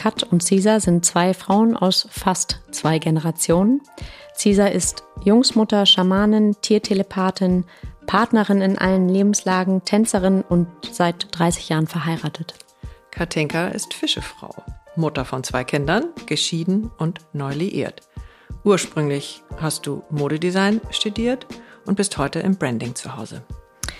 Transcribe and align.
Kat 0.00 0.22
und 0.22 0.42
Cesar, 0.42 0.80
sind 0.80 1.04
zwei 1.04 1.34
Frauen 1.34 1.76
aus 1.76 2.08
fast 2.10 2.60
zwei 2.70 2.98
Generationen. 2.98 3.82
Cesar 4.34 4.72
ist 4.72 5.04
Jungsmutter, 5.24 5.84
Schamanin, 5.84 6.56
Tiertelepathin, 6.62 7.66
Partnerin 8.06 8.62
in 8.62 8.78
allen 8.78 9.10
Lebenslagen, 9.10 9.84
Tänzerin 9.84 10.40
und 10.40 10.68
seit 10.90 11.26
30 11.38 11.68
Jahren 11.68 11.86
verheiratet. 11.86 12.54
Katinka 13.10 13.68
ist 13.68 13.92
Fischefrau, 13.92 14.54
Mutter 14.96 15.26
von 15.26 15.44
zwei 15.44 15.64
Kindern, 15.64 16.08
geschieden 16.24 16.90
und 16.96 17.18
neu 17.34 17.52
liiert. 17.52 18.00
Ursprünglich 18.64 19.42
hast 19.58 19.86
du 19.86 20.02
Modedesign 20.08 20.80
studiert 20.88 21.46
und 21.84 21.96
bist 21.96 22.16
heute 22.16 22.38
im 22.38 22.56
Branding 22.56 22.94
zu 22.94 23.18
Hause. 23.18 23.42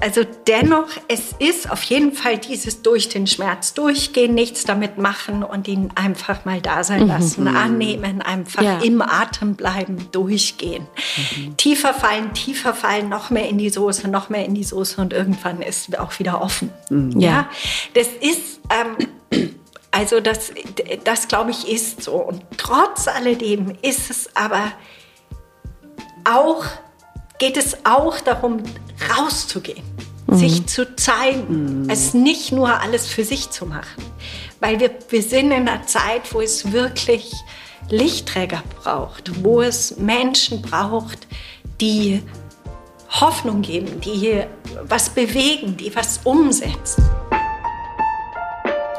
Also 0.00 0.22
dennoch, 0.46 0.88
es 1.08 1.34
ist 1.40 1.68
auf 1.70 1.82
jeden 1.82 2.12
Fall 2.12 2.38
dieses 2.38 2.82
durch 2.82 3.08
den 3.08 3.26
Schmerz 3.26 3.74
durchgehen, 3.74 4.32
nichts 4.32 4.62
damit 4.64 4.96
machen 4.96 5.42
und 5.42 5.66
ihn 5.66 5.90
einfach 5.96 6.44
mal 6.44 6.60
da 6.60 6.84
sein 6.84 7.02
mhm. 7.02 7.08
lassen, 7.08 7.42
mhm. 7.42 7.56
annehmen, 7.56 8.22
einfach 8.22 8.62
ja. 8.62 8.78
im 8.78 9.02
Atem 9.02 9.56
bleiben, 9.56 10.08
durchgehen. 10.12 10.86
Mhm. 11.36 11.56
Tiefer 11.56 11.92
fallen, 11.94 12.32
tiefer 12.32 12.74
fallen, 12.74 13.08
noch 13.08 13.30
mehr 13.30 13.48
in 13.48 13.58
die 13.58 13.70
Soße, 13.70 14.06
noch 14.06 14.28
mehr 14.28 14.44
in 14.44 14.54
die 14.54 14.62
Soße 14.62 15.00
und 15.00 15.12
irgendwann 15.12 15.62
ist 15.62 15.98
auch 15.98 16.16
wieder 16.20 16.40
offen. 16.42 16.70
Mhm. 16.90 17.18
Ja, 17.18 17.48
das 17.94 18.06
ist, 18.20 18.60
ähm, 18.70 19.50
also 19.90 20.20
das, 20.20 20.52
das 21.02 21.26
glaube 21.26 21.50
ich 21.50 21.68
ist 21.68 22.04
so. 22.04 22.14
Und 22.14 22.44
trotz 22.56 23.08
alledem 23.08 23.72
ist 23.82 24.10
es 24.10 24.36
aber 24.36 24.70
auch 26.24 26.64
geht 27.38 27.56
es 27.56 27.76
auch 27.84 28.20
darum, 28.20 28.62
rauszugehen, 29.16 29.84
mhm. 30.26 30.36
sich 30.36 30.66
zu 30.66 30.96
zeigen, 30.96 31.82
mhm. 31.82 31.90
es 31.90 32.12
nicht 32.12 32.52
nur 32.52 32.80
alles 32.80 33.06
für 33.06 33.24
sich 33.24 33.50
zu 33.50 33.64
machen. 33.64 34.02
Weil 34.60 34.80
wir, 34.80 34.90
wir 35.08 35.22
sind 35.22 35.52
in 35.52 35.68
einer 35.68 35.86
Zeit, 35.86 36.34
wo 36.34 36.40
es 36.40 36.72
wirklich 36.72 37.32
Lichtträger 37.88 38.62
braucht, 38.82 39.44
wo 39.44 39.62
es 39.62 39.96
Menschen 39.98 40.60
braucht, 40.62 41.28
die 41.80 42.22
Hoffnung 43.08 43.62
geben, 43.62 44.00
die 44.00 44.42
was 44.82 45.08
bewegen, 45.08 45.76
die 45.76 45.94
was 45.94 46.20
umsetzen. 46.24 47.08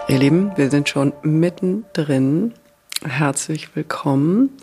Ihr 0.08 0.18
Lieben, 0.18 0.54
wir 0.56 0.72
sind 0.72 0.90
schon 0.90 1.14
mittendrin. 1.22 2.54
Herzlich 3.04 3.76
willkommen 3.76 4.58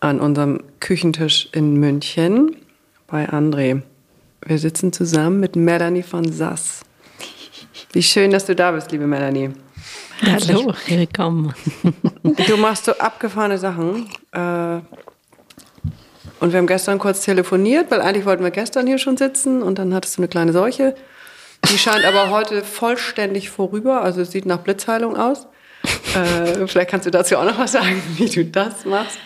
an 0.00 0.20
unserem 0.20 0.64
Küchentisch 0.80 1.48
in 1.52 1.74
München 1.74 2.59
bei 3.10 3.28
André. 3.28 3.82
Wir 4.44 4.58
sitzen 4.58 4.92
zusammen 4.92 5.40
mit 5.40 5.56
Melanie 5.56 6.02
von 6.02 6.30
Sass. 6.30 6.80
Wie 7.92 8.02
schön, 8.02 8.30
dass 8.30 8.46
du 8.46 8.54
da 8.54 8.70
bist, 8.70 8.92
liebe 8.92 9.06
Melanie. 9.06 9.50
Hallo, 10.22 10.72
willkommen. 10.86 11.52
Du 12.46 12.56
machst 12.56 12.84
so 12.84 12.92
abgefahrene 12.92 13.58
Sachen. 13.58 14.08
Äh, 14.32 14.80
und 16.38 16.52
wir 16.52 16.58
haben 16.58 16.66
gestern 16.66 16.98
kurz 16.98 17.22
telefoniert, 17.22 17.90
weil 17.90 18.00
eigentlich 18.00 18.24
wollten 18.26 18.44
wir 18.44 18.50
gestern 18.50 18.86
hier 18.86 18.98
schon 18.98 19.16
sitzen 19.16 19.62
und 19.62 19.78
dann 19.78 19.92
hattest 19.92 20.16
du 20.16 20.20
eine 20.20 20.28
kleine 20.28 20.52
Seuche. 20.52 20.94
Die 21.70 21.78
scheint 21.78 22.04
aber 22.04 22.30
heute 22.30 22.62
vollständig 22.62 23.50
vorüber, 23.50 24.02
also 24.02 24.22
es 24.22 24.30
sieht 24.30 24.46
nach 24.46 24.58
Blitzheilung 24.58 25.16
aus. 25.16 25.46
Äh, 26.14 26.66
vielleicht 26.66 26.90
kannst 26.90 27.06
du 27.06 27.10
dazu 27.10 27.36
auch 27.36 27.44
noch 27.44 27.58
was 27.58 27.72
sagen, 27.72 28.00
wie 28.16 28.28
du 28.28 28.44
das 28.44 28.84
machst. 28.84 29.18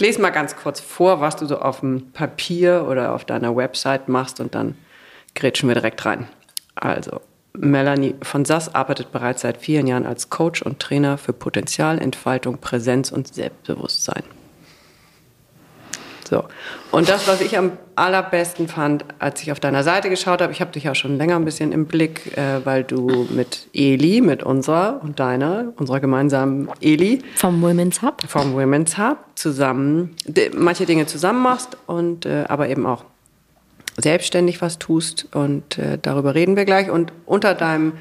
Ich 0.00 0.06
lese 0.06 0.22
mal 0.22 0.30
ganz 0.30 0.56
kurz 0.56 0.80
vor, 0.80 1.20
was 1.20 1.36
du 1.36 1.44
so 1.44 1.58
auf 1.58 1.80
dem 1.80 2.10
Papier 2.12 2.86
oder 2.88 3.14
auf 3.14 3.26
deiner 3.26 3.54
Website 3.54 4.08
machst 4.08 4.40
und 4.40 4.54
dann 4.54 4.74
grätschen 5.34 5.68
wir 5.68 5.74
direkt 5.74 6.06
rein. 6.06 6.26
Also, 6.74 7.20
Melanie 7.52 8.14
von 8.22 8.46
Sass 8.46 8.74
arbeitet 8.74 9.12
bereits 9.12 9.42
seit 9.42 9.58
vielen 9.58 9.86
Jahren 9.86 10.06
als 10.06 10.30
Coach 10.30 10.62
und 10.62 10.80
Trainer 10.80 11.18
für 11.18 11.34
Potenzialentfaltung, 11.34 12.56
Präsenz 12.56 13.12
und 13.12 13.34
Selbstbewusstsein. 13.34 14.22
So. 16.30 16.44
Und 16.92 17.08
das, 17.08 17.26
was 17.26 17.40
ich 17.40 17.58
am 17.58 17.72
allerbesten 17.96 18.68
fand, 18.68 19.04
als 19.18 19.42
ich 19.42 19.50
auf 19.50 19.58
deiner 19.58 19.82
Seite 19.82 20.08
geschaut 20.08 20.40
habe, 20.40 20.52
ich 20.52 20.60
habe 20.60 20.70
dich 20.70 20.84
ja 20.84 20.94
schon 20.94 21.18
länger 21.18 21.34
ein 21.34 21.44
bisschen 21.44 21.72
im 21.72 21.86
Blick, 21.86 22.38
äh, 22.38 22.64
weil 22.64 22.84
du 22.84 23.26
mit 23.30 23.66
Eli, 23.74 24.20
mit 24.20 24.44
unserer 24.44 25.00
und 25.02 25.18
deiner, 25.18 25.72
unserer 25.76 25.98
gemeinsamen 25.98 26.68
Eli. 26.80 27.20
Vom 27.34 27.60
Women's 27.60 28.00
Hub. 28.00 28.22
Vom 28.28 28.54
Women's 28.54 28.96
Hub 28.96 29.18
zusammen, 29.34 30.14
manche 30.54 30.86
Dinge 30.86 31.06
zusammen 31.06 31.42
machst 31.42 31.76
und 31.88 32.26
äh, 32.26 32.44
aber 32.46 32.68
eben 32.68 32.86
auch 32.86 33.04
selbstständig 33.98 34.62
was 34.62 34.78
tust. 34.78 35.26
Und 35.34 35.78
äh, 35.78 35.98
darüber 36.00 36.36
reden 36.36 36.54
wir 36.54 36.64
gleich. 36.64 36.90
Und 36.90 37.12
unter 37.26 37.54
deinem 37.54 37.94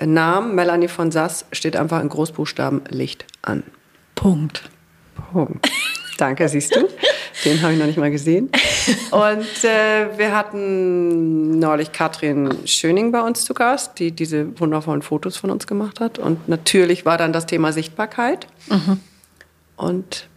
Namen, 0.00 0.54
Melanie 0.54 0.86
von 0.86 1.10
Sass, 1.10 1.44
steht 1.50 1.74
einfach 1.74 2.00
in 2.00 2.08
Großbuchstaben 2.08 2.82
Licht 2.88 3.24
an. 3.42 3.64
Punkt. 4.14 4.70
Punkt. 5.32 5.68
Danke, 6.18 6.48
siehst 6.48 6.74
du. 6.74 6.88
Den 7.44 7.62
habe 7.62 7.72
ich 7.72 7.78
noch 7.78 7.86
nicht 7.86 7.98
mal 7.98 8.10
gesehen. 8.10 8.50
Und 9.10 9.64
äh, 9.64 10.18
wir 10.18 10.36
hatten 10.36 11.58
neulich 11.58 11.92
Katrin 11.92 12.66
Schöning 12.66 13.12
bei 13.12 13.20
uns 13.20 13.44
zu 13.44 13.54
Gast, 13.54 13.98
die 13.98 14.12
diese 14.12 14.58
wundervollen 14.58 15.02
Fotos 15.02 15.36
von 15.36 15.50
uns 15.50 15.66
gemacht 15.66 16.00
hat. 16.00 16.18
Und 16.18 16.48
natürlich 16.48 17.04
war 17.04 17.16
dann 17.18 17.32
das 17.32 17.46
Thema 17.46 17.72
Sichtbarkeit. 17.72 18.46
Mhm. 18.68 19.00
Und 19.76 20.28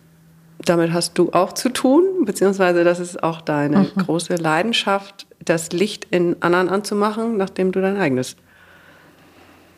damit 0.65 0.93
hast 0.93 1.17
du 1.17 1.31
auch 1.31 1.53
zu 1.53 1.69
tun, 1.69 2.03
beziehungsweise 2.25 2.83
das 2.83 2.99
ist 2.99 3.23
auch 3.23 3.41
deine 3.41 3.79
mhm. 3.79 4.01
große 4.05 4.35
Leidenschaft, 4.35 5.25
das 5.43 5.71
Licht 5.71 6.05
in 6.11 6.35
anderen 6.41 6.69
anzumachen, 6.69 7.37
nachdem 7.37 7.71
du 7.71 7.81
dein 7.81 7.97
eigenes 7.97 8.35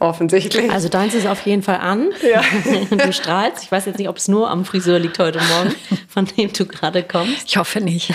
Offensichtlich. 0.04 0.70
Also 0.70 0.90
deins 0.90 1.14
ist 1.14 1.26
auf 1.26 1.46
jeden 1.46 1.64
Fall 1.64 1.78
an. 1.78 2.10
Ja. 2.22 2.42
Du 3.04 3.14
strahlst. 3.14 3.64
Ich 3.64 3.72
weiß 3.72 3.86
jetzt 3.86 4.00
nicht, 4.00 4.10
ob 4.10 4.18
es 4.18 4.28
nur 4.28 4.50
am 4.50 4.66
Friseur 4.66 5.00
liegt 5.00 5.18
heute 5.18 5.40
Morgen, 5.40 5.74
von 6.10 6.26
dem 6.26 6.52
du 6.52 6.66
gerade 6.66 7.04
kommst. 7.04 7.48
Ich 7.48 7.56
hoffe 7.56 7.80
nicht. 7.80 8.14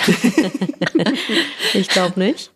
ich 1.73 1.89
glaube 1.89 2.21
nicht. 2.21 2.51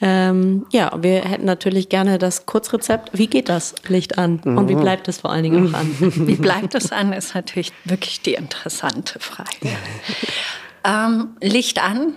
Ähm, 0.00 0.64
ja, 0.70 0.92
wir 1.02 1.22
hätten 1.22 1.44
natürlich 1.44 1.88
gerne 1.88 2.18
das 2.18 2.46
Kurzrezept. 2.46 3.10
Wie 3.12 3.26
geht 3.26 3.48
das 3.48 3.74
Licht 3.88 4.16
an? 4.16 4.38
Und 4.44 4.68
wie 4.68 4.76
mhm. 4.76 4.80
bleibt 4.80 5.08
es 5.08 5.18
vor 5.18 5.32
allen 5.32 5.42
Dingen 5.42 5.74
auch 5.74 5.78
an? 5.78 5.96
Wie 5.98 6.36
bleibt 6.36 6.76
es 6.76 6.92
an, 6.92 7.12
ist 7.12 7.34
natürlich 7.34 7.72
wirklich 7.84 8.22
die 8.22 8.34
interessante 8.34 9.18
Frage. 9.18 9.76
Ähm, 10.84 11.30
Licht 11.40 11.82
an. 11.82 12.14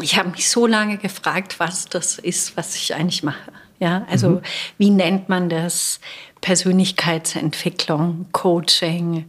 Ich 0.00 0.16
habe 0.16 0.28
mich 0.30 0.48
so 0.48 0.68
lange 0.68 0.96
gefragt, 0.98 1.58
was 1.58 1.86
das 1.86 2.20
ist, 2.20 2.56
was 2.56 2.76
ich 2.76 2.94
eigentlich 2.94 3.24
mache. 3.24 3.50
Ja, 3.78 4.06
also 4.10 4.30
mhm. 4.30 4.42
wie 4.78 4.90
nennt 4.90 5.28
man 5.28 5.48
das? 5.48 6.00
Persönlichkeitsentwicklung, 6.40 8.26
Coaching. 8.32 9.26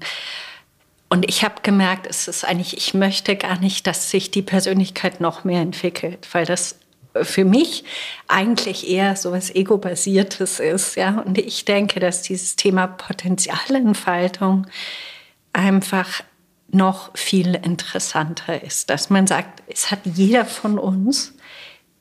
Und 1.10 1.28
ich 1.28 1.44
habe 1.44 1.56
gemerkt, 1.64 2.06
es 2.08 2.28
ist 2.28 2.44
eigentlich, 2.44 2.78
ich 2.78 2.94
möchte 2.94 3.36
gar 3.36 3.60
nicht, 3.60 3.88
dass 3.88 4.12
sich 4.12 4.30
die 4.30 4.42
Persönlichkeit 4.42 5.22
noch 5.22 5.44
mehr 5.44 5.62
entwickelt, 5.62 6.28
weil 6.34 6.46
das 6.46 6.78
für 7.24 7.46
mich 7.46 7.84
eigentlich 8.28 8.88
eher 8.88 9.16
so 9.16 9.32
was 9.32 9.54
Ego-basiertes 9.54 10.60
ist. 10.60 10.96
Ja? 10.96 11.22
Und 11.22 11.38
ich 11.38 11.66
denke, 11.66 12.00
dass 12.00 12.22
dieses 12.22 12.56
Thema 12.56 12.88
Potenzialentfaltung 12.88 14.68
einfach 15.54 16.22
noch 16.70 17.18
viel 17.18 17.56
interessanter 17.56 18.62
ist. 18.62 18.90
Dass 18.90 19.10
man 19.10 19.26
sagt, 19.26 19.64
es 19.68 19.90
hat 19.90 20.00
jeder 20.04 20.46
von 20.46 20.78
uns 20.78 21.34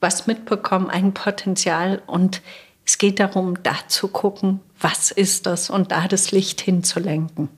was 0.00 0.26
mitbekommen, 0.26 0.90
ein 0.90 1.14
Potenzial 1.14 2.02
und 2.06 2.42
es 2.84 2.98
geht 2.98 3.18
darum, 3.18 3.60
da 3.64 3.74
zu 3.88 4.06
gucken, 4.06 4.60
was 4.80 5.10
ist 5.10 5.46
das 5.46 5.70
und 5.70 5.90
da 5.90 6.06
das 6.06 6.30
Licht 6.30 6.60
hinzulenken. 6.60 7.48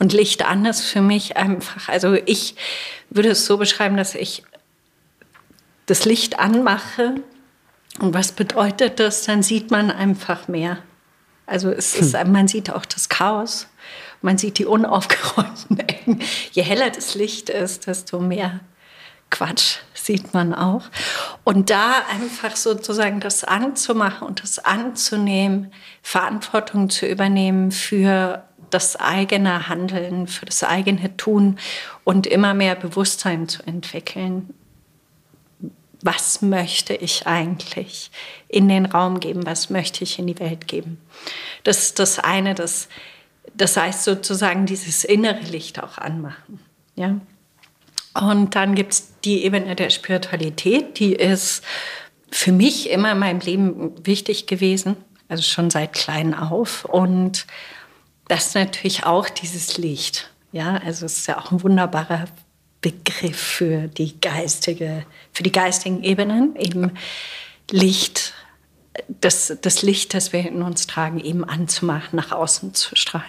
Und 0.00 0.12
Licht 0.12 0.44
an 0.44 0.64
ist 0.64 0.82
für 0.82 1.00
mich 1.00 1.36
einfach, 1.36 1.88
also 1.88 2.14
ich 2.14 2.56
würde 3.08 3.30
es 3.30 3.46
so 3.46 3.56
beschreiben, 3.56 3.96
dass 3.96 4.16
ich 4.16 4.42
das 5.86 6.04
Licht 6.04 6.40
anmache. 6.40 7.16
Und 8.00 8.14
was 8.14 8.32
bedeutet 8.32 8.98
das? 8.98 9.22
Dann 9.22 9.44
sieht 9.44 9.70
man 9.70 9.92
einfach 9.92 10.48
mehr. 10.48 10.78
Also 11.46 11.70
es 11.70 11.94
ist, 11.94 12.18
hm. 12.18 12.32
man 12.32 12.48
sieht 12.48 12.70
auch 12.70 12.84
das 12.84 13.08
Chaos, 13.08 13.68
man 14.22 14.38
sieht 14.38 14.58
die 14.58 14.66
unaufgeräumten 14.66 15.78
Ecken. 15.78 16.20
Je 16.52 16.62
heller 16.62 16.90
das 16.90 17.14
Licht 17.14 17.48
ist, 17.48 17.86
desto 17.86 18.18
mehr 18.18 18.60
Quatsch 19.30 19.78
sieht 20.08 20.32
man 20.32 20.54
auch. 20.54 20.84
Und 21.44 21.68
da 21.68 22.02
einfach 22.10 22.56
sozusagen 22.56 23.20
das 23.20 23.44
anzumachen 23.44 24.26
und 24.26 24.42
das 24.42 24.58
anzunehmen, 24.58 25.70
Verantwortung 26.02 26.88
zu 26.88 27.06
übernehmen 27.06 27.72
für 27.72 28.42
das 28.70 28.96
eigene 28.96 29.68
Handeln, 29.68 30.26
für 30.26 30.46
das 30.46 30.64
eigene 30.64 31.14
Tun 31.18 31.58
und 32.04 32.26
immer 32.26 32.54
mehr 32.54 32.74
Bewusstsein 32.74 33.48
zu 33.48 33.62
entwickeln 33.66 34.54
was 36.00 36.42
möchte 36.42 36.94
ich 36.94 37.26
eigentlich 37.26 38.12
in 38.46 38.68
den 38.68 38.86
Raum 38.86 39.18
geben, 39.18 39.44
was 39.44 39.68
möchte 39.68 40.04
ich 40.04 40.20
in 40.20 40.28
die 40.28 40.38
Welt 40.38 40.68
geben. 40.68 41.00
Das 41.64 41.78
ist 41.78 41.98
das 41.98 42.20
eine, 42.20 42.54
das, 42.54 42.88
das 43.52 43.76
heißt 43.76 44.04
sozusagen 44.04 44.64
dieses 44.64 45.02
innere 45.02 45.40
Licht 45.40 45.82
auch 45.82 45.98
anmachen. 45.98 46.60
Ja? 46.94 47.16
Und 48.20 48.54
dann 48.54 48.74
gibt 48.74 48.92
es 48.92 49.12
die 49.24 49.44
Ebene 49.44 49.76
der 49.76 49.90
Spiritualität, 49.90 50.98
die 50.98 51.12
ist 51.12 51.62
für 52.30 52.52
mich 52.52 52.90
immer 52.90 53.12
in 53.12 53.18
meinem 53.18 53.40
Leben 53.40 54.06
wichtig 54.06 54.46
gewesen, 54.46 54.96
also 55.28 55.42
schon 55.42 55.70
seit 55.70 55.92
klein 55.92 56.34
auf. 56.34 56.84
Und 56.84 57.46
das 58.28 58.48
ist 58.48 58.54
natürlich 58.54 59.04
auch 59.04 59.28
dieses 59.28 59.78
Licht. 59.78 60.30
Ja, 60.52 60.76
also 60.84 61.06
es 61.06 61.18
ist 61.18 61.26
ja 61.28 61.38
auch 61.38 61.52
ein 61.52 61.62
wunderbarer 61.62 62.26
Begriff 62.80 63.38
für 63.38 63.88
die 63.88 64.20
geistige, 64.20 65.04
für 65.32 65.42
die 65.42 65.52
geistigen 65.52 66.02
Ebenen, 66.02 66.54
eben 66.56 66.92
Licht, 67.70 68.34
das, 69.08 69.56
das 69.60 69.82
Licht, 69.82 70.14
das 70.14 70.32
wir 70.32 70.40
in 70.40 70.62
uns 70.62 70.86
tragen, 70.86 71.20
eben 71.20 71.44
anzumachen, 71.44 72.16
nach 72.16 72.32
außen 72.32 72.74
zu 72.74 72.96
strahlen. 72.96 73.26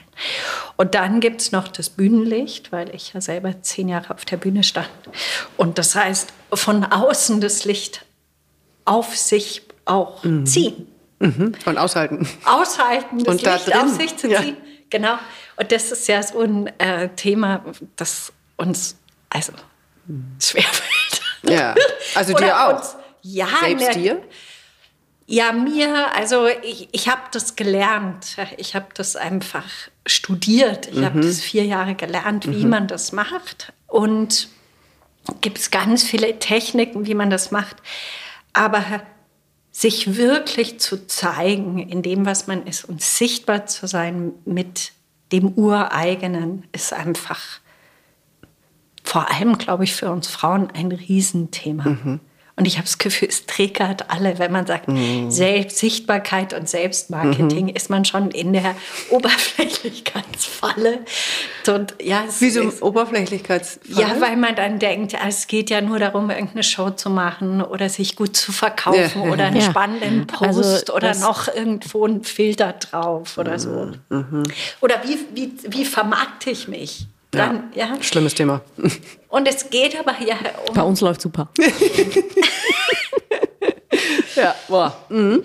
Und 0.77 0.95
dann 0.95 1.19
gibt 1.19 1.41
es 1.41 1.51
noch 1.51 1.67
das 1.67 1.89
Bühnenlicht, 1.89 2.71
weil 2.71 2.93
ich 2.93 3.13
ja 3.13 3.21
selber 3.21 3.61
zehn 3.61 3.89
Jahre 3.89 4.13
auf 4.13 4.25
der 4.25 4.37
Bühne 4.37 4.63
stand. 4.63 4.89
Und 5.57 5.77
das 5.77 5.95
heißt, 5.95 6.33
von 6.53 6.83
außen 6.83 7.41
das 7.41 7.65
Licht 7.65 8.05
auf 8.85 9.15
sich 9.15 9.61
auch 9.85 10.23
mhm. 10.23 10.45
ziehen. 10.45 10.87
Mhm. 11.19 11.53
Und 11.65 11.77
aushalten. 11.77 12.27
Aushalten, 12.45 13.23
das 13.23 13.35
Und 13.35 13.41
Licht 13.43 13.67
da 13.67 13.81
auf 13.81 13.89
sich 13.89 14.17
zu 14.17 14.27
ziehen. 14.27 14.57
Ja. 14.57 14.69
Genau. 14.89 15.19
Und 15.57 15.71
das 15.71 15.91
ist 15.91 16.07
ja 16.07 16.23
so 16.23 16.41
ein 16.41 16.67
äh, 16.79 17.09
Thema, 17.09 17.63
das 17.95 18.31
uns 18.57 18.97
also 19.29 19.53
schwerfällt. 20.39 21.21
Ja, 21.43 21.75
also 22.15 22.33
dir 22.37 22.59
auch. 22.59 22.77
Uns, 22.77 22.95
ja, 23.21 23.47
Selbst 23.61 23.95
dir? 23.95 24.23
Ja, 25.31 25.51
mir, 25.51 26.11
also 26.15 26.47
ich, 26.47 26.89
ich 26.91 27.07
habe 27.07 27.21
das 27.31 27.55
gelernt. 27.55 28.37
Ich 28.57 28.73
habe 28.73 28.87
das 28.95 29.15
einfach 29.15 29.63
studiert. 30.07 30.87
Ich 30.87 30.95
mhm. 30.95 31.05
habe 31.05 31.19
das 31.21 31.39
vier 31.39 31.65
Jahre 31.65 31.93
gelernt, 31.93 32.49
wie 32.49 32.63
mhm. 32.63 32.69
man 32.71 32.87
das 32.87 33.11
macht. 33.11 33.71
Und 33.85 34.49
gibt 35.41 35.59
es 35.59 35.69
ganz 35.69 36.03
viele 36.03 36.39
Techniken, 36.39 37.05
wie 37.05 37.13
man 37.13 37.29
das 37.29 37.51
macht. 37.51 37.75
Aber 38.53 38.83
sich 39.71 40.15
wirklich 40.17 40.79
zu 40.79 41.05
zeigen 41.05 41.77
in 41.77 42.01
dem, 42.01 42.25
was 42.25 42.47
man 42.47 42.65
ist 42.65 42.85
und 42.85 42.99
sichtbar 42.99 43.67
zu 43.67 43.85
sein 43.85 44.31
mit 44.45 44.93
dem 45.31 45.49
Ureigenen, 45.49 46.63
ist 46.71 46.91
einfach 46.91 47.39
vor 49.03 49.29
allem, 49.29 49.59
glaube 49.59 49.83
ich, 49.83 49.93
für 49.93 50.09
uns 50.09 50.27
Frauen 50.27 50.71
ein 50.71 50.91
Riesenthema. 50.91 51.83
Mhm. 51.83 52.19
Und 52.59 52.65
ich 52.65 52.75
habe 52.77 52.85
das 52.85 52.97
Gefühl, 52.97 53.29
es 53.29 53.45
triggert 53.45 54.09
alle, 54.09 54.37
wenn 54.37 54.51
man 54.51 54.67
sagt, 54.67 54.89
mhm. 54.89 55.31
Selbstsichtbarkeit 55.31 56.53
und 56.53 56.67
Selbstmarketing, 56.67 57.67
mhm. 57.67 57.73
ist 57.73 57.89
man 57.89 58.03
schon 58.03 58.31
in 58.31 58.51
der 58.51 58.75
Oberflächlichkeitsfalle. 59.11 60.99
Und 61.67 61.95
ja, 62.01 62.25
es 62.27 62.41
Wieso 62.41 62.63
ist, 62.63 62.81
Oberflächlichkeitsfalle? 62.81 64.01
Ja, 64.01 64.19
weil 64.19 64.35
man 64.35 64.57
dann 64.57 64.77
denkt, 64.77 65.15
es 65.25 65.47
geht 65.47 65.69
ja 65.69 65.79
nur 65.79 65.99
darum, 65.99 66.29
irgendeine 66.29 66.63
Show 66.63 66.89
zu 66.89 67.09
machen 67.09 67.61
oder 67.61 67.87
sich 67.87 68.17
gut 68.17 68.35
zu 68.35 68.51
verkaufen 68.51 69.23
ja. 69.23 69.31
oder 69.31 69.45
einen 69.45 69.61
ja. 69.61 69.69
spannenden 69.69 70.27
also 70.37 70.61
Post 70.61 70.89
also 70.89 70.95
oder 70.95 71.15
noch 71.15 71.47
irgendwo 71.47 72.03
einen 72.05 72.25
Filter 72.25 72.73
drauf 72.73 73.37
oder 73.37 73.57
so. 73.57 73.93
Mhm. 74.09 74.43
Oder 74.81 75.01
wie, 75.05 75.17
wie, 75.33 75.53
wie 75.65 75.85
vermarkte 75.85 76.49
ich 76.49 76.67
mich? 76.67 77.07
Dann, 77.31 77.71
ja. 77.75 77.93
ja. 77.93 78.03
Schlimmes 78.03 78.33
Thema. 78.33 78.61
Und 79.29 79.47
es 79.47 79.69
geht 79.69 79.99
aber 79.99 80.15
ja 80.21 80.35
um. 80.67 80.73
Bei 80.73 80.81
uns 80.81 81.01
läuft 81.01 81.21
super. 81.21 81.49
ja, 84.35 84.55
boah. 84.67 84.97
Mhm. 85.09 85.43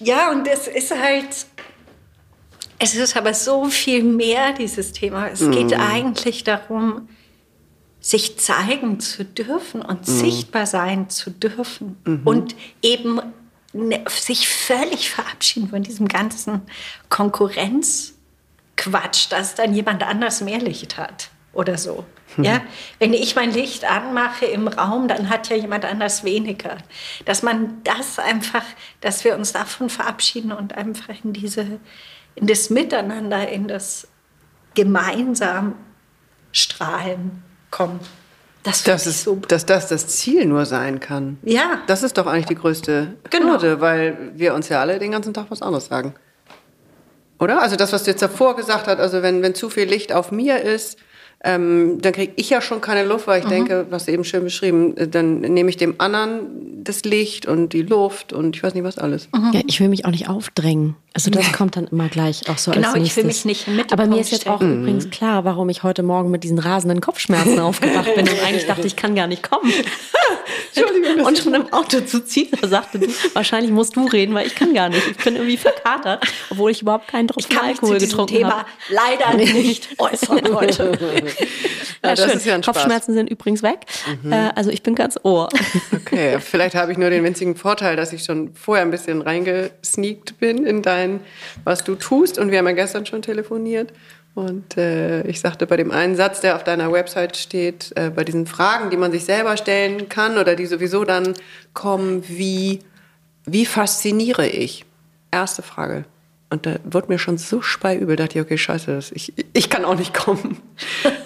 Ja, 0.00 0.30
und 0.32 0.48
es 0.48 0.66
ist 0.66 0.90
halt. 0.90 1.46
Es 2.78 2.94
ist 2.96 3.16
aber 3.16 3.34
so 3.34 3.66
viel 3.66 4.02
mehr, 4.02 4.52
dieses 4.52 4.92
Thema. 4.92 5.28
Es 5.28 5.40
mhm. 5.40 5.52
geht 5.52 5.74
eigentlich 5.74 6.42
darum, 6.42 7.08
sich 8.00 8.38
zeigen 8.38 8.98
zu 8.98 9.24
dürfen 9.24 9.82
und 9.82 10.08
mhm. 10.08 10.12
sichtbar 10.12 10.66
sein 10.66 11.08
zu 11.08 11.30
dürfen. 11.30 11.96
Mhm. 12.04 12.22
Und 12.24 12.56
eben 12.82 13.20
ne, 13.72 14.04
sich 14.08 14.48
völlig 14.48 15.10
verabschieden 15.10 15.68
von 15.68 15.82
diesem 15.82 16.08
ganzen 16.08 16.62
Konkurrenz. 17.08 18.14
Quatsch, 18.76 19.30
dass 19.30 19.54
dann 19.54 19.74
jemand 19.74 20.02
anders 20.02 20.40
mehr 20.40 20.58
Licht 20.58 20.96
hat 20.96 21.30
oder 21.52 21.76
so. 21.78 22.04
Mhm. 22.36 22.44
Ja, 22.44 22.60
wenn 22.98 23.12
ich 23.12 23.36
mein 23.36 23.52
Licht 23.52 23.84
anmache 23.84 24.46
im 24.46 24.68
Raum, 24.68 25.08
dann 25.08 25.28
hat 25.28 25.48
ja 25.48 25.56
jemand 25.56 25.84
anders 25.84 26.24
weniger. 26.24 26.78
Dass 27.24 27.42
man 27.42 27.82
das 27.84 28.18
einfach, 28.18 28.64
dass 29.00 29.24
wir 29.24 29.36
uns 29.36 29.52
davon 29.52 29.90
verabschieden 29.90 30.52
und 30.52 30.74
einfach 30.76 31.10
in 31.22 31.32
diese, 31.32 31.80
in 32.34 32.46
das 32.46 32.70
Miteinander, 32.70 33.48
in 33.48 33.68
das 33.68 34.08
gemeinsam 34.74 35.74
Strahlen 36.52 37.42
kommen. 37.70 38.00
Das, 38.62 38.84
das 38.84 39.06
ist, 39.06 39.24
so. 39.24 39.36
dass 39.48 39.66
das 39.66 39.88
das 39.88 40.06
Ziel 40.06 40.46
nur 40.46 40.66
sein 40.66 41.00
kann. 41.00 41.38
Ja. 41.42 41.82
Das 41.88 42.04
ist 42.04 42.16
doch 42.16 42.26
eigentlich 42.26 42.46
die 42.46 42.54
größte 42.54 43.16
genau. 43.28 43.54
Hürde, 43.54 43.80
weil 43.80 44.32
wir 44.34 44.54
uns 44.54 44.68
ja 44.68 44.80
alle 44.80 45.00
den 45.00 45.10
ganzen 45.10 45.34
Tag 45.34 45.46
was 45.48 45.62
anderes 45.62 45.86
sagen. 45.86 46.14
Oder? 47.38 47.60
Also 47.60 47.76
das, 47.76 47.92
was 47.92 48.04
du 48.04 48.10
jetzt 48.10 48.22
davor 48.22 48.56
gesagt 48.56 48.86
hast, 48.86 49.00
also 49.00 49.22
wenn, 49.22 49.42
wenn 49.42 49.54
zu 49.54 49.68
viel 49.68 49.84
Licht 49.84 50.12
auf 50.12 50.30
mir 50.30 50.60
ist, 50.60 50.98
ähm, 51.44 51.98
dann 52.00 52.12
kriege 52.12 52.32
ich 52.36 52.50
ja 52.50 52.60
schon 52.60 52.80
keine 52.80 53.04
Luft, 53.04 53.26
weil 53.26 53.40
ich 53.40 53.46
mhm. 53.46 53.50
denke, 53.50 53.86
was 53.90 54.06
eben 54.06 54.24
schön 54.24 54.44
beschrieben, 54.44 54.96
äh, 54.96 55.08
dann 55.08 55.40
nehme 55.40 55.70
ich 55.70 55.76
dem 55.76 55.96
anderen 55.98 56.84
das 56.84 57.04
Licht 57.04 57.46
und 57.46 57.72
die 57.72 57.82
Luft 57.82 58.32
und 58.32 58.54
ich 58.54 58.62
weiß 58.62 58.74
nicht 58.74 58.84
was 58.84 58.98
alles. 58.98 59.28
Mhm. 59.34 59.50
Ja, 59.52 59.60
ich 59.66 59.80
will 59.80 59.88
mich 59.88 60.04
auch 60.04 60.10
nicht 60.10 60.28
aufdrängen. 60.28 60.94
Also 61.14 61.30
das 61.30 61.46
ja. 61.46 61.52
kommt 61.52 61.76
dann 61.76 61.86
immer 61.88 62.08
gleich 62.08 62.48
auch 62.48 62.56
so 62.56 62.70
genau, 62.70 62.88
als 62.88 62.96
nächstes. 62.96 63.10
ich 63.10 63.16
will 63.16 63.24
mich 63.24 63.44
nicht 63.44 63.68
mit. 63.68 63.92
Aber 63.92 64.06
mir 64.06 64.20
ist 64.20 64.30
jetzt 64.30 64.48
auch 64.48 64.60
mhm. 64.60 64.80
übrigens 64.82 65.10
klar, 65.10 65.44
warum 65.44 65.68
ich 65.68 65.82
heute 65.82 66.02
Morgen 66.02 66.30
mit 66.30 66.42
diesen 66.42 66.58
rasenden 66.58 67.00
Kopfschmerzen 67.00 67.58
aufgewacht 67.60 68.14
bin 68.14 68.28
und 68.28 68.42
eigentlich 68.42 68.66
dachte, 68.66 68.86
ich 68.86 68.96
kann 68.96 69.14
gar 69.14 69.26
nicht 69.26 69.42
kommen. 69.42 69.72
Entschuldigung, 70.74 71.26
und 71.26 71.38
schon 71.38 71.54
im 71.54 71.72
Auto 71.72 72.00
zu 72.00 72.24
Zita 72.24 72.66
sagte, 72.66 72.98
du, 72.98 73.06
wahrscheinlich 73.34 73.70
musst 73.70 73.96
du 73.96 74.06
reden, 74.06 74.34
weil 74.34 74.46
ich 74.46 74.54
kann 74.54 74.74
gar 74.74 74.88
nicht. 74.88 75.06
Ich 75.06 75.16
bin 75.18 75.36
irgendwie 75.36 75.56
verkatert, 75.56 76.24
obwohl 76.50 76.70
ich 76.70 76.82
überhaupt 76.82 77.08
keinen 77.08 77.28
Tropfen 77.28 77.58
Alkohol 77.58 77.98
getrunken 77.98 78.46
habe. 78.46 78.64
leider 78.88 79.36
nicht 79.36 79.88
äußern 79.98 80.40
heute. 80.54 80.98
ja, 82.02 82.14
ja, 82.14 82.16
schön. 82.16 82.40
Ja 82.44 82.58
Kopfschmerzen 82.60 83.14
sind 83.14 83.30
übrigens 83.30 83.62
weg. 83.62 83.80
Mhm. 84.22 84.32
Äh, 84.32 84.50
also 84.54 84.70
ich 84.70 84.82
bin 84.82 84.94
ganz 84.94 85.18
ohr. 85.22 85.48
Okay, 85.94 86.38
vielleicht 86.40 86.74
habe 86.74 86.92
ich 86.92 86.98
nur 86.98 87.10
den 87.10 87.24
winzigen 87.24 87.56
Vorteil, 87.56 87.96
dass 87.96 88.12
ich 88.12 88.24
schon 88.24 88.54
vorher 88.54 88.84
ein 88.84 88.90
bisschen 88.90 89.22
reingesneakt 89.22 90.38
bin 90.38 90.64
in 90.64 90.82
dein, 90.82 91.01
was 91.64 91.84
du 91.84 91.94
tust. 91.94 92.38
Und 92.38 92.50
wir 92.50 92.58
haben 92.58 92.66
ja 92.66 92.72
gestern 92.72 93.06
schon 93.06 93.22
telefoniert. 93.22 93.92
Und 94.34 94.76
äh, 94.78 95.22
ich 95.26 95.40
sagte 95.40 95.66
bei 95.66 95.76
dem 95.76 95.90
einen 95.90 96.16
Satz, 96.16 96.40
der 96.40 96.56
auf 96.56 96.64
deiner 96.64 96.90
Website 96.90 97.36
steht, 97.36 97.92
äh, 97.96 98.10
bei 98.10 98.24
diesen 98.24 98.46
Fragen, 98.46 98.90
die 98.90 98.96
man 98.96 99.12
sich 99.12 99.24
selber 99.24 99.56
stellen 99.56 100.08
kann 100.08 100.38
oder 100.38 100.56
die 100.56 100.66
sowieso 100.66 101.04
dann 101.04 101.34
kommen, 101.74 102.24
wie, 102.26 102.80
wie 103.44 103.66
fasziniere 103.66 104.48
ich? 104.48 104.86
Erste 105.30 105.62
Frage. 105.62 106.04
Und 106.48 106.66
da 106.66 106.76
wurde 106.84 107.08
mir 107.08 107.18
schon 107.18 107.38
so 107.38 107.62
speiübel, 107.62 108.16
dachte 108.16 108.38
ich, 108.38 108.44
okay, 108.44 108.58
scheiße, 108.58 109.00
ich, 109.14 109.32
ich 109.54 109.70
kann 109.70 109.84
auch 109.84 109.96
nicht 109.96 110.14
kommen. 110.14 110.60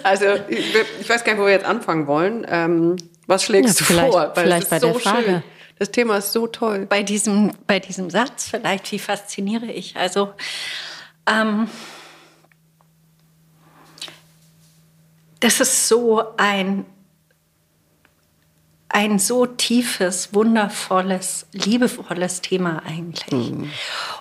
Also 0.03 0.23
ich, 0.47 0.73
ich 1.01 1.09
weiß 1.09 1.25
gar 1.25 1.33
nicht, 1.33 1.41
wo 1.41 1.45
wir 1.45 1.51
jetzt 1.51 1.65
anfangen 1.65 2.07
wollen. 2.07 2.47
Ähm, 2.49 2.95
was 3.25 3.43
schlägst 3.43 3.81
ja, 3.81 3.85
du 3.87 4.09
vor? 4.09 4.31
Weil 4.35 4.45
vielleicht 4.45 4.69
bei 4.69 4.79
so 4.79 4.91
der 4.91 4.99
Frage. 5.01 5.25
Schön. 5.25 5.43
Das 5.79 5.91
Thema 5.91 6.17
ist 6.17 6.31
so 6.31 6.47
toll. 6.47 6.85
Bei 6.87 7.03
diesem, 7.03 7.51
bei 7.67 7.79
diesem 7.79 8.09
Satz 8.09 8.49
vielleicht, 8.49 8.91
wie 8.91 8.99
fasziniere 8.99 9.67
ich? 9.67 9.95
Also 9.95 10.33
ähm, 11.27 11.69
das 15.39 15.59
ist 15.59 15.87
so 15.87 16.35
ein, 16.37 16.85
ein 18.89 19.19
so 19.19 19.45
tiefes, 19.45 20.33
wundervolles, 20.33 21.45
liebevolles 21.51 22.41
Thema 22.41 22.81
eigentlich. 22.85 23.51
Mhm. 23.51 23.71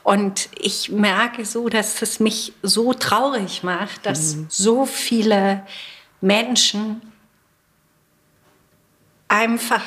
Und 0.02 0.50
ich 0.58 0.90
merke 0.90 1.46
so, 1.46 1.70
dass 1.70 2.02
es 2.02 2.20
mich 2.20 2.52
so 2.62 2.92
traurig 2.92 3.62
macht, 3.62 4.04
dass 4.04 4.36
mhm. 4.36 4.46
so 4.50 4.84
viele 4.84 5.64
Menschen 6.20 7.00
einfach 9.28 9.82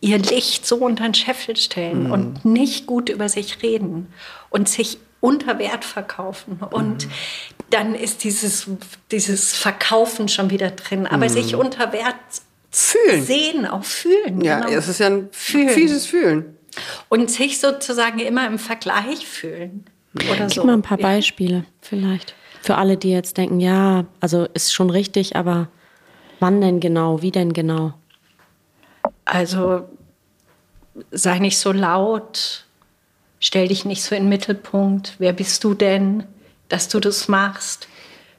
ihr 0.00 0.18
Licht 0.18 0.66
so 0.66 0.76
unter 0.76 1.04
den 1.04 1.14
Scheffel 1.14 1.56
stellen 1.56 2.04
mhm. 2.04 2.12
und 2.12 2.44
nicht 2.44 2.86
gut 2.86 3.08
über 3.08 3.28
sich 3.28 3.62
reden 3.62 4.12
und 4.50 4.68
sich 4.68 4.98
unter 5.20 5.58
Wert 5.58 5.84
verkaufen. 5.84 6.58
Und 6.70 7.06
mhm. 7.06 7.10
dann 7.70 7.94
ist 7.94 8.24
dieses, 8.24 8.66
dieses 9.10 9.54
Verkaufen 9.54 10.28
schon 10.28 10.50
wieder 10.50 10.72
drin. 10.72 11.06
Aber 11.06 11.26
mhm. 11.26 11.30
sich 11.30 11.54
unter 11.54 11.92
Wert 11.92 12.16
fühlen. 12.70 13.24
sehen, 13.24 13.66
auch 13.66 13.84
fühlen. 13.84 14.40
Ja, 14.42 14.60
genau. 14.60 14.76
es 14.76 14.88
ist 14.88 14.98
ja 14.98 15.06
ein 15.06 15.28
fühlen. 15.30 15.68
fieses 15.68 16.06
Fühlen. 16.06 16.56
Und 17.08 17.30
sich 17.30 17.60
sozusagen 17.60 18.18
immer 18.18 18.46
im 18.46 18.58
Vergleich 18.58 19.26
fühlen. 19.26 19.84
Oder 20.14 20.46
Gib 20.46 20.54
so. 20.54 20.64
mal 20.64 20.74
ein 20.74 20.82
paar 20.82 20.98
Beispiele 20.98 21.64
vielleicht. 21.80 22.34
Für 22.60 22.76
alle, 22.76 22.96
die 22.96 23.10
jetzt 23.10 23.36
denken, 23.36 23.60
ja, 23.60 24.06
also 24.20 24.46
ist 24.54 24.72
schon 24.72 24.90
richtig, 24.90 25.36
aber 25.36 25.68
wann 26.40 26.60
denn 26.60 26.80
genau? 26.80 27.22
Wie 27.22 27.30
denn 27.30 27.52
genau? 27.52 27.94
Also 29.32 29.88
sei 31.10 31.38
nicht 31.38 31.58
so 31.58 31.72
laut, 31.72 32.66
Stell 33.44 33.66
dich 33.66 33.84
nicht 33.84 34.04
so 34.04 34.14
in 34.14 34.22
den 34.22 34.28
Mittelpunkt. 34.28 35.14
Wer 35.18 35.32
bist 35.32 35.64
du 35.64 35.74
denn, 35.74 36.22
dass 36.68 36.88
du 36.88 37.00
das 37.00 37.26
machst? 37.26 37.88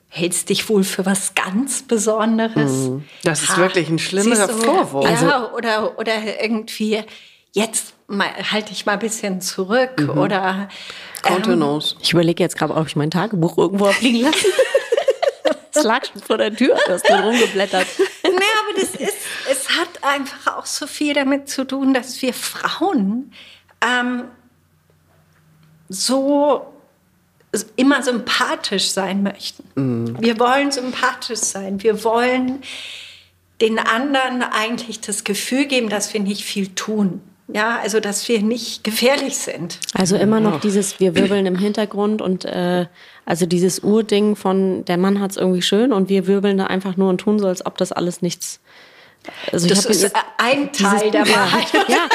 Hältst 0.08 0.48
dich 0.48 0.70
wohl 0.70 0.86
für 0.86 1.06
was 1.06 1.36
ganz 1.36 1.84
Besonderes? 1.84 2.72
Mhm. 2.72 3.04
Das 3.22 3.44
ist 3.44 3.58
ha, 3.58 3.58
wirklich 3.58 3.90
ein 3.90 4.00
schlimmer 4.00 4.48
Vorwurf. 4.48 5.04
Ja, 5.04 5.12
also, 5.12 5.58
oder, 5.58 6.00
oder 6.00 6.42
irgendwie, 6.42 7.04
jetzt 7.52 7.96
halte 8.10 8.72
ich 8.72 8.86
mal 8.86 8.94
ein 8.94 9.00
bisschen 9.00 9.42
zurück. 9.42 10.00
Mhm. 10.00 10.12
Oder. 10.12 10.70
Kontenance. 11.22 11.96
Ähm, 11.96 12.02
ich 12.02 12.14
überlege 12.14 12.42
jetzt 12.42 12.58
gerade, 12.58 12.74
ob 12.74 12.88
ich 12.88 12.96
mein 12.96 13.12
Tagebuch 13.12 13.58
irgendwo 13.58 13.88
abliegen 13.88 14.22
lasse. 14.22 14.48
Es 15.76 15.84
lag 15.84 16.06
schon 16.06 16.22
vor 16.22 16.38
der 16.38 16.56
Tür, 16.56 16.78
du 16.86 16.94
hast 16.94 17.10
drin 17.10 17.20
rumgeblättert. 17.20 17.88
Nee, 18.24 18.30
aber 18.30 18.80
das 18.80 18.92
ist, 18.92 19.18
es 19.50 19.68
hat 20.04 20.16
einfach 20.16 20.58
auch 20.58 20.66
so 20.66 20.88
viel 20.88 21.14
damit 21.14 21.50
zu 21.50 21.66
tun, 21.66 21.94
dass 21.94 22.22
wir 22.22 22.34
Frauen 22.34 23.32
ähm, 23.82 24.24
so 25.90 26.74
immer 27.76 28.02
sympathisch 28.02 28.92
sein 28.92 29.24
möchten. 29.24 29.64
Mhm. 29.76 30.18
Wir 30.20 30.40
wollen 30.40 30.72
sympathisch 30.72 31.40
sein. 31.40 31.84
Wir 31.84 32.04
wollen 32.04 32.62
den 33.62 33.80
anderen 33.80 34.44
eigentlich 34.44 35.02
das 35.02 35.24
Gefühl 35.24 35.66
geben, 35.66 35.90
dass 35.90 36.14
wir 36.14 36.20
nicht 36.20 36.44
viel 36.44 36.70
tun. 36.70 37.22
Ja, 37.50 37.80
also 37.80 38.00
dass 38.00 38.28
wir 38.30 38.42
nicht 38.42 38.84
gefährlich 38.84 39.38
sind. 39.38 39.78
Also 39.94 40.16
immer 40.16 40.40
noch 40.40 40.62
dieses, 40.62 41.00
wir 41.02 41.14
wirbeln 41.14 41.46
im 41.46 41.58
Hintergrund 41.58 42.22
und 42.22 42.46
äh, 42.46 42.88
also 43.26 43.46
dieses 43.46 43.80
Urding 43.80 44.38
von 44.38 44.86
der 44.86 44.98
Mann 44.98 45.20
hat 45.20 45.32
es 45.32 45.38
irgendwie 45.38 45.62
schön 45.62 45.92
und 45.92 46.08
wir 46.08 46.26
wirbeln 46.26 46.58
da 46.58 46.68
einfach 46.68 46.96
nur 46.96 47.10
und 47.10 47.20
tun 47.20 47.40
so, 47.40 47.48
als 47.48 47.66
ob 47.66 47.78
das 47.78 47.92
alles 47.92 48.22
nichts. 48.22 48.62
Also 49.52 49.68
das 49.70 49.86
ist 49.86 50.14
ein 50.38 50.72
Teil 50.72 51.12
der 51.12 51.28
Wahrheit. 51.28 51.74
Ja. 51.88 52.08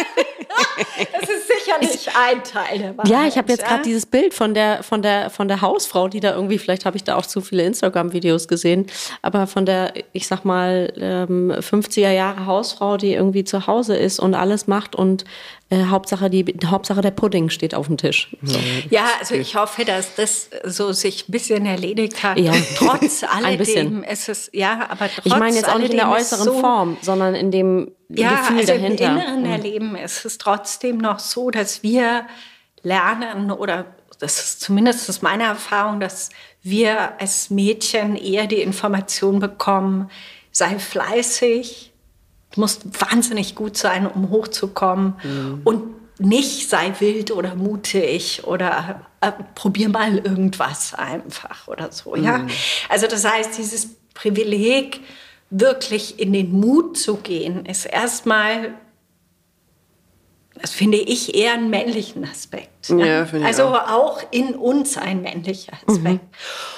das 1.13 1.29
ist 1.29 1.47
sicherlich 1.69 2.09
ein 2.17 2.45
Teil 2.45 2.79
der 2.79 2.97
Wahrheit. 2.97 3.11
Ja, 3.11 3.27
ich 3.27 3.37
habe 3.37 3.51
jetzt 3.53 3.65
gerade 3.65 3.83
dieses 3.83 4.07
Bild 4.07 4.35
von 4.35 4.55
der, 4.55 4.83
von, 4.83 5.03
der, 5.03 5.31
von 5.31 5.49
der 5.49 5.61
Hausfrau, 5.61 6.09
die 6.09 6.21
da 6.21 6.35
irgendwie, 6.35 6.59
vielleicht 6.59 6.85
habe 6.85 6.97
ich 6.97 7.05
da 7.05 7.17
auch 7.17 7.27
zu 7.27 7.41
viele 7.41 7.65
Instagram-Videos 7.65 8.49
gesehen, 8.49 8.87
aber 9.23 9.47
von 9.47 9.67
der, 9.67 9.93
ich 10.13 10.27
sag 10.27 10.45
mal, 10.45 10.93
50er 10.97 12.09
ähm, 12.09 12.15
Jahre 12.15 12.47
Hausfrau, 12.47 12.97
die 12.97 13.13
irgendwie 13.13 13.45
zu 13.45 13.67
Hause 13.67 13.97
ist 13.97 14.21
und 14.21 14.35
alles 14.35 14.67
macht 14.67 14.95
und 14.95 15.25
äh, 15.71 15.85
Hauptsache, 15.87 16.31
die, 16.31 16.45
Hauptsache 16.65 17.03
der 17.03 17.11
Pudding 17.11 17.51
steht 17.51 17.75
auf 17.75 17.89
dem 17.89 17.99
Tisch. 17.99 18.35
So. 18.43 18.59
Ja, 18.89 19.05
also 19.21 19.35
ich 19.35 19.55
hoffe, 19.55 19.85
dass 19.85 20.15
das 20.15 20.49
so 20.65 20.93
sich 20.93 21.29
ein 21.29 21.33
bisschen 21.33 21.67
erledigt 21.67 22.23
hat. 22.23 22.39
Ja. 22.39 22.53
Trotz 22.77 23.23
alledem 23.29 24.03
ist 24.03 24.31
es, 24.31 24.49
ja, 24.55 24.89
aber 24.89 25.11
trotz 25.15 25.27
Ich 25.27 25.37
meine 25.37 25.57
jetzt 25.57 25.69
auch 25.69 25.79
nicht 25.79 25.91
in 25.91 25.99
der 25.99 26.11
äußeren 26.11 26.45
so, 26.45 26.61
Form, 26.61 26.97
sondern 27.03 27.35
in 27.35 27.51
dem 27.51 27.91
ja, 28.09 28.41
Gefühl 28.41 28.61
also 28.61 28.73
dahinter. 28.73 29.05
Im 29.05 29.17
inneren 29.19 29.41
mhm. 29.41 29.51
Erleben 29.51 29.97
ist 29.97 30.25
es 30.25 30.39
trotzdem 30.39 30.97
noch 30.97 31.19
so, 31.19 31.51
dass 31.59 31.83
wir 31.83 32.27
lernen 32.83 33.51
oder 33.51 33.87
das 34.19 34.39
ist 34.39 34.61
zumindest 34.61 35.23
meine 35.23 35.45
Erfahrung, 35.45 36.01
dass 36.01 36.31
wir 36.63 37.21
als 37.21 37.51
Mädchen 37.51 38.17
eher 38.17 38.47
die 38.47 38.61
Information 38.61 39.39
bekommen, 39.39 40.11
sei 40.51 40.79
fleißig, 40.79 41.93
musst 42.57 43.01
wahnsinnig 43.01 43.55
gut 43.55 43.77
sein, 43.77 44.07
um 44.07 44.31
hochzukommen 44.31 45.15
mhm. 45.23 45.61
und 45.65 46.21
nicht 46.21 46.69
sei 46.69 46.93
wild 46.99 47.31
oder 47.31 47.55
mutig 47.55 48.43
oder 48.45 49.03
äh, 49.21 49.31
probier 49.55 49.89
mal 49.89 50.19
irgendwas 50.19 50.95
einfach 50.95 51.69
oder 51.69 51.93
so. 51.93 52.17
Mhm. 52.17 52.25
Ja, 52.25 52.47
also 52.89 53.07
das 53.07 53.25
heißt, 53.25 53.57
dieses 53.57 53.91
Privileg 54.15 55.01
wirklich 55.51 56.19
in 56.19 56.33
den 56.33 56.51
Mut 56.51 56.99
zu 56.99 57.17
gehen, 57.17 57.65
ist 57.67 57.85
erstmal 57.87 58.75
das 60.61 60.73
finde 60.73 60.99
ich 60.99 61.35
eher 61.35 61.55
einen 61.55 61.71
männlichen 61.71 62.25
Aspekt. 62.25 62.89
Ja, 62.89 63.25
ja. 63.25 63.27
also 63.45 63.65
auch. 63.65 63.89
auch. 63.89 64.23
in 64.31 64.55
uns 64.55 64.97
ein 64.97 65.23
männlicher 65.23 65.73
Aspekt. 65.87 66.05
Mhm. 66.05 66.21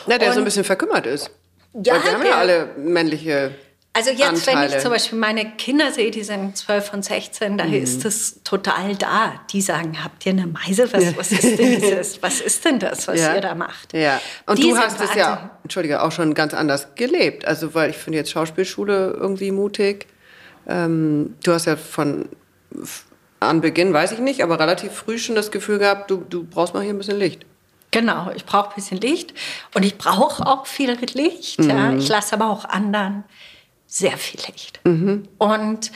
Ja, 0.06 0.18
der 0.18 0.28
Und, 0.28 0.34
so 0.34 0.40
ein 0.40 0.44
bisschen 0.44 0.64
verkümmert 0.64 1.06
ist. 1.06 1.30
Ja, 1.74 1.94
Weil 1.94 2.04
wir 2.04 2.12
haben 2.12 2.26
ja 2.26 2.34
alle 2.36 2.70
männliche 2.76 3.52
also 3.92 4.10
jetzt, 4.10 4.48
Anteile. 4.48 4.70
wenn 4.70 4.76
ich 4.76 4.82
zum 4.82 4.92
Beispiel 4.92 5.18
meine 5.18 5.50
Kinder 5.56 5.90
sehe, 5.90 6.12
die 6.12 6.22
sind 6.22 6.56
12 6.56 6.94
und 6.94 7.04
16, 7.04 7.58
da 7.58 7.64
mhm. 7.64 7.74
ist 7.74 8.04
es 8.04 8.40
total 8.44 8.94
da. 8.94 9.32
Die 9.50 9.60
sagen, 9.60 10.04
habt 10.04 10.24
ihr 10.26 10.32
eine 10.32 10.46
Meise? 10.46 10.92
Was, 10.92 11.16
was 11.16 11.32
ist 11.32 11.58
denn 11.58 11.80
dieses, 11.80 12.22
was 12.22 12.40
ist 12.40 12.64
denn 12.64 12.78
das, 12.78 13.08
was 13.08 13.18
ja. 13.18 13.34
ihr 13.34 13.40
da 13.40 13.56
macht? 13.56 13.92
Ja. 13.92 14.20
Und 14.46 14.58
die 14.58 14.70
du 14.70 14.76
hast 14.76 15.00
es 15.00 15.14
ja, 15.16 15.58
Entschuldige, 15.64 16.02
auch 16.02 16.12
schon 16.12 16.34
ganz 16.34 16.54
anders 16.54 16.94
gelebt. 16.94 17.44
Also, 17.46 17.74
weil 17.74 17.90
ich 17.90 17.96
finde 17.96 18.18
jetzt 18.18 18.30
Schauspielschule 18.30 19.16
irgendwie 19.18 19.50
mutig. 19.50 20.06
Ähm, 20.68 21.34
du 21.42 21.52
hast 21.52 21.66
ja 21.66 21.74
von 21.74 22.28
Anbeginn, 23.40 23.92
weiß 23.92 24.12
ich 24.12 24.18
nicht, 24.18 24.42
aber 24.42 24.60
relativ 24.60 24.92
früh 24.92 25.18
schon 25.18 25.34
das 25.34 25.50
Gefühl 25.50 25.78
gehabt, 25.78 26.10
du, 26.10 26.18
du 26.18 26.44
brauchst 26.44 26.74
mal 26.74 26.82
hier 26.82 26.92
ein 26.92 26.98
bisschen 26.98 27.18
Licht. 27.18 27.46
Genau, 27.90 28.30
ich 28.34 28.44
brauche 28.44 28.68
ein 28.68 28.74
bisschen 28.76 28.98
Licht 28.98 29.34
und 29.74 29.84
ich 29.84 29.98
brauche 29.98 30.46
auch 30.46 30.66
viel 30.66 30.92
Licht. 31.14 31.58
Mhm. 31.58 31.68
Ja. 31.68 31.92
Ich 31.94 32.08
lasse 32.08 32.34
aber 32.34 32.50
auch 32.50 32.64
anderen 32.64 33.24
sehr 33.86 34.16
viel 34.16 34.40
Licht. 34.46 34.80
Mhm. 34.84 35.24
Und 35.38 35.90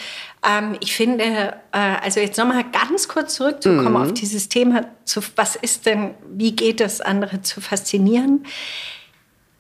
ähm, 0.45 0.77
ich 0.81 0.97
finde, 0.97 1.57
äh, 1.71 1.79
also 2.03 2.19
jetzt 2.19 2.37
nochmal 2.37 2.65
ganz 2.73 3.07
kurz 3.07 3.37
zurückzukommen 3.37 3.93
mhm. 3.93 3.97
auf 3.97 4.15
dieses 4.15 4.49
Thema, 4.49 4.87
zu, 5.05 5.21
was 5.37 5.55
ist 5.55 5.87
denn, 5.87 6.15
wie 6.29 6.57
geht 6.57 6.81
es, 6.81 7.01
andere 7.01 7.43
zu 7.43 7.61
faszinieren? 7.61 8.45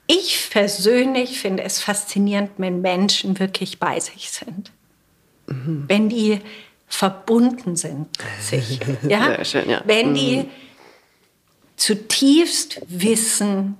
Ich 0.09 0.49
persönlich 0.50 1.38
finde 1.38 1.62
es 1.62 1.81
faszinierend, 1.81 2.50
wenn 2.59 2.81
Menschen 2.81 3.38
wirklich 3.38 3.79
bei 3.79 4.00
sich 4.00 4.31
sind. 4.33 4.73
Mhm. 5.47 5.85
Wenn 5.87 6.09
die 6.09 6.41
verbunden 6.87 7.76
sind 7.76 8.09
mit 8.19 8.43
sich. 8.43 8.81
Ja? 9.09 9.26
Sehr 9.37 9.45
schön, 9.45 9.71
ja. 9.71 9.83
Wenn 9.85 10.14
die 10.14 10.38
mhm. 10.38 10.50
zutiefst 11.76 12.81
wissen, 12.87 13.76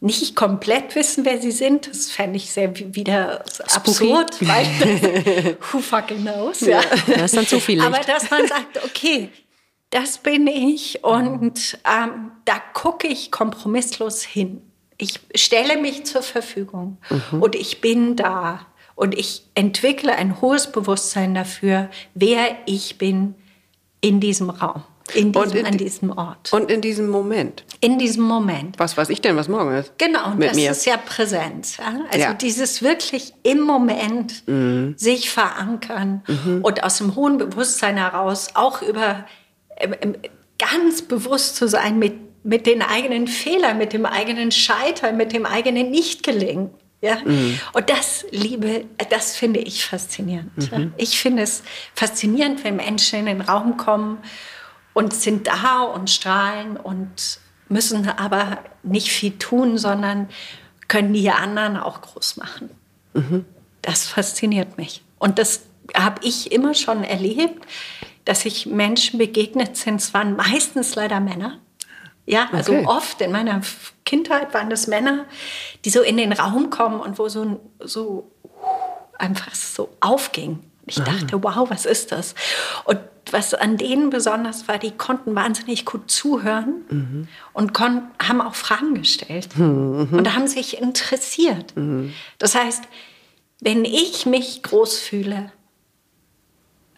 nicht 0.00 0.34
komplett 0.34 0.94
wissen, 0.94 1.24
wer 1.24 1.40
sie 1.40 1.50
sind. 1.50 1.86
Das 1.86 2.10
fände 2.10 2.36
ich 2.36 2.50
sehr 2.50 2.74
wieder 2.94 3.44
absurd, 3.68 4.36
weil 4.40 5.56
who 5.70 5.78
fucking 5.78 6.22
knows. 6.22 6.60
Ja. 6.60 6.80
Das 7.06 7.24
ist 7.24 7.36
dann 7.36 7.46
zu 7.46 7.60
viel 7.60 7.76
Licht. 7.76 7.86
Aber 7.86 8.02
dass 8.02 8.30
man 8.30 8.46
sagt, 8.48 8.82
okay, 8.84 9.28
das 9.90 10.18
bin 10.18 10.46
ich 10.46 11.04
und 11.04 11.78
ähm, 11.84 12.30
da 12.44 12.62
gucke 12.72 13.08
ich 13.08 13.30
kompromisslos 13.30 14.22
hin. 14.22 14.62
Ich 14.96 15.20
stelle 15.34 15.76
mich 15.76 16.04
zur 16.04 16.22
Verfügung 16.22 16.98
mhm. 17.10 17.42
und 17.42 17.54
ich 17.54 17.80
bin 17.80 18.16
da 18.16 18.66
und 19.00 19.18
ich 19.18 19.46
entwickle 19.54 20.14
ein 20.14 20.42
hohes 20.42 20.70
Bewusstsein 20.70 21.34
dafür, 21.34 21.88
wer 22.12 22.54
ich 22.66 22.98
bin 22.98 23.34
in 24.02 24.20
diesem 24.20 24.50
Raum. 24.50 24.82
In 25.14 25.32
diesem, 25.32 25.56
in, 25.56 25.66
an 25.66 25.78
diesem 25.78 26.10
Ort. 26.10 26.52
Und 26.52 26.70
in 26.70 26.82
diesem 26.82 27.08
Moment. 27.08 27.64
In 27.80 27.98
diesem 27.98 28.24
Moment. 28.24 28.78
Was 28.78 28.98
weiß 28.98 29.08
ich 29.08 29.22
denn, 29.22 29.36
was 29.36 29.48
morgen 29.48 29.74
ist? 29.74 29.94
Genau, 29.96 30.34
Mit 30.34 30.50
das 30.50 30.56
mir. 30.56 30.70
ist 30.70 30.84
ja 30.84 30.98
Präsenz. 30.98 31.78
Also 32.10 32.18
ja. 32.18 32.34
dieses 32.34 32.82
wirklich 32.82 33.32
im 33.42 33.60
Moment 33.60 34.46
mhm. 34.46 34.92
sich 34.98 35.30
verankern 35.30 36.22
mhm. 36.26 36.60
und 36.62 36.84
aus 36.84 36.98
dem 36.98 37.16
hohen 37.16 37.38
Bewusstsein 37.38 37.96
heraus 37.96 38.48
auch 38.52 38.82
über 38.82 39.24
ähm, 39.78 39.94
ähm, 40.02 40.16
ganz 40.58 41.00
bewusst 41.00 41.56
zu 41.56 41.68
sein 41.68 41.98
mit, 41.98 42.44
mit 42.44 42.66
den 42.66 42.82
eigenen 42.82 43.28
Fehlern, 43.28 43.78
mit 43.78 43.94
dem 43.94 44.04
eigenen 44.04 44.50
Scheitern, 44.50 45.16
mit 45.16 45.32
dem 45.32 45.46
eigenen 45.46 45.90
Nicht-Gelingen. 45.90 46.68
Ja? 47.00 47.16
Mhm. 47.24 47.58
Und 47.72 47.90
das 47.90 48.26
liebe, 48.30 48.84
das 49.08 49.36
finde 49.36 49.60
ich 49.60 49.84
faszinierend. 49.84 50.72
Mhm. 50.72 50.92
Ich 50.96 51.20
finde 51.20 51.42
es 51.42 51.62
faszinierend, 51.94 52.62
wenn 52.64 52.76
Menschen 52.76 53.20
in 53.20 53.26
den 53.26 53.40
Raum 53.40 53.76
kommen 53.76 54.18
und 54.92 55.14
sind 55.14 55.46
da 55.46 55.82
und 55.82 56.10
strahlen 56.10 56.76
und 56.76 57.40
müssen 57.68 58.08
aber 58.08 58.58
nicht 58.82 59.08
viel 59.08 59.38
tun, 59.38 59.78
sondern 59.78 60.28
können 60.88 61.12
die 61.12 61.30
anderen 61.30 61.76
auch 61.76 62.00
groß 62.02 62.36
machen. 62.36 62.70
Mhm. 63.14 63.44
Das 63.82 64.06
fasziniert 64.06 64.76
mich. 64.76 65.02
Und 65.18 65.38
das 65.38 65.62
habe 65.94 66.20
ich 66.24 66.52
immer 66.52 66.74
schon 66.74 67.04
erlebt, 67.04 67.64
dass 68.24 68.44
ich 68.44 68.66
Menschen 68.66 69.18
begegnet 69.18 69.76
sind. 69.76 69.96
Es 70.00 70.12
waren 70.12 70.36
meistens 70.36 70.94
leider 70.94 71.20
Männer. 71.20 71.58
Ja, 72.26 72.48
also 72.52 72.72
okay. 72.72 72.86
oft 72.86 73.20
in 73.20 73.32
meiner 73.32 73.60
Kindheit 74.04 74.54
waren 74.54 74.70
das 74.70 74.86
Männer, 74.86 75.26
die 75.84 75.90
so 75.90 76.02
in 76.02 76.16
den 76.16 76.32
Raum 76.32 76.70
kommen 76.70 77.00
und 77.00 77.18
wo 77.18 77.28
so, 77.28 77.60
so 77.80 78.30
einfach 79.18 79.54
so 79.54 79.88
aufging. 80.00 80.60
Ich 80.86 81.00
Aha. 81.00 81.10
dachte, 81.10 81.42
wow, 81.42 81.70
was 81.70 81.86
ist 81.86 82.12
das? 82.12 82.34
Und 82.84 82.98
was 83.30 83.54
an 83.54 83.76
denen 83.76 84.10
besonders 84.10 84.66
war, 84.66 84.78
die 84.78 84.90
konnten 84.90 85.34
wahnsinnig 85.34 85.84
gut 85.84 86.10
zuhören 86.10 86.84
mhm. 86.88 87.28
und 87.52 87.78
haben 87.78 88.40
auch 88.40 88.54
Fragen 88.54 88.94
gestellt 88.94 89.56
mhm. 89.56 90.08
und 90.10 90.34
haben 90.34 90.48
sich 90.48 90.80
interessiert. 90.80 91.76
Mhm. 91.76 92.12
Das 92.38 92.54
heißt, 92.54 92.84
wenn 93.60 93.84
ich 93.84 94.26
mich 94.26 94.62
groß 94.62 94.98
fühle, 94.98 95.52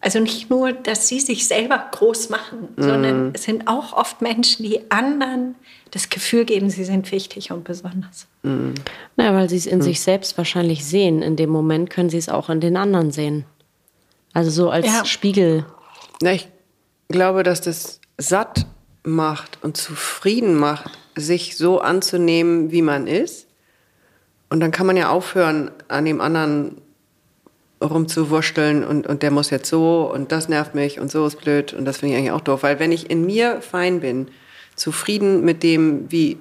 also 0.03 0.19
nicht 0.19 0.51
nur, 0.51 0.73
dass 0.73 1.07
sie 1.07 1.21
sich 1.21 1.47
selber 1.47 1.87
groß 1.93 2.29
machen, 2.29 2.69
sondern 2.77 3.27
mhm. 3.27 3.33
es 3.35 3.45
sind 3.45 3.69
auch 3.69 3.93
oft 3.93 4.21
Menschen, 4.21 4.65
die 4.65 4.91
anderen 4.91 5.55
das 5.93 6.11
Gefühl 6.11 6.45
geben, 6.45 6.71
sie 6.71 6.83
sind 6.83 7.13
wichtig 7.13 7.53
und 7.53 7.63
besonders. 7.63 8.27
Mhm. 8.43 8.75
Naja, 9.17 9.33
weil 9.33 9.49
sie 9.49 9.57
es 9.57 9.67
in 9.67 9.79
mhm. 9.79 9.83
sich 9.83 10.01
selbst 10.01 10.37
wahrscheinlich 10.37 10.85
sehen. 10.85 11.23
In 11.23 11.37
dem 11.37 11.51
Moment 11.51 11.89
können 11.89 12.11
sie 12.11 12.19
es 12.19 12.29
auch 12.29 12.51
in 12.51 12.61
den 12.61 12.77
anderen 12.77 13.13
sehen. 13.13 13.45
Also 14.33 14.51
so 14.51 14.71
als 14.71 14.87
ja. 14.87 15.05
Spiegel. 15.05 15.67
Ja, 16.21 16.33
ich 16.33 16.49
glaube, 17.09 17.45
dass 17.45 17.61
das 17.61 18.01
satt 18.19 18.67
macht 19.05 19.59
und 19.63 19.77
zufrieden 19.77 20.57
macht, 20.57 20.99
sich 21.15 21.57
so 21.57 21.81
anzunehmen, 21.81 22.73
wie 22.73 22.83
man 22.83 23.07
ist. 23.07 23.47
Und 24.51 24.59
dann 24.59 24.73
kann 24.73 24.87
man 24.87 24.97
ja 24.97 25.11
aufhören, 25.11 25.71
an 25.87 26.05
dem 26.07 26.21
anderen 26.21 26.81
rumzuwurschteln 27.83 28.85
und, 28.85 29.07
und 29.07 29.23
der 29.23 29.31
muss 29.31 29.51
jetzt 29.51 29.69
so 29.69 30.11
und 30.12 30.33
das 30.33 30.49
nervt 30.49 30.75
mich 30.75 31.01
und 31.01 31.11
so 31.11 31.27
ist 31.27 31.41
blöd 31.41 31.73
und 31.73 31.85
das 31.85 31.99
finde 31.99 32.15
ich 32.15 32.19
eigentlich 32.19 32.33
auch 32.33 32.41
doof. 32.41 32.62
Weil 32.62 32.79
wenn 32.79 32.93
ich 32.93 33.11
in 33.11 33.27
mir 33.27 33.61
fein 33.61 34.01
bin, 34.01 34.29
zufrieden 34.77 35.45
mit 35.45 35.62
dem, 35.62 36.11
wie 36.11 36.39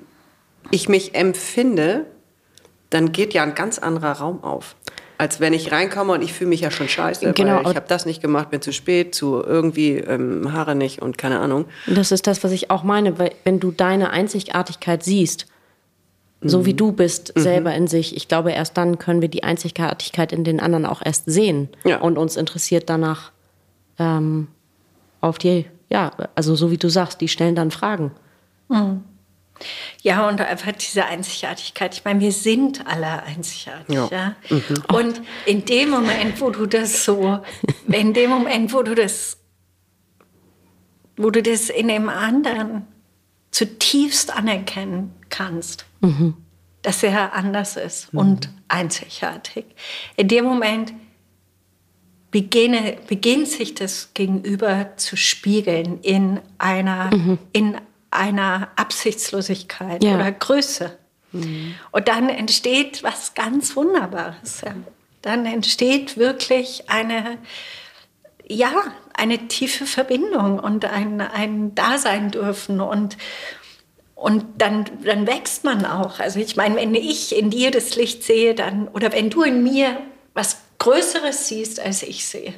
ich 0.69 0.89
mich 0.89 1.15
empfinde, 1.15 2.05
dann 2.89 3.11
geht 3.11 3.33
ja 3.33 3.43
ein 3.43 3.55
ganz 3.55 3.79
anderer 3.79 4.13
Raum 4.13 4.43
auf. 4.43 4.75
Als 5.17 5.39
wenn 5.39 5.53
ich 5.53 5.71
reinkomme 5.71 6.13
und 6.13 6.23
ich 6.23 6.33
fühle 6.33 6.49
mich 6.49 6.61
ja 6.61 6.71
schon 6.71 6.89
scheiße, 6.89 7.33
genau. 7.33 7.61
ich 7.61 7.75
habe 7.75 7.85
das 7.87 8.07
nicht 8.07 8.21
gemacht, 8.21 8.49
bin 8.49 8.61
zu 8.61 8.73
spät, 8.73 9.13
zu 9.13 9.43
irgendwie 9.43 9.97
ähm, 9.97 10.51
Haare 10.51 10.75
nicht 10.75 11.01
und 11.01 11.17
keine 11.17 11.39
Ahnung. 11.39 11.65
Das 11.85 12.11
ist 12.11 12.25
das, 12.25 12.43
was 12.43 12.51
ich 12.51 12.71
auch 12.71 12.83
meine, 12.83 13.19
weil 13.19 13.31
wenn 13.43 13.59
du 13.59 13.71
deine 13.71 14.09
Einzigartigkeit 14.09 15.03
siehst, 15.03 15.45
so 16.41 16.65
wie 16.65 16.73
du 16.73 16.91
bist, 16.91 17.35
mhm. 17.35 17.41
selber 17.41 17.75
in 17.75 17.87
sich. 17.87 18.15
Ich 18.15 18.27
glaube, 18.27 18.51
erst 18.51 18.75
dann 18.77 18.97
können 18.97 19.21
wir 19.21 19.29
die 19.29 19.43
Einzigartigkeit 19.43 20.33
in 20.33 20.43
den 20.43 20.59
anderen 20.59 20.85
auch 20.85 21.01
erst 21.03 21.25
sehen. 21.25 21.69
Ja. 21.83 21.99
Und 21.99 22.17
uns 22.17 22.35
interessiert 22.35 22.89
danach 22.89 23.31
ähm, 23.99 24.47
auf 25.21 25.37
die, 25.37 25.67
ja, 25.89 26.11
also 26.33 26.55
so 26.55 26.71
wie 26.71 26.77
du 26.77 26.89
sagst, 26.89 27.21
die 27.21 27.27
stellen 27.27 27.55
dann 27.55 27.69
Fragen. 27.69 28.11
Mhm. 28.69 29.03
Ja, 30.01 30.27
und 30.27 30.41
einfach 30.41 30.71
diese 30.71 31.05
Einzigartigkeit. 31.05 31.93
Ich 31.93 32.03
meine, 32.03 32.19
wir 32.19 32.31
sind 32.31 32.87
alle 32.87 33.21
einzigartig. 33.21 33.93
Ja. 33.93 34.09
ja? 34.11 34.35
Mhm. 34.49 34.83
Und 34.91 35.21
in 35.45 35.65
dem 35.65 35.91
Moment, 35.91 36.41
wo 36.41 36.49
du 36.49 36.65
das 36.65 37.05
so, 37.05 37.39
in 37.87 38.13
dem 38.13 38.31
Moment, 38.31 38.73
wo 38.73 38.81
du 38.81 38.95
das, 38.95 39.37
wo 41.17 41.29
du 41.29 41.43
das 41.43 41.69
in 41.69 41.87
dem 41.87 42.09
anderen 42.09 42.87
zutiefst 43.51 44.35
anerkennen 44.35 45.13
kannst, 45.29 45.85
mhm. 46.01 46.35
dass 46.81 47.03
er 47.03 47.33
anders 47.33 47.77
ist 47.77 48.13
mhm. 48.13 48.19
und 48.19 48.49
einzigartig. 48.67 49.65
In 50.17 50.27
dem 50.27 50.45
Moment 50.45 50.93
beginne, 52.31 52.97
beginnt 53.07 53.47
sich 53.47 53.75
das 53.75 54.13
Gegenüber 54.13 54.93
zu 54.95 55.17
spiegeln 55.17 55.99
in 56.01 56.39
einer, 56.57 57.15
mhm. 57.15 57.37
in 57.51 57.77
einer 58.09 58.69
Absichtslosigkeit 58.75 60.03
ja. 60.03 60.15
oder 60.15 60.31
Größe. 60.31 60.97
Mhm. 61.33 61.75
Und 61.91 62.07
dann 62.07 62.29
entsteht 62.29 63.03
was 63.03 63.33
ganz 63.33 63.75
Wunderbares. 63.75 64.61
Ja. 64.65 64.75
Dann 65.21 65.45
entsteht 65.45 66.17
wirklich 66.17 66.89
eine, 66.89 67.37
ja, 68.47 68.71
eine 69.13 69.47
tiefe 69.47 69.85
Verbindung 69.85 70.59
und 70.59 70.85
ein, 70.85 71.21
ein 71.21 71.75
Dasein 71.75 72.31
dürfen 72.31 72.81
und 72.81 73.17
und 74.21 74.45
dann, 74.59 74.85
dann 75.03 75.25
wächst 75.25 75.63
man 75.63 75.83
auch. 75.83 76.19
Also 76.19 76.39
ich 76.39 76.55
meine, 76.55 76.75
wenn 76.75 76.93
ich 76.93 77.35
in 77.35 77.49
dir 77.49 77.71
das 77.71 77.95
Licht 77.95 78.21
sehe, 78.21 78.53
dann, 78.53 78.87
oder 78.89 79.11
wenn 79.13 79.31
du 79.31 79.41
in 79.41 79.63
mir 79.63 79.97
was 80.35 80.57
Größeres 80.77 81.47
siehst, 81.47 81.79
als 81.79 82.03
ich 82.03 82.23
sehe. 82.23 82.53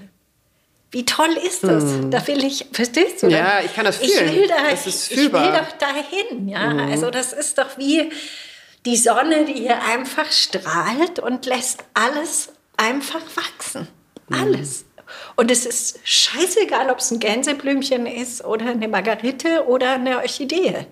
Wie 0.92 1.06
toll 1.06 1.32
ist 1.48 1.64
das? 1.64 1.86
Hm. 1.86 2.12
Da 2.12 2.28
will 2.28 2.44
ich, 2.44 2.66
verstehst 2.74 3.24
du? 3.24 3.28
Ja, 3.28 3.62
ich 3.64 3.74
kann 3.74 3.86
das 3.86 3.96
fühlen. 3.96 4.30
Ich 4.30 4.36
will, 4.42 4.48
da, 4.50 4.70
das 4.70 4.86
ist 4.86 5.10
ich 5.10 5.18
will 5.18 5.30
doch 5.30 5.72
dahin. 5.80 6.50
Ja? 6.50 6.70
Hm. 6.72 6.80
Also 6.80 7.10
das 7.10 7.32
ist 7.32 7.58
doch 7.58 7.78
wie 7.78 8.12
die 8.86 8.98
Sonne, 8.98 9.46
die 9.46 9.54
hier 9.54 9.82
einfach 9.84 10.30
strahlt 10.34 11.20
und 11.20 11.46
lässt 11.46 11.86
alles 11.94 12.50
einfach 12.76 13.22
wachsen. 13.38 13.88
Hm. 14.30 14.42
Alles. 14.42 14.84
Und 15.38 15.50
es 15.50 15.66
ist 15.66 16.00
scheißegal, 16.04 16.90
ob 16.90 17.00
es 17.00 17.10
ein 17.10 17.20
Gänseblümchen 17.20 18.06
ist 18.06 18.44
oder 18.44 18.66
eine 18.66 18.90
Margarite 18.90 19.66
oder 19.66 19.94
eine 19.94 20.18
Orchidee. 20.18 20.88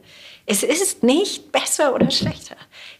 Es 0.45 0.63
ist 0.63 1.03
nicht 1.03 1.51
besser 1.51 1.93
oder 1.93 2.09
schlechter. 2.11 2.55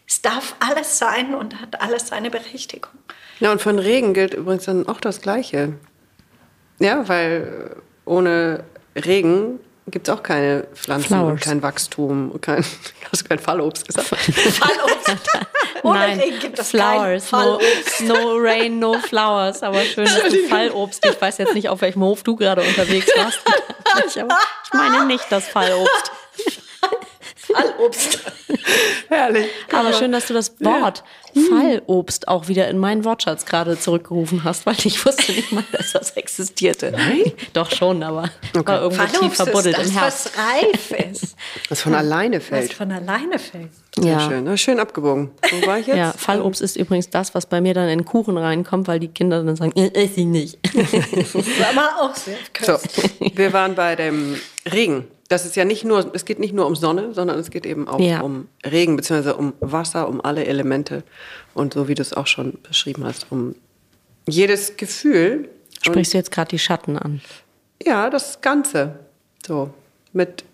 Es 0.06 0.22
darf 0.22 0.54
alles 0.60 0.98
sein 0.98 1.34
und 1.34 1.60
hat 1.60 1.80
alles 1.80 2.08
seine 2.08 2.30
Berechtigung. 2.30 2.92
Ja, 3.40 3.50
und 3.52 3.60
von 3.60 3.78
Regen 3.78 4.14
gilt 4.14 4.34
übrigens 4.34 4.64
dann 4.64 4.86
auch 4.86 5.00
das 5.00 5.20
Gleiche. 5.20 5.74
Ja, 6.78 7.08
weil 7.08 7.76
ohne 8.04 8.64
Regen 8.94 9.60
gibt 9.88 10.08
es 10.08 10.14
auch 10.14 10.22
keine 10.22 10.64
Pflanzen 10.74 11.08
Flowers. 11.08 11.32
und 11.32 11.40
kein 11.40 11.62
Wachstum. 11.62 12.40
Kein, 12.40 12.64
hast 13.12 13.22
du 13.22 13.28
kein 13.28 13.38
Fallobst 13.38 13.86
gesagt? 13.86 14.06
Fallobst. 14.08 15.28
Ohne 15.82 15.98
Nein, 15.98 16.20
Regen 16.20 16.38
gibt 16.38 16.58
es 16.58 16.70
Flowers. 16.70 17.28
Kein 17.30 17.40
Fallobst. 17.40 18.00
No, 18.02 18.14
no 18.14 18.36
rain, 18.36 18.78
no 18.78 18.94
flowers. 19.00 19.62
Aber 19.64 19.80
schön, 19.80 20.04
dass 20.04 20.32
du 20.32 20.46
Fallobst. 20.48 21.04
Ich 21.04 21.20
weiß 21.20 21.38
jetzt 21.38 21.54
nicht, 21.54 21.68
auf 21.68 21.80
welchem 21.80 22.02
Hof 22.02 22.22
du 22.22 22.36
gerade 22.36 22.62
unterwegs 22.62 23.10
warst. 23.16 23.40
Ich, 24.06 24.16
ich 24.16 24.72
meine 24.72 25.06
nicht 25.06 25.24
das 25.30 25.48
Fallobst. 25.48 26.12
Fallobst. 27.42 28.20
Herrlich. 29.08 29.46
Aber 29.72 29.92
schön, 29.92 30.12
dass 30.12 30.26
du 30.26 30.34
das 30.34 30.60
Wort 30.60 31.02
ja. 31.34 31.42
Fallobst 31.42 32.28
auch 32.28 32.46
wieder 32.46 32.68
in 32.68 32.78
meinen 32.78 33.04
Wortschatz 33.04 33.46
gerade 33.46 33.78
zurückgerufen 33.78 34.44
hast, 34.44 34.64
weil 34.64 34.76
ich 34.84 35.04
wusste 35.04 35.32
nicht 35.32 35.50
mal, 35.50 35.64
dass 35.72 35.92
das 35.92 36.12
existierte. 36.12 36.92
Nein? 36.92 37.32
Doch 37.52 37.70
schon, 37.70 38.02
aber 38.04 38.30
okay. 38.56 38.66
war 38.66 38.82
irgendwo 38.82 39.02
Fallobst 39.02 39.20
tief 39.20 39.34
verbuddelt 39.34 39.78
ist 39.78 39.86
das, 39.86 39.88
im 39.88 39.98
Herz. 39.98 40.30
was 40.34 40.38
reif 40.38 40.90
ist. 41.10 41.36
Was 41.68 41.82
von 41.82 41.94
alleine 41.94 42.40
fällt. 42.40 42.70
Was 42.70 42.76
von 42.76 42.92
alleine 42.92 43.38
fällt. 43.40 43.70
Sehr 43.98 44.12
ja. 44.12 44.20
schön. 44.20 44.58
Schön 44.58 44.78
abgebogen. 44.78 45.32
Wo 45.50 45.66
war 45.66 45.78
ich 45.78 45.88
jetzt? 45.88 45.96
Ja, 45.96 46.12
Fallobst 46.16 46.62
ist 46.62 46.76
übrigens 46.76 47.10
das, 47.10 47.34
was 47.34 47.46
bei 47.46 47.60
mir 47.60 47.74
dann 47.74 47.88
in 47.88 48.04
Kuchen 48.04 48.38
reinkommt, 48.38 48.86
weil 48.86 49.00
die 49.00 49.08
Kinder 49.08 49.42
dann 49.42 49.56
sagen, 49.56 49.72
ich 49.74 49.94
esse 49.96 50.20
ihn 50.20 50.30
nicht. 50.30 50.58
das 50.74 51.34
ist 51.34 51.48
aber 51.70 51.90
auch 52.00 52.14
sehr 52.14 52.36
So, 52.60 52.78
wir 53.34 53.52
waren 53.52 53.74
bei 53.74 53.96
dem 53.96 54.38
Regen 54.70 55.08
das 55.32 55.46
ist 55.46 55.56
ja 55.56 55.64
nicht 55.64 55.84
nur, 55.84 56.14
es 56.14 56.26
geht 56.26 56.38
nicht 56.38 56.52
nur 56.52 56.66
um 56.66 56.76
Sonne, 56.76 57.14
sondern 57.14 57.38
es 57.38 57.50
geht 57.50 57.64
eben 57.64 57.88
auch 57.88 57.98
ja. 57.98 58.20
um 58.20 58.48
Regen, 58.64 58.96
beziehungsweise 58.96 59.34
um 59.34 59.54
Wasser, 59.60 60.06
um 60.06 60.20
alle 60.20 60.44
Elemente. 60.44 61.04
Und 61.54 61.72
so 61.72 61.88
wie 61.88 61.94
du 61.94 62.02
es 62.02 62.12
auch 62.12 62.26
schon 62.26 62.58
beschrieben 62.62 63.04
hast, 63.04 63.26
um 63.30 63.54
jedes 64.28 64.76
Gefühl. 64.76 65.48
Sprichst 65.80 66.12
du 66.12 66.18
jetzt 66.18 66.30
gerade 66.30 66.50
die 66.50 66.58
Schatten 66.58 66.98
an? 66.98 67.22
Ja, 67.82 68.10
das 68.10 68.42
Ganze. 68.42 69.00
So, 69.44 69.72
mit, 70.12 70.44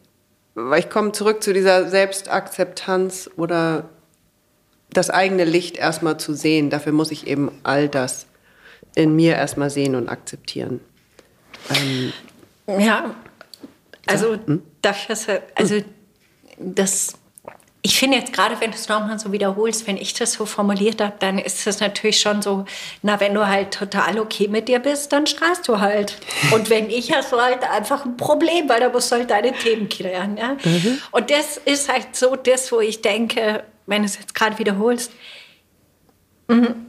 weil 0.55 0.79
ich 0.79 0.91
komme 0.91 1.11
zurück 1.11 1.43
zu 1.43 1.53
dieser 1.53 1.88
Selbstakzeptanz 1.88 3.29
oder 3.37 3.88
das 4.91 5.11
eigene 5.11 5.45
Licht 5.45 5.77
erstmal 5.77 6.21
zu 6.21 6.35
sehen. 6.35 6.71
Dafür 6.71 6.93
muss 6.93 7.11
ich 7.11 7.27
eben 7.27 7.51
all 7.64 7.88
das 7.88 8.27
in 8.95 9.17
mir 9.17 9.35
erstmal 9.35 9.71
sehen 9.71 9.97
und 9.97 10.09
akzeptieren. 10.09 10.81
Ähm, 11.75 12.12
ja, 12.79 13.17
also 14.09 14.35
hm? 14.47 14.62
dafür, 14.83 15.16
also 15.55 15.83
das 16.59 17.14
ich 17.83 17.99
finde 17.99 18.18
jetzt 18.18 18.33
gerade, 18.33 18.61
wenn 18.61 18.71
du 18.71 18.77
es 18.77 18.88
nochmal 18.88 19.18
so 19.18 19.31
wiederholst, 19.31 19.87
wenn 19.87 19.97
ich 19.97 20.12
das 20.12 20.33
so 20.33 20.47
formuliert 20.47 21.01
habe, 21.01 21.14
dann 21.21 21.38
ist 21.38 21.66
es 21.66 21.81
natürlich 21.81 22.21
schon 22.21 22.42
so, 22.42 22.64
na, 23.03 23.21
wenn 23.21 23.35
du 23.35 23.47
halt 23.47 23.73
total 23.73 24.18
okay 24.18 24.49
mit 24.49 24.68
dir 24.68 24.81
bist, 24.81 25.12
dann 25.12 25.27
strahlst 25.27 25.68
du 25.68 25.79
halt. 25.79 26.18
Und 26.53 26.71
wenn 26.71 26.90
ich, 26.90 27.14
hast 27.14 27.33
du 27.33 27.40
halt 27.40 27.62
einfach 27.62 28.05
ein 28.05 28.16
Problem, 28.16 28.68
weil 28.68 28.81
da 28.81 28.88
musst 28.88 29.12
du 29.12 29.16
halt 29.16 29.31
deine 29.31 29.53
Themen 29.53 29.88
klären. 29.88 30.37
Ja? 30.37 30.57
Mhm. 30.64 30.99
Und 31.12 31.31
das 31.31 31.57
ist 31.57 31.90
halt 31.90 32.16
so 32.16 32.35
das, 32.35 32.73
wo 32.73 32.81
ich 32.81 33.01
denke, 33.01 33.62
wenn 33.87 34.03
du 34.03 34.07
es 34.07 34.18
jetzt 34.18 34.35
gerade 34.35 34.59
wiederholst, 34.59 35.12
mhm, 36.49 36.87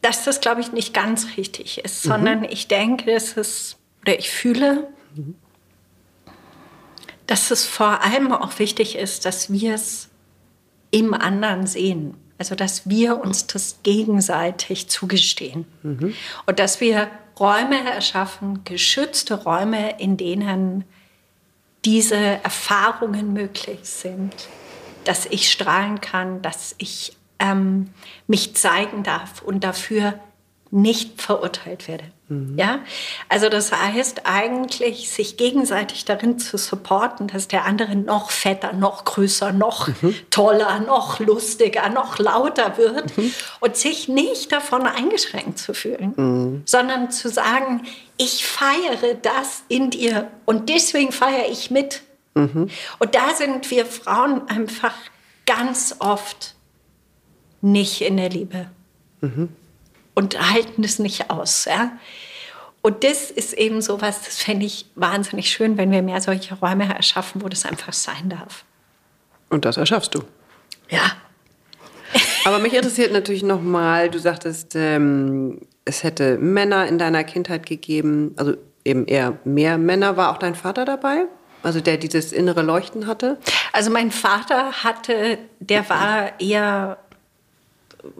dass 0.00 0.24
das, 0.24 0.40
glaube 0.40 0.62
ich, 0.62 0.72
nicht 0.72 0.94
ganz 0.94 1.36
richtig 1.36 1.84
ist, 1.84 2.04
mhm. 2.04 2.10
sondern 2.10 2.44
ich 2.44 2.68
denke, 2.68 3.12
dass 3.12 3.36
es, 3.36 3.76
oder 4.02 4.18
ich 4.18 4.30
fühle, 4.30 4.88
mhm 5.14 5.36
dass 7.28 7.50
es 7.50 7.64
vor 7.64 8.02
allem 8.02 8.32
auch 8.32 8.58
wichtig 8.58 8.96
ist, 8.96 9.24
dass 9.24 9.52
wir 9.52 9.74
es 9.74 10.08
im 10.90 11.14
anderen 11.14 11.66
sehen. 11.66 12.16
Also 12.38 12.54
dass 12.54 12.88
wir 12.88 13.20
uns 13.20 13.46
das 13.46 13.80
gegenseitig 13.82 14.88
zugestehen. 14.88 15.66
Mhm. 15.82 16.14
Und 16.46 16.58
dass 16.58 16.80
wir 16.80 17.10
Räume 17.38 17.78
erschaffen, 17.88 18.64
geschützte 18.64 19.42
Räume, 19.42 20.00
in 20.00 20.16
denen 20.16 20.84
diese 21.84 22.16
Erfahrungen 22.16 23.34
möglich 23.34 23.80
sind. 23.82 24.34
Dass 25.04 25.26
ich 25.26 25.52
strahlen 25.52 26.00
kann, 26.00 26.40
dass 26.40 26.74
ich 26.78 27.14
ähm, 27.38 27.90
mich 28.26 28.56
zeigen 28.56 29.02
darf 29.02 29.42
und 29.42 29.64
dafür 29.64 30.18
nicht 30.70 31.20
verurteilt 31.20 31.88
werde. 31.88 32.04
Mhm. 32.28 32.58
Ja, 32.58 32.80
also 33.28 33.48
das 33.48 33.72
heißt 33.72 34.22
eigentlich, 34.24 35.08
sich 35.08 35.36
gegenseitig 35.36 36.04
darin 36.04 36.38
zu 36.38 36.58
supporten, 36.58 37.28
dass 37.28 37.48
der 37.48 37.64
andere 37.64 37.96
noch 37.96 38.30
fetter, 38.30 38.74
noch 38.74 39.04
größer, 39.04 39.52
noch 39.52 39.88
mhm. 39.88 40.14
toller, 40.30 40.80
noch 40.80 41.20
lustiger, 41.20 41.88
noch 41.88 42.18
lauter 42.18 42.76
wird 42.76 43.16
mhm. 43.16 43.32
und 43.60 43.76
sich 43.76 44.08
nicht 44.08 44.52
davon 44.52 44.82
eingeschränkt 44.86 45.58
zu 45.58 45.72
fühlen, 45.72 46.12
mhm. 46.16 46.62
sondern 46.66 47.10
zu 47.10 47.30
sagen, 47.30 47.82
ich 48.18 48.46
feiere 48.46 49.14
das 49.14 49.62
in 49.68 49.90
dir 49.90 50.30
und 50.44 50.68
deswegen 50.68 51.12
feiere 51.12 51.48
ich 51.50 51.70
mit. 51.70 52.02
Mhm. 52.34 52.68
Und 52.98 53.14
da 53.14 53.34
sind 53.34 53.70
wir 53.70 53.86
Frauen 53.86 54.46
einfach 54.48 54.94
ganz 55.46 55.96
oft 56.00 56.54
nicht 57.62 58.02
in 58.02 58.18
der 58.18 58.28
Liebe. 58.28 58.66
Mhm 59.22 59.48
und 60.18 60.52
halten 60.52 60.82
es 60.82 60.98
nicht 60.98 61.30
aus. 61.30 61.66
Ja? 61.66 61.92
Und 62.82 63.04
das 63.04 63.30
ist 63.30 63.52
eben 63.52 63.80
so 63.80 64.00
was, 64.00 64.24
das 64.24 64.38
fände 64.38 64.66
ich 64.66 64.86
wahnsinnig 64.96 65.48
schön, 65.48 65.78
wenn 65.78 65.92
wir 65.92 66.02
mehr 66.02 66.20
solche 66.20 66.56
Räume 66.56 66.92
erschaffen, 66.92 67.40
wo 67.40 67.48
das 67.48 67.64
einfach 67.64 67.92
sein 67.92 68.28
darf. 68.28 68.64
Und 69.48 69.64
das 69.64 69.76
erschaffst 69.76 70.16
du. 70.16 70.24
Ja. 70.90 71.12
Aber 72.44 72.58
mich 72.58 72.74
interessiert 72.74 73.12
natürlich 73.12 73.44
nochmal, 73.44 74.10
du 74.10 74.18
sagtest, 74.18 74.74
ähm, 74.74 75.60
es 75.84 76.02
hätte 76.02 76.36
Männer 76.38 76.86
in 76.88 76.98
deiner 76.98 77.22
Kindheit 77.22 77.64
gegeben, 77.64 78.34
also 78.36 78.54
eben 78.84 79.06
eher 79.06 79.38
mehr 79.44 79.78
Männer. 79.78 80.16
War 80.16 80.32
auch 80.32 80.38
dein 80.38 80.56
Vater 80.56 80.84
dabei? 80.84 81.26
Also 81.62 81.80
der 81.80 81.96
dieses 81.96 82.32
innere 82.32 82.62
Leuchten 82.62 83.06
hatte? 83.06 83.38
Also 83.72 83.92
mein 83.92 84.10
Vater 84.10 84.82
hatte, 84.82 85.38
der 85.60 85.88
war 85.88 86.40
eher 86.40 86.98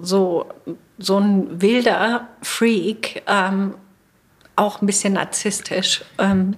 so 0.00 0.46
so 0.98 1.18
ein 1.18 1.60
wilder 1.60 2.28
Freak, 2.42 3.22
ähm, 3.26 3.74
auch 4.56 4.82
ein 4.82 4.86
bisschen 4.86 5.12
narzisstisch. 5.14 6.02
Ähm, 6.18 6.56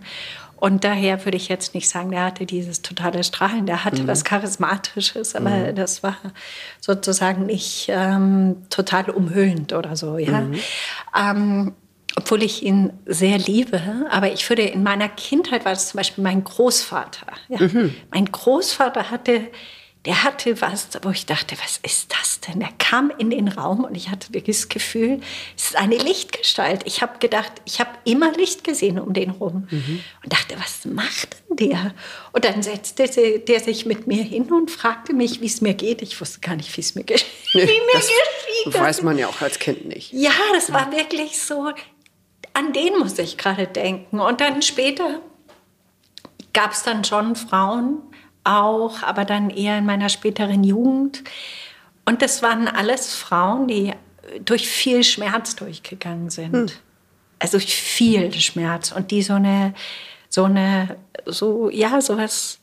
und 0.57 0.85
daher 0.85 1.25
würde 1.25 1.39
ich 1.39 1.49
jetzt 1.49 1.75
nicht 1.75 1.89
sagen, 1.89 2.11
der 2.11 2.25
hatte 2.25 2.45
dieses 2.45 2.83
totale 2.83 3.25
Strahlen, 3.25 3.65
der 3.65 3.85
hatte 3.85 4.03
mhm. 4.03 4.07
was 4.09 4.25
Charismatisches, 4.25 5.35
aber 5.35 5.51
mhm. 5.51 5.75
das 5.75 6.03
war 6.03 6.17
sozusagen 6.81 7.47
nicht 7.47 7.87
ähm, 7.89 8.57
total 8.69 9.09
umhüllend 9.09 9.73
oder 9.73 9.97
so. 9.97 10.19
Ja? 10.19 10.43
Mhm. 10.43 10.61
Ähm, 11.19 11.75
obwohl 12.17 12.43
ich 12.43 12.63
ihn 12.63 12.93
sehr 13.07 13.39
liebe, 13.39 13.81
aber 14.11 14.33
ich 14.33 14.47
würde 14.51 14.63
in 14.63 14.83
meiner 14.83 15.09
Kindheit 15.09 15.65
war 15.65 15.73
es 15.73 15.89
zum 15.89 15.99
Beispiel 15.99 16.25
mein 16.25 16.45
Großvater. 16.45 17.27
Ja? 17.49 17.61
Mhm. 17.61 17.95
Mein 18.11 18.27
Großvater 18.27 19.11
hatte 19.11 19.49
der 20.07 20.25
hatte 20.25 20.61
was, 20.63 20.89
wo 21.03 21.11
ich 21.11 21.27
dachte, 21.27 21.57
was 21.63 21.79
ist 21.83 22.13
das 22.13 22.41
denn? 22.41 22.63
Er 22.63 22.73
kam 22.79 23.13
in 23.19 23.29
den 23.29 23.49
Raum 23.49 23.85
und 23.85 23.95
ich 23.95 24.09
hatte 24.09 24.33
wirklich 24.33 24.57
das 24.57 24.69
Gefühl, 24.71 25.21
es 25.57 25.67
ist 25.67 25.77
eine 25.77 25.97
Lichtgestalt. 25.97 26.83
Ich 26.87 27.03
habe 27.03 27.19
gedacht, 27.19 27.53
ich 27.67 27.81
habe 27.81 27.91
immer 28.05 28.33
Licht 28.33 28.65
gesehen 28.65 28.99
um 28.99 29.13
den 29.13 29.31
rum 29.31 29.69
mhm. 29.71 30.03
und 30.25 30.33
dachte, 30.33 30.57
was 30.59 30.87
macht 30.87 31.37
denn 31.51 31.69
der? 31.69 31.95
Und 32.33 32.47
dann 32.47 32.63
setzte 32.63 33.41
der 33.41 33.61
sich 33.61 33.85
mit 33.85 34.07
mir 34.07 34.23
hin 34.23 34.51
und 34.51 34.71
fragte 34.71 35.13
mich, 35.13 35.43
wie 35.43 35.47
es 35.47 35.61
mir 35.61 35.75
geht. 35.75 36.01
Ich 36.01 36.19
wusste 36.19 36.41
gar 36.41 36.57
nicht, 36.57 36.75
wie 36.79 36.81
es 36.81 36.95
mir, 36.95 37.05
ge 37.05 37.19
nee, 37.55 37.63
wie 37.63 37.67
mir 37.67 37.93
geschieht. 37.93 38.75
Das 38.75 38.81
weiß 38.81 39.03
man 39.03 39.19
ja 39.19 39.29
auch 39.29 39.43
als 39.43 39.59
Kind 39.59 39.85
nicht. 39.85 40.15
Ja, 40.15 40.33
das 40.55 40.73
war 40.73 40.93
wirklich 40.93 41.39
so, 41.39 41.73
an 42.55 42.73
den 42.73 42.99
muss 42.99 43.19
ich 43.19 43.37
gerade 43.37 43.67
denken. 43.67 44.19
Und 44.19 44.41
dann 44.41 44.63
später 44.63 45.21
gab 46.55 46.73
es 46.73 46.85
dann 46.85 47.05
schon 47.05 47.37
Frauen, 47.37 47.99
auch, 48.45 49.03
aber 49.03 49.25
dann 49.25 49.51
eher 49.51 49.79
in 49.79 49.87
meiner 49.87 50.09
späteren 50.09 50.65
Jugend. 50.65 51.23
Und 52.05 52.23
das 52.23 52.43
waren 52.43 52.69
alles 52.69 53.15
Frauen, 53.15 53.69
die 53.69 53.93
durch 54.45 54.69
viel 54.69 55.05
Schmerz 55.05 55.57
durchgegangen 55.57 56.31
sind. 56.31 56.53
Hm. 56.55 56.71
Also 57.39 57.59
durch 57.59 57.75
viel 57.75 58.33
Schmerz 58.33 58.93
und 58.93 59.11
die 59.11 59.23
so 59.23 59.35
eine, 59.35 59.75
so 60.29 60.45
eine, 60.45 60.97
so, 61.27 61.71
ja, 61.71 62.01
sowas, 62.01 62.59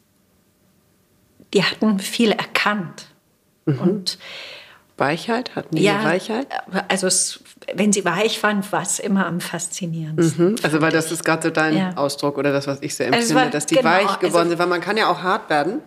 die 1.53 1.63
hatten 1.63 1.99
viel 1.99 2.31
erkannt. 2.31 3.07
Mhm. 3.65 3.79
Und 3.79 4.19
Weichheit? 4.97 5.55
Hatten 5.55 5.75
die 5.75 5.83
ja, 5.83 6.03
Weichheit? 6.03 6.47
Also 6.87 7.07
es, 7.07 7.39
wenn 7.73 7.91
sie 7.91 8.05
weich 8.05 8.41
waren, 8.43 8.63
war 8.71 8.81
es 8.81 8.99
immer 8.99 9.25
am 9.25 9.41
faszinierendsten. 9.41 10.51
Mhm. 10.51 10.55
Also 10.63 10.81
weil 10.81 10.91
das 10.91 11.11
ist 11.11 11.23
gerade 11.23 11.43
so 11.43 11.49
dein 11.49 11.77
ja. 11.77 11.93
Ausdruck 11.95 12.37
oder 12.37 12.51
das, 12.51 12.67
was 12.67 12.81
ich 12.81 12.95
so 12.95 13.03
empfinde, 13.03 13.23
also 13.23 13.35
war, 13.35 13.49
dass 13.49 13.65
die 13.65 13.75
genau, 13.75 13.89
weich 13.89 14.19
geworden 14.19 14.35
also, 14.35 14.49
sind. 14.49 14.59
Weil 14.59 14.67
man 14.67 14.81
kann 14.81 14.97
ja 14.97 15.09
auch 15.09 15.21
hart 15.21 15.49
werden 15.49 15.81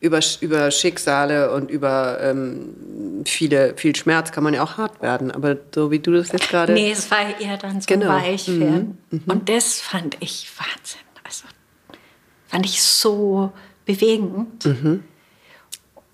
über, 0.00 0.20
über 0.40 0.70
Schicksale 0.70 1.52
und 1.52 1.70
über 1.70 2.18
ähm, 2.20 3.24
viele, 3.24 3.74
viel 3.76 3.94
Schmerz 3.96 4.32
kann 4.32 4.44
man 4.44 4.54
ja 4.54 4.62
auch 4.62 4.76
hart 4.76 5.02
werden. 5.02 5.30
Aber 5.30 5.56
so 5.74 5.90
wie 5.90 5.98
du 5.98 6.12
das 6.12 6.32
jetzt 6.32 6.48
gerade... 6.48 6.72
Nee, 6.72 6.90
es 6.90 7.10
war 7.10 7.38
eher 7.40 7.56
dann 7.56 7.80
so 7.80 7.86
genau. 7.86 8.08
weich 8.08 8.48
werden. 8.48 8.98
Mhm. 9.10 9.22
Mhm. 9.24 9.30
Und 9.30 9.48
das 9.48 9.80
fand 9.80 10.16
ich 10.20 10.48
Wahnsinn. 10.56 11.00
Also 11.24 11.44
fand 12.46 12.66
ich 12.66 12.82
so 12.82 13.52
bewegend. 13.84 14.64
Mhm. 14.64 15.04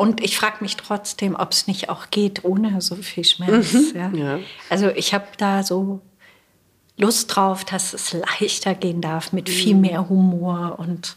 Und 0.02 0.20
ich 0.20 0.36
frage 0.36 0.56
mich 0.62 0.76
trotzdem, 0.76 1.36
ob 1.36 1.52
es 1.52 1.68
nicht 1.68 1.88
auch 1.88 2.10
geht 2.10 2.44
ohne 2.44 2.80
so 2.80 2.96
viel 2.96 3.24
Schmerz. 3.24 3.72
Mhm. 3.72 3.92
Ja. 3.94 4.10
Ja. 4.12 4.38
Also 4.68 4.88
ich 4.88 5.14
habe 5.14 5.26
da 5.38 5.62
so 5.62 6.00
Lust 6.96 7.36
drauf, 7.36 7.64
dass 7.64 7.94
es 7.94 8.12
leichter 8.12 8.74
gehen 8.74 9.00
darf 9.00 9.32
mit 9.32 9.46
mhm. 9.46 9.52
viel 9.52 9.76
mehr 9.76 10.08
Humor 10.08 10.80
und 10.80 11.14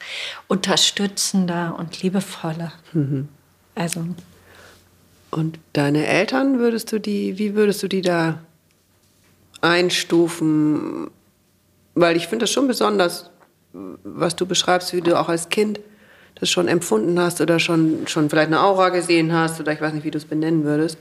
unterstützender 0.48 1.76
und 1.80 2.04
liebevoller. 2.04 2.74
Mhm. 2.94 3.28
Also. 3.74 4.06
Und 5.32 5.58
deine 5.74 6.06
Eltern 6.06 6.60
würdest 6.60 6.92
du 6.92 7.00
die, 7.00 7.40
wie 7.40 7.56
würdest 7.56 7.82
du 7.82 7.88
die 7.88 8.04
da 8.04 8.38
einstufen? 9.62 11.10
Weil 11.96 12.18
ich 12.18 12.28
finde 12.28 12.44
das 12.44 12.52
schon 12.52 12.68
besonders, 12.68 13.32
was 13.74 14.36
du 14.36 14.46
beschreibst, 14.46 14.94
wie 14.94 15.02
du 15.02 15.20
auch 15.20 15.30
als 15.30 15.50
Kind 15.50 15.80
das 16.36 16.50
schon 16.50 16.68
empfunden 16.68 17.20
hast 17.20 17.42
oder 17.42 17.60
schon, 17.60 18.08
schon 18.08 18.30
vielleicht 18.30 18.48
eine 18.48 18.62
Aura 18.62 18.90
gesehen 18.90 19.34
hast 19.34 19.60
oder 19.60 19.72
ich 19.72 19.82
weiß 19.82 19.94
nicht, 19.94 20.04
wie 20.04 20.12
du 20.12 20.18
es 20.18 20.26
benennen 20.26 20.64
würdest, 20.64 20.98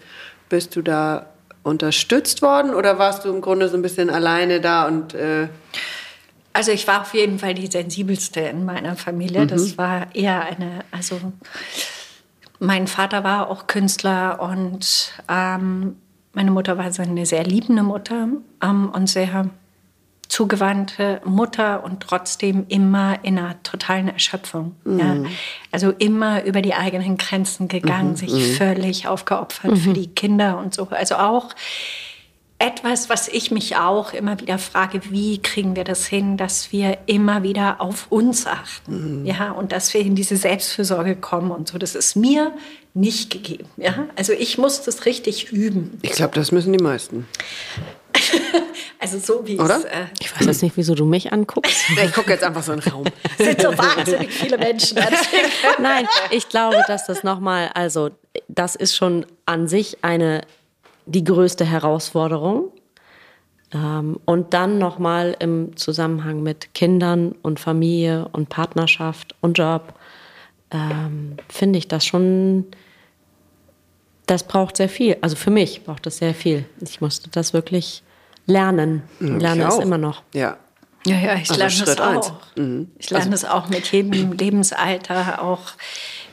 bist 0.48 0.76
du 0.76 0.82
da 0.82 1.26
unterstützt 1.62 2.42
worden 2.42 2.74
oder 2.74 2.98
warst 2.98 3.24
du 3.24 3.30
im 3.30 3.40
Grunde 3.40 3.68
so 3.68 3.76
ein 3.76 3.82
bisschen 3.82 4.10
alleine 4.10 4.60
da 4.60 4.86
und 4.86 5.14
äh 5.14 5.48
also 6.56 6.70
ich 6.70 6.86
war 6.86 7.00
auf 7.00 7.14
jeden 7.14 7.40
Fall 7.40 7.54
die 7.54 7.66
sensibelste 7.66 8.38
in 8.38 8.64
meiner 8.64 8.94
Familie. 8.94 9.40
Mhm. 9.42 9.48
Das 9.48 9.76
war 9.76 10.14
eher 10.14 10.40
eine, 10.40 10.84
also 10.92 11.20
mein 12.60 12.86
Vater 12.86 13.24
war 13.24 13.50
auch 13.50 13.66
Künstler 13.66 14.40
und 14.40 15.12
ähm, 15.28 15.96
meine 16.32 16.52
Mutter 16.52 16.78
war 16.78 16.92
so 16.92 17.02
eine 17.02 17.26
sehr 17.26 17.42
liebende 17.42 17.82
Mutter 17.82 18.28
ähm, 18.62 18.88
und 18.90 19.08
sehr 19.08 19.50
zugewandte 20.28 21.20
Mutter 21.24 21.84
und 21.84 22.00
trotzdem 22.00 22.66
immer 22.68 23.18
in 23.22 23.38
einer 23.38 23.62
totalen 23.62 24.08
Erschöpfung. 24.08 24.74
Mhm. 24.84 24.98
Ja. 24.98 25.16
Also 25.70 25.90
immer 25.90 26.44
über 26.44 26.62
die 26.62 26.74
eigenen 26.74 27.16
Grenzen 27.16 27.68
gegangen, 27.68 28.10
mhm. 28.10 28.16
sich 28.16 28.32
mhm. 28.32 28.54
völlig 28.54 29.08
aufgeopfert 29.08 29.72
mhm. 29.72 29.76
für 29.76 29.92
die 29.92 30.08
Kinder 30.08 30.58
und 30.58 30.74
so. 30.74 30.88
Also 30.90 31.16
auch 31.16 31.50
etwas, 32.58 33.10
was 33.10 33.28
ich 33.28 33.50
mich 33.50 33.76
auch 33.76 34.12
immer 34.12 34.40
wieder 34.40 34.58
frage, 34.58 35.10
wie 35.10 35.42
kriegen 35.42 35.76
wir 35.76 35.84
das 35.84 36.06
hin, 36.06 36.36
dass 36.36 36.72
wir 36.72 36.98
immer 37.06 37.42
wieder 37.42 37.80
auf 37.80 38.06
uns 38.10 38.46
achten, 38.46 39.20
mhm. 39.20 39.26
ja, 39.26 39.50
und 39.50 39.72
dass 39.72 39.92
wir 39.92 40.00
in 40.00 40.14
diese 40.14 40.36
Selbstfürsorge 40.36 41.16
kommen 41.16 41.50
und 41.50 41.68
so. 41.68 41.78
Das 41.78 41.94
ist 41.94 42.16
mir 42.16 42.52
nicht 42.94 43.30
gegeben, 43.30 43.68
ja. 43.76 44.06
Also 44.16 44.32
ich 44.32 44.56
muss 44.56 44.82
das 44.82 45.04
richtig 45.04 45.52
üben. 45.52 45.98
Ich 46.02 46.12
glaube, 46.12 46.34
das 46.34 46.52
müssen 46.52 46.72
die 46.72 46.82
meisten. 46.82 47.26
also 48.98 49.18
so 49.18 49.46
wie 49.46 49.58
Oder? 49.58 49.78
es. 49.78 49.84
Äh, 49.84 50.06
ich 50.20 50.34
weiß 50.34 50.46
jetzt 50.46 50.62
nicht, 50.62 50.76
wieso 50.76 50.94
du 50.94 51.04
mich 51.04 51.32
anguckst. 51.32 51.84
ich 52.04 52.12
gucke 52.12 52.30
jetzt 52.30 52.44
einfach 52.44 52.62
so 52.62 52.72
in 52.72 52.80
den 52.80 52.92
Raum. 52.92 53.04
Es 53.38 53.46
sind 53.46 53.60
so 53.60 53.76
wahnsinnig 53.76 54.32
viele 54.32 54.58
Menschen. 54.58 54.98
Nein, 55.80 56.06
ich 56.30 56.48
glaube, 56.48 56.82
dass 56.86 57.06
das 57.06 57.24
nochmal, 57.24 57.70
also 57.74 58.10
das 58.48 58.74
ist 58.76 58.96
schon 58.96 59.26
an 59.46 59.68
sich 59.68 59.98
eine 60.02 60.42
die 61.06 61.24
größte 61.24 61.64
Herausforderung. 61.64 62.72
Ähm, 63.72 64.18
und 64.24 64.54
dann 64.54 64.78
nochmal 64.78 65.36
im 65.38 65.76
Zusammenhang 65.76 66.42
mit 66.42 66.74
Kindern 66.74 67.34
und 67.42 67.60
Familie 67.60 68.28
und 68.32 68.48
Partnerschaft 68.48 69.34
und 69.40 69.58
Job 69.58 69.94
ähm, 70.70 71.36
finde 71.48 71.78
ich 71.78 71.88
das 71.88 72.06
schon, 72.06 72.66
das 74.26 74.42
braucht 74.44 74.76
sehr 74.76 74.88
viel. 74.88 75.16
Also 75.20 75.36
für 75.36 75.50
mich 75.50 75.84
braucht 75.84 76.06
das 76.06 76.18
sehr 76.18 76.34
viel. 76.34 76.64
Ich 76.80 77.00
musste 77.00 77.30
das 77.30 77.52
wirklich 77.52 78.02
lernen. 78.46 79.02
Ich 79.20 79.28
lerne 79.28 79.68
es 79.68 79.78
immer 79.78 79.98
noch. 79.98 80.22
Ja. 80.32 80.56
Ja, 81.06 81.16
ja, 81.16 81.34
ich 81.34 81.50
also 81.50 81.54
lerne 81.56 81.92
es 81.92 82.00
auch. 82.00 82.32
Mhm. 82.56 82.90
Ich 82.98 83.10
lerne 83.10 83.32
also, 83.32 83.46
es 83.46 83.50
auch 83.50 83.68
mit 83.68 83.92
jedem 83.92 84.32
Lebensalter, 84.32 85.42
auch 85.42 85.72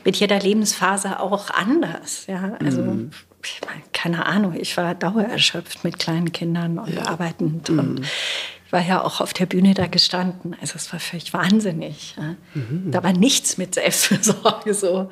mit 0.04 0.16
jeder 0.16 0.40
Lebensphase 0.40 1.20
auch 1.20 1.50
anders. 1.50 2.26
Ja, 2.26 2.56
also 2.58 2.80
mhm 2.80 3.10
ich 3.44 3.60
meine, 3.66 3.82
keine 3.92 4.26
Ahnung, 4.26 4.54
ich 4.54 4.76
war 4.76 4.94
dauererschöpft 4.94 5.84
mit 5.84 5.98
kleinen 5.98 6.32
Kindern 6.32 6.78
und 6.78 6.94
ja. 6.94 7.06
arbeitend. 7.06 7.68
Mhm. 7.68 7.78
Und 7.78 8.06
war 8.72 8.80
ja 8.80 9.02
auch 9.02 9.20
auf 9.20 9.32
der 9.32 9.46
Bühne 9.46 9.74
da 9.74 9.86
gestanden. 9.86 10.56
Also 10.60 10.74
es 10.76 10.92
war 10.92 11.00
völlig 11.00 11.32
wahnsinnig. 11.32 12.16
Ja. 12.16 12.34
Mhm. 12.54 12.90
Da 12.90 13.02
war 13.02 13.12
nichts 13.12 13.58
mit 13.58 13.74
Selbstversorge 13.74 14.74
so. 14.74 15.10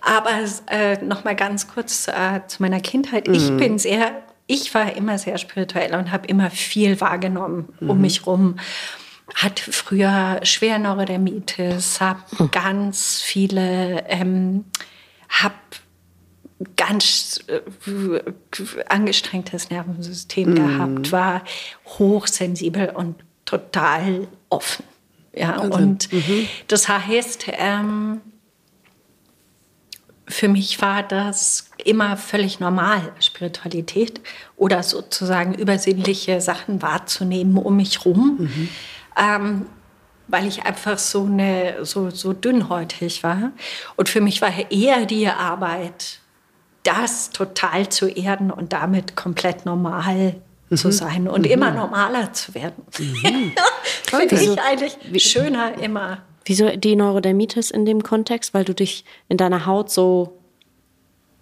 Aber 0.00 0.30
äh, 0.66 1.02
noch 1.02 1.24
mal 1.24 1.36
ganz 1.36 1.68
kurz 1.68 2.08
äh, 2.08 2.40
zu 2.46 2.62
meiner 2.62 2.80
Kindheit. 2.80 3.28
Mhm. 3.28 3.34
Ich 3.34 3.56
bin 3.56 3.78
sehr, 3.78 4.22
ich 4.46 4.74
war 4.74 4.96
immer 4.96 5.18
sehr 5.18 5.38
spirituell 5.38 5.94
und 5.94 6.10
habe 6.10 6.26
immer 6.26 6.50
viel 6.50 7.00
wahrgenommen 7.00 7.68
um 7.80 7.96
mhm. 7.96 8.00
mich 8.00 8.26
rum 8.26 8.56
hatte 9.34 9.70
früher 9.72 10.40
schwer 10.42 10.78
Neurodermitis, 10.78 12.00
habe 12.00 12.20
hm. 12.36 12.50
ganz 12.50 13.20
viele, 13.22 14.04
ähm, 14.08 14.64
habe 15.28 15.54
ganz 16.76 17.40
äh, 17.46 18.20
angestrengtes 18.88 19.70
Nervensystem 19.70 20.52
mm. 20.52 20.54
gehabt, 20.54 21.12
war 21.12 21.42
hochsensibel 21.86 22.90
und 22.90 23.16
total 23.44 24.28
offen. 24.48 24.84
Ja, 25.34 25.56
also, 25.56 25.78
und 25.78 26.12
mhm. 26.12 26.48
das 26.66 26.88
heißt, 26.88 27.46
ähm, 27.52 28.20
für 30.26 30.48
mich 30.48 30.80
war 30.80 31.02
das 31.02 31.70
immer 31.84 32.16
völlig 32.16 32.60
normal, 32.60 33.12
Spiritualität 33.20 34.20
oder 34.56 34.82
sozusagen 34.82 35.54
übersinnliche 35.54 36.40
Sachen 36.40 36.82
wahrzunehmen 36.82 37.56
um 37.56 37.76
mich 37.76 38.04
rum, 38.04 38.36
mhm. 38.38 38.68
ähm, 39.16 39.66
weil 40.28 40.46
ich 40.46 40.64
einfach 40.64 40.98
so, 40.98 41.24
eine, 41.24 41.84
so, 41.84 42.10
so 42.10 42.32
dünnhäutig 42.32 43.22
war. 43.24 43.52
Und 43.96 44.08
für 44.08 44.20
mich 44.20 44.40
war 44.40 44.52
eher 44.70 45.06
die 45.06 45.26
Arbeit 45.26 46.20
das 46.82 47.30
total 47.30 47.88
zu 47.88 48.08
erden 48.08 48.50
und 48.50 48.72
damit 48.72 49.16
komplett 49.16 49.66
normal 49.66 50.36
mhm. 50.68 50.76
zu 50.76 50.90
sein 50.90 51.28
und 51.28 51.44
mhm. 51.44 51.52
immer 51.52 51.70
normaler 51.70 52.32
zu 52.32 52.54
werden. 52.54 52.84
Mhm. 52.98 53.52
Finde 54.04 54.34
ich 54.34 54.60
eigentlich 54.60 55.22
schöner 55.22 55.78
immer. 55.80 56.18
Wieso 56.44 56.68
die 56.76 56.96
Neurodermitis 56.96 57.70
in 57.70 57.84
dem 57.84 58.02
Kontext? 58.02 58.54
Weil 58.54 58.64
du 58.64 58.74
dich 58.74 59.04
in 59.28 59.36
deiner 59.36 59.66
Haut 59.66 59.90
so 59.90 60.40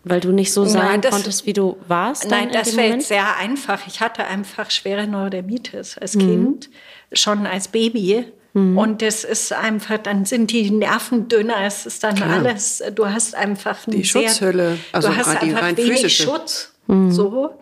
weil 0.04 0.20
du 0.20 0.32
nicht 0.32 0.52
so 0.52 0.64
sein 0.64 0.86
nein, 0.86 1.00
das, 1.00 1.10
konntest, 1.10 1.46
wie 1.46 1.52
du 1.52 1.76
warst? 1.86 2.30
Nein, 2.30 2.50
das 2.52 2.76
wäre 2.76 2.94
jetzt 2.94 3.08
sehr 3.08 3.36
einfach. 3.36 3.86
Ich 3.86 4.00
hatte 4.00 4.24
einfach 4.24 4.70
schwere 4.70 5.06
Neurodermitis 5.06 5.98
als 5.98 6.14
mhm. 6.14 6.20
Kind, 6.20 6.70
schon 7.12 7.46
als 7.46 7.68
Baby. 7.68 8.24
Mhm. 8.54 8.78
Und 8.78 9.02
das 9.02 9.24
ist 9.24 9.52
einfach, 9.52 9.98
dann 9.98 10.24
sind 10.24 10.50
die 10.50 10.70
Nerven 10.70 11.28
dünner, 11.28 11.56
es 11.64 11.86
ist 11.86 12.02
dann 12.02 12.14
Klar. 12.14 12.30
alles, 12.30 12.82
du 12.94 13.06
hast 13.06 13.34
einfach 13.34 13.78
die 13.86 14.04
sehr, 14.04 14.28
Schutzhülle, 14.28 14.78
also 14.92 15.08
du 15.08 15.16
hast 15.16 15.42
einfach 15.42 15.76
wenig 15.76 16.00
physische. 16.00 16.22
Schutz. 16.24 16.72
Mhm. 16.86 17.12
So. 17.12 17.54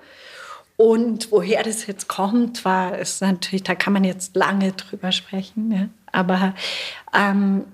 Und 0.77 1.33
woher 1.33 1.63
das 1.63 1.87
jetzt 1.87 2.07
kommt, 2.07 2.65
war 2.65 2.99
ist 2.99 3.23
natürlich, 3.23 3.63
da 3.63 3.75
kann 3.75 3.95
man 3.95 4.05
jetzt 4.05 4.37
lange 4.37 4.73
drüber 4.73 5.11
sprechen. 5.11 5.73
Ja. 5.73 5.89
Aber 6.13 6.55
ähm, 7.15 7.65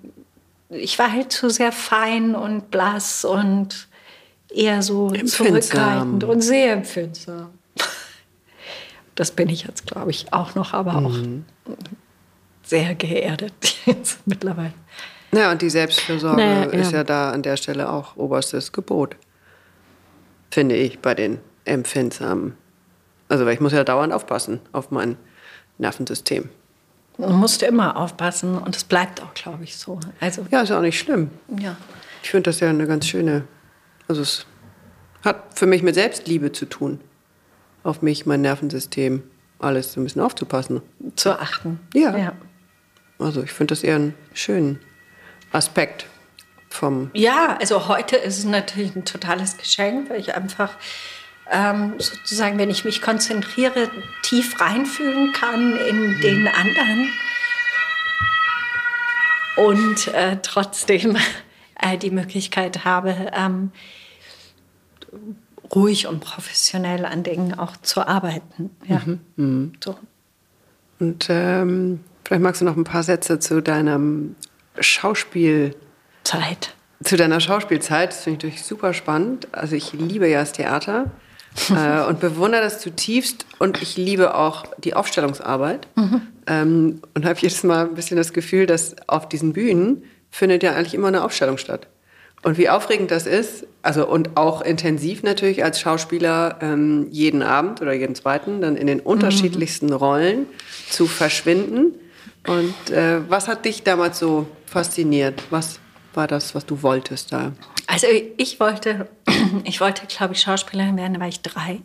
ich 0.71 0.99
war 0.99 1.13
halt 1.13 1.33
zu 1.33 1.51
sehr 1.51 1.73
fein 1.73 2.35
und 2.35 2.71
blass 2.71 3.25
und 3.25 3.89
eher 4.49 4.83
so 4.83 5.11
zurückhaltend 5.11 6.25
und 6.25 6.41
sehr 6.41 6.73
empfindsam. 6.73 7.51
Das 9.15 9.31
bin 9.31 9.51
ich 9.51 9.65
jetzt, 9.65 9.87
glaube 9.87 10.11
ich, 10.11 10.33
auch 10.33 10.55
noch, 10.55 10.73
aber 10.73 10.97
auch 10.97 11.11
mhm 11.11 11.45
sehr 12.63 12.95
geerdet 12.95 13.53
jetzt 13.87 14.27
mittlerweile. 14.27 14.75
Ja, 15.35 15.51
und 15.51 15.63
die 15.63 15.71
Selbstfürsorge 15.71 16.37
naja, 16.43 16.65
ist 16.65 16.93
ja. 16.93 16.99
ja 16.99 17.05
da 17.05 17.31
an 17.31 17.43
der 17.43 17.57
Stelle 17.57 17.91
auch 17.91 18.17
oberstes 18.17 18.73
Gebot. 18.73 19.17
Finde 20.51 20.77
ich 20.77 20.99
bei 20.99 21.15
den 21.15 21.39
Empfindsamen. 21.65 22.55
Also, 23.29 23.47
weil 23.47 23.55
ich 23.55 23.61
muss 23.61 23.73
ja 23.73 23.83
dauernd 23.83 24.13
aufpassen 24.13 24.61
auf 24.73 24.91
mein 24.91 25.17
Nervensystem. 25.79 26.51
Man 27.17 27.33
musste 27.33 27.65
immer 27.65 27.97
aufpassen 27.97 28.59
und 28.59 28.77
es 28.77 28.85
bleibt 28.85 29.23
auch, 29.23 29.33
glaube 29.33 29.65
ich, 29.65 29.77
so. 29.77 29.99
Also, 30.21 30.45
ja, 30.51 30.61
ist 30.61 30.71
auch 30.71 30.83
nicht 30.83 30.99
schlimm. 30.99 31.31
Ja. 31.59 31.77
Ich 32.23 32.31
finde 32.31 32.51
das 32.51 32.61
ja 32.61 32.69
eine 32.69 32.87
ganz 32.87 33.07
schöne. 33.07 33.45
Also, 34.09 34.21
es 34.21 34.47
hat 35.25 35.59
für 35.59 35.67
mich 35.67 35.83
mit 35.83 35.95
Selbstliebe 35.95 36.53
zu 36.53 36.67
tun. 36.67 37.01
Auf 37.85 38.03
mich, 38.03 38.27
mein 38.27 38.43
Nervensystem, 38.43 39.23
alles 39.59 39.97
ein 39.97 40.05
bisschen 40.05 40.21
aufzupassen. 40.21 40.83
Zu 41.17 41.39
achten. 41.39 41.81
Ja. 41.95 42.17
ja. 42.17 42.33
Also 43.23 43.43
ich 43.43 43.53
finde 43.53 43.73
das 43.73 43.83
eher 43.83 43.97
einen 43.97 44.15
schönen 44.35 44.81
Aspekt 45.53 46.07
vom. 46.69 47.11
Ja, 47.15 47.57
also 47.61 47.89
heute 47.89 48.17
ist 48.17 48.39
es 48.39 48.45
natürlich 48.45 48.97
ein 48.97 49.05
totales 49.05 49.57
Geschenk, 49.57 50.11
weil 50.11 50.21
ich 50.21 50.35
einfach 50.35 50.77
ähm, 51.51 51.95
sozusagen, 51.99 52.59
wenn 52.59 52.71
ich 52.71 52.85
mich 52.85 53.03
konzentriere, 53.03 53.91
tief 54.23 54.61
reinfühlen 54.61 55.33
kann 55.33 55.77
in 55.77 56.21
den 56.21 56.49
anderen 56.49 57.09
und 59.57 60.09
äh, 60.09 60.39
trotzdem 60.43 61.17
äh, 61.81 61.99
die 61.99 62.11
Möglichkeit 62.11 62.85
habe, 62.85 63.31
ähm, 63.35 63.71
ruhig 65.75 66.07
und 66.07 66.21
professionell 66.21 67.05
an 67.05 67.23
Dingen 67.23 67.59
auch 67.59 67.77
zu 67.79 68.07
arbeiten. 68.07 68.71
Ja. 68.87 69.03
Mhm. 69.05 69.21
Mhm. 69.37 69.73
So. 69.83 69.99
Und 70.99 71.27
ähm, 71.29 72.01
Vielleicht 72.33 72.45
magst 72.45 72.61
du 72.63 72.65
noch 72.65 72.79
ein 72.79 72.85
paar 72.85 73.03
Sätze 73.03 73.41
zu 73.41 73.61
deinem 73.61 74.37
Schauspielzeit. 74.81 75.75
Zu 77.05 77.19
deiner 77.19 77.41
Schauspielzeit. 77.41 78.09
Das 78.09 78.23
finde 78.23 78.39
ich 78.39 78.43
natürlich 78.45 78.63
super 78.63 78.95
spannend. 78.95 79.49
Also 79.53 79.77
ich 79.77 79.93
liebe 79.93 80.27
ja 80.27 80.41
das 80.41 80.53
Theater 80.53 81.11
äh, 81.69 82.07
und 82.07 82.21
bewundere 82.21 82.63
das 82.63 82.81
zutiefst. 82.81 83.45
Und 83.59 83.83
ich 83.83 83.99
liebe 83.99 84.35
auch 84.35 84.65
die 84.79 84.95
Aufstellungsarbeit. 84.95 85.87
Mhm. 85.95 86.23
Ähm, 86.47 87.03
und 87.15 87.27
habe 87.27 87.39
jedes 87.39 87.65
Mal 87.65 87.89
ein 87.89 87.95
bisschen 87.95 88.17
das 88.17 88.33
Gefühl, 88.33 88.65
dass 88.65 88.97
auf 89.09 89.29
diesen 89.29 89.53
Bühnen 89.53 90.03
findet 90.31 90.63
ja 90.63 90.73
eigentlich 90.73 90.95
immer 90.95 91.09
eine 91.09 91.25
Aufstellung 91.25 91.59
statt. 91.59 91.87
Und 92.43 92.57
wie 92.57 92.71
aufregend 92.71 93.11
das 93.11 93.27
ist, 93.27 93.67
also 93.83 94.09
und 94.09 94.39
auch 94.39 94.63
intensiv 94.63 95.23
natürlich 95.23 95.63
als 95.65 95.81
Schauspieler 95.81 96.57
ähm, 96.63 97.09
jeden 97.11 97.43
Abend 97.43 97.83
oder 97.83 97.93
jeden 97.93 98.15
zweiten 98.15 98.63
dann 98.63 98.77
in 98.77 98.87
den 98.87 99.01
unterschiedlichsten 99.01 99.89
mhm. 99.89 99.93
Rollen 99.93 100.47
zu 100.89 101.07
verschwinden 101.07 101.97
und 102.47 102.91
äh, 102.91 103.29
was 103.31 103.49
hat 103.49 103.65
dich 103.65 103.83
damals 103.83 104.19
so 104.19 104.47
fasziniert? 104.67 105.43
Was 105.51 105.79
war 106.15 106.27
das, 106.27 106.55
was 106.55 106.67
du 106.67 106.83
wolltest 106.83 107.33
da? 107.33 107.53
Also 107.87 108.07
ich 108.37 108.59
wollte, 108.61 109.09
ich 109.65 109.81
wollte, 109.81 110.07
glaube 110.07 110.35
ich, 110.35 110.41
Schauspielerin 110.41 110.97
werden, 110.97 111.15
da 111.15 111.21
war 111.21 111.29
ich 111.29 111.41
drei. 111.41 111.81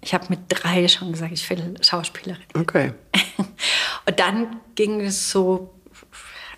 Ich 0.00 0.12
habe 0.12 0.26
mit 0.28 0.40
drei 0.48 0.86
schon 0.88 1.12
gesagt, 1.12 1.32
ich 1.32 1.48
will 1.48 1.74
Schauspielerin. 1.80 2.44
Okay. 2.54 2.92
Und 4.06 4.20
dann 4.20 4.60
ging 4.74 5.00
es 5.00 5.30
so 5.30 5.74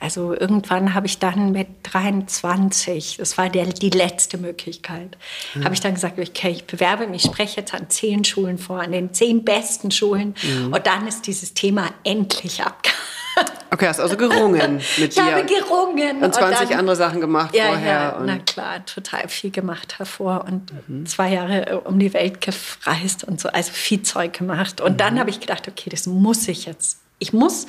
Also 0.00 0.34
irgendwann 0.34 0.94
habe 0.94 1.06
ich 1.06 1.18
dann 1.18 1.52
mit 1.52 1.68
23, 1.84 3.16
das 3.18 3.38
war 3.38 3.48
der, 3.48 3.66
die 3.66 3.90
letzte 3.90 4.38
Möglichkeit, 4.38 5.16
mhm. 5.54 5.64
habe 5.64 5.74
ich 5.74 5.80
dann 5.80 5.94
gesagt, 5.94 6.18
okay, 6.18 6.50
ich 6.50 6.66
bewerbe 6.66 7.06
mich, 7.06 7.22
spreche 7.22 7.60
jetzt 7.60 7.74
an 7.74 7.88
zehn 7.88 8.24
Schulen 8.24 8.58
vor, 8.58 8.80
an 8.80 8.92
den 8.92 9.12
zehn 9.14 9.44
besten 9.44 9.90
Schulen. 9.90 10.34
Mhm. 10.42 10.72
Und 10.72 10.86
dann 10.86 11.06
ist 11.06 11.26
dieses 11.26 11.54
Thema 11.54 11.90
endlich 12.04 12.62
abgehakt. 12.62 12.94
Okay, 13.70 13.88
hast 13.88 14.00
also 14.00 14.16
gerungen 14.16 14.76
mit 14.76 14.84
ich 14.96 15.14
dir. 15.14 15.22
Ich 15.22 15.32
habe 15.32 15.44
gerungen. 15.44 16.22
Und 16.22 16.34
20 16.34 16.60
und 16.60 16.70
dann, 16.70 16.78
andere 16.78 16.96
Sachen 16.96 17.20
gemacht 17.20 17.54
ja, 17.54 17.66
vorher. 17.66 17.92
Ja, 17.92 18.22
na 18.24 18.38
klar, 18.38 18.84
total 18.86 19.28
viel 19.28 19.50
gemacht 19.50 19.96
davor 19.98 20.44
und 20.46 20.72
mhm. 20.88 21.04
zwei 21.04 21.32
Jahre 21.32 21.66
äh, 21.66 21.74
um 21.74 21.98
die 21.98 22.14
Welt 22.14 22.40
gereist 22.40 23.24
und 23.24 23.40
so, 23.40 23.48
also 23.48 23.72
viel 23.72 24.02
Zeug 24.02 24.32
gemacht. 24.32 24.80
Und 24.80 24.92
mhm. 24.92 24.96
dann 24.96 25.18
habe 25.18 25.30
ich 25.30 25.40
gedacht, 25.40 25.68
okay, 25.68 25.90
das 25.90 26.06
muss 26.06 26.48
ich 26.48 26.66
jetzt. 26.66 27.00
Ich 27.18 27.32
muss 27.32 27.66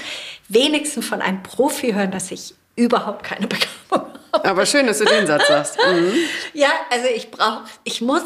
wenigstens 0.49 1.05
von 1.05 1.21
einem 1.21 1.43
Profi 1.43 1.93
hören, 1.93 2.11
dass 2.11 2.31
ich 2.31 2.53
überhaupt 2.75 3.23
keine 3.23 3.47
Begabung 3.47 4.13
habe. 4.33 4.45
Aber 4.45 4.65
schön, 4.65 4.87
dass 4.87 4.99
du 4.99 5.05
den 5.05 5.27
Satz 5.27 5.47
sagst. 5.47 5.77
Mhm. 5.87 6.13
Ja, 6.53 6.69
also 6.91 7.07
ich 7.15 7.31
brauche, 7.31 7.63
ich 7.83 8.01
muss 8.01 8.23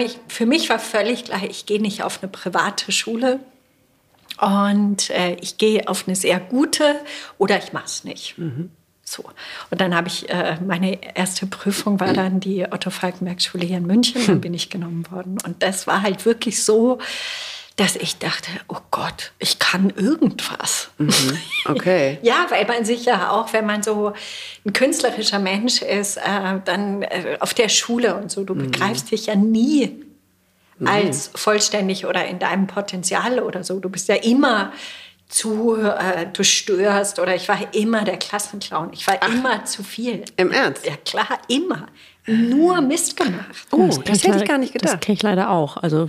ich, 0.00 0.18
für 0.28 0.46
mich 0.46 0.70
war 0.70 0.78
völlig 0.78 1.24
klar, 1.24 1.42
ich 1.48 1.66
gehe 1.66 1.80
nicht 1.80 2.02
auf 2.02 2.22
eine 2.22 2.30
private 2.30 2.90
Schule 2.90 3.40
und 4.40 5.10
äh, 5.10 5.34
ich 5.40 5.58
gehe 5.58 5.88
auf 5.88 6.06
eine 6.06 6.16
sehr 6.16 6.40
gute 6.40 7.00
oder 7.38 7.58
ich 7.58 7.72
mache 7.72 7.84
es 7.86 8.04
nicht. 8.04 8.38
Mhm. 8.38 8.70
So. 9.08 9.24
Und 9.70 9.80
dann 9.80 9.94
habe 9.94 10.08
ich, 10.08 10.28
äh, 10.30 10.56
meine 10.66 11.16
erste 11.16 11.46
Prüfung 11.46 12.00
war 12.00 12.12
dann 12.12 12.40
die 12.40 12.64
Otto-Falkenberg-Schule 12.64 13.64
hier 13.64 13.78
in 13.78 13.86
München. 13.86 14.20
Dann 14.26 14.40
bin 14.40 14.52
ich 14.52 14.68
genommen 14.68 15.06
worden. 15.10 15.38
Und 15.44 15.62
das 15.62 15.86
war 15.86 16.02
halt 16.02 16.26
wirklich 16.26 16.64
so, 16.64 16.98
dass 17.76 17.94
ich 17.94 18.18
dachte, 18.18 18.50
oh 18.68 18.78
Gott, 18.90 19.32
ich 19.38 19.58
kann 19.58 19.90
irgendwas. 19.90 20.88
Mhm. 20.96 21.38
Okay. 21.66 22.18
ja, 22.22 22.46
weil 22.48 22.66
man 22.66 22.86
sich 22.86 23.04
ja 23.04 23.30
auch, 23.30 23.52
wenn 23.52 23.66
man 23.66 23.82
so 23.82 24.14
ein 24.64 24.72
künstlerischer 24.72 25.38
Mensch 25.38 25.82
ist, 25.82 26.16
äh, 26.16 26.60
dann 26.64 27.02
äh, 27.02 27.36
auf 27.38 27.52
der 27.52 27.68
Schule 27.68 28.16
und 28.16 28.30
so, 28.30 28.44
du 28.44 28.54
mhm. 28.54 28.70
begreifst 28.70 29.10
dich 29.10 29.26
ja 29.26 29.34
nie 29.34 30.02
mhm. 30.78 30.86
als 30.86 31.30
vollständig 31.34 32.06
oder 32.06 32.26
in 32.26 32.38
deinem 32.38 32.66
Potenzial 32.66 33.40
oder 33.40 33.62
so. 33.62 33.78
Du 33.78 33.90
bist 33.90 34.08
ja 34.08 34.16
immer 34.16 34.72
zu, 35.28 35.76
äh, 35.76 36.26
du 36.32 36.44
störst 36.44 37.18
oder 37.18 37.34
ich 37.34 37.46
war 37.46 37.58
immer 37.74 38.04
der 38.04 38.16
Klassenclown. 38.16 38.90
Ich 38.94 39.06
war 39.06 39.16
Ach, 39.20 39.28
immer 39.28 39.66
zu 39.66 39.82
viel. 39.82 40.24
Im 40.38 40.50
Ernst? 40.50 40.86
Ja, 40.86 40.96
klar, 41.04 41.40
immer. 41.48 41.88
Nur 42.26 42.80
Mist 42.80 43.18
gemacht. 43.18 43.66
Oh, 43.70 43.86
das, 43.86 44.00
das 44.02 44.24
hätte 44.24 44.38
ich 44.38 44.48
gar 44.48 44.58
nicht 44.58 44.72
gedacht. 44.72 44.94
Das 44.94 45.00
kenne 45.00 45.16
ich 45.16 45.22
leider 45.22 45.50
auch. 45.50 45.76
Also 45.76 46.08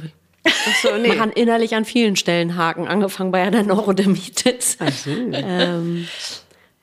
so, 0.82 0.98
nee. 0.98 1.10
Man 1.10 1.18
kann 1.18 1.32
innerlich 1.32 1.76
an 1.76 1.86
vielen 1.86 2.16
Stellen 2.16 2.56
haken, 2.56 2.88
angefangen 2.88 3.32
bei 3.32 3.42
einer 3.42 3.64
Neurodermitis. 3.64 4.78
So. 5.04 5.10
ähm, 5.12 6.08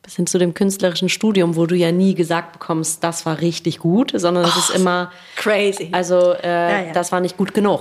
bis 0.02 0.16
hin 0.16 0.26
zu 0.26 0.38
dem 0.38 0.54
künstlerischen 0.54 1.08
Studium, 1.08 1.56
wo 1.56 1.66
du 1.66 1.74
ja 1.74 1.90
nie 1.90 2.14
gesagt 2.14 2.52
bekommst, 2.52 3.02
das 3.02 3.24
war 3.24 3.40
richtig 3.40 3.78
gut, 3.78 4.12
sondern 4.14 4.44
es 4.44 4.54
oh, 4.54 4.58
ist 4.58 4.70
immer 4.70 5.10
crazy. 5.36 5.88
Also 5.92 6.34
äh, 6.34 6.46
ja, 6.46 6.86
ja. 6.86 6.92
das 6.92 7.10
war 7.10 7.20
nicht 7.20 7.36
gut 7.36 7.54
genug. 7.54 7.80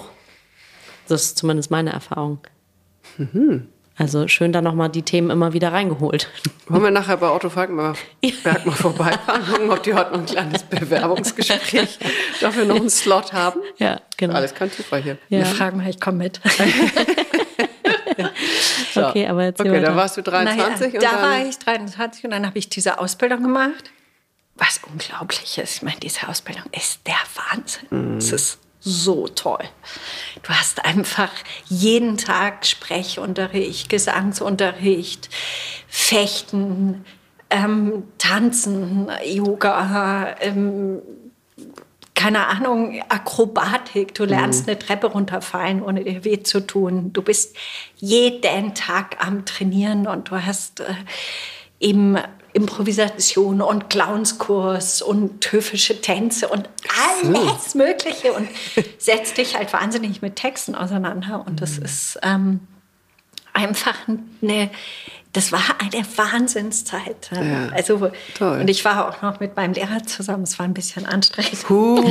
Das 1.07 1.23
ist 1.23 1.37
zumindest 1.37 1.69
meine 1.69 1.91
Erfahrung. 1.91 2.39
Mhm. 3.17 3.67
Also 3.95 4.27
schön 4.27 4.51
da 4.51 4.61
nochmal 4.61 4.89
die 4.89 5.03
Themen 5.03 5.29
immer 5.29 5.53
wieder 5.53 5.71
reingeholt. 5.71 6.27
Wollen 6.67 6.81
wir 6.83 6.91
nachher 6.91 7.17
bei 7.17 7.29
Otto 7.29 7.49
Falkenberg 7.49 7.95
mal 8.65 8.73
vorbeifahren, 8.73 9.45
gucken, 9.45 9.69
ob 9.69 9.83
die 9.83 9.93
heute 9.93 10.11
noch 10.13 10.19
ein 10.19 10.25
kleines 10.25 10.63
Bewerbungsgespräch 10.63 11.99
dafür 12.41 12.65
noch 12.65 12.77
einen 12.77 12.89
Slot 12.89 13.33
haben? 13.33 13.61
Ja, 13.77 14.01
genau. 14.17 14.33
Alles 14.33 14.55
kein 14.55 14.71
Zufall 14.71 15.03
hier. 15.03 15.19
Ja. 15.29 15.39
Wir 15.39 15.45
fragen 15.45 15.77
mal, 15.77 15.87
ich 15.87 15.99
komme 16.01 16.17
mit. 16.17 16.41
so. 18.93 19.07
Okay, 19.07 19.27
aber 19.27 19.43
jetzt 19.43 19.59
Okay, 19.61 19.81
da 19.81 19.95
warst 19.95 20.17
du 20.17 20.23
23 20.23 20.93
naja, 20.93 21.11
Da 21.11 21.21
war 21.21 21.45
ich 21.45 21.59
23 21.59 22.23
und 22.23 22.31
dann 22.31 22.47
habe 22.47 22.57
ich 22.57 22.69
diese 22.69 22.97
Ausbildung 22.99 23.43
gemacht. 23.43 23.91
Was 24.55 24.81
unglaublich 24.91 25.57
ist. 25.59 25.77
Ich 25.77 25.81
meine, 25.83 25.99
diese 25.99 26.27
Ausbildung 26.27 26.63
ist 26.71 27.01
der 27.05 27.15
Wahnsinn. 27.51 28.17
Es 28.17 28.31
mm. 28.31 28.35
ist 28.35 28.59
so 28.83 29.27
toll. 29.27 29.63
Du 30.41 30.49
hast 30.49 30.83
einfach 30.83 31.31
jeden 31.67 32.17
Tag 32.17 32.65
Sprechunterricht, 32.65 33.89
Gesangsunterricht, 33.89 35.29
Fechten, 35.87 37.05
ähm, 37.49 38.03
Tanzen, 38.17 39.09
Yoga, 39.25 40.35
ähm, 40.41 41.01
keine 42.15 42.47
Ahnung, 42.47 43.01
Akrobatik. 43.09 44.13
Du 44.13 44.25
lernst 44.25 44.65
mhm. 44.65 44.71
eine 44.71 44.79
Treppe 44.79 45.07
runterfallen, 45.07 45.81
ohne 45.81 46.03
dir 46.03 46.23
weh 46.25 46.43
zu 46.43 46.65
tun. 46.65 47.11
Du 47.13 47.21
bist 47.21 47.55
jeden 47.97 48.75
Tag 48.75 49.17
am 49.19 49.45
Trainieren 49.45 50.07
und 50.07 50.29
du 50.29 50.45
hast 50.45 50.81
äh, 50.81 50.93
eben 51.79 52.17
Improvisation 52.53 53.61
und 53.61 53.89
Clownskurs 53.89 55.01
und 55.01 55.51
höfische 55.51 55.99
Tänze 56.01 56.47
und 56.47 56.69
alles 57.27 57.75
Mögliche 57.75 58.33
und 58.33 58.47
setzt 58.97 59.37
dich 59.37 59.57
halt 59.57 59.73
wahnsinnig 59.73 60.21
mit 60.21 60.35
Texten 60.35 60.75
auseinander. 60.75 61.43
Und 61.45 61.61
das 61.61 61.79
mhm. 61.79 61.85
ist 61.85 62.19
ähm, 62.21 62.59
einfach 63.53 63.95
eine, 64.41 64.69
das 65.33 65.51
war 65.51 65.61
eine 65.79 66.05
Wahnsinnszeit. 66.15 67.31
Ja, 67.31 67.69
also, 67.73 68.11
toll. 68.37 68.59
Und 68.61 68.69
ich 68.69 68.85
war 68.85 69.09
auch 69.09 69.21
noch 69.23 69.39
mit 69.39 69.55
meinem 69.55 69.73
Lehrer 69.73 70.03
zusammen. 70.03 70.43
Es 70.43 70.59
war 70.59 70.65
ein 70.65 70.75
bisschen 70.75 71.07
anstrengend. 71.07 71.69
Uh, 71.69 72.05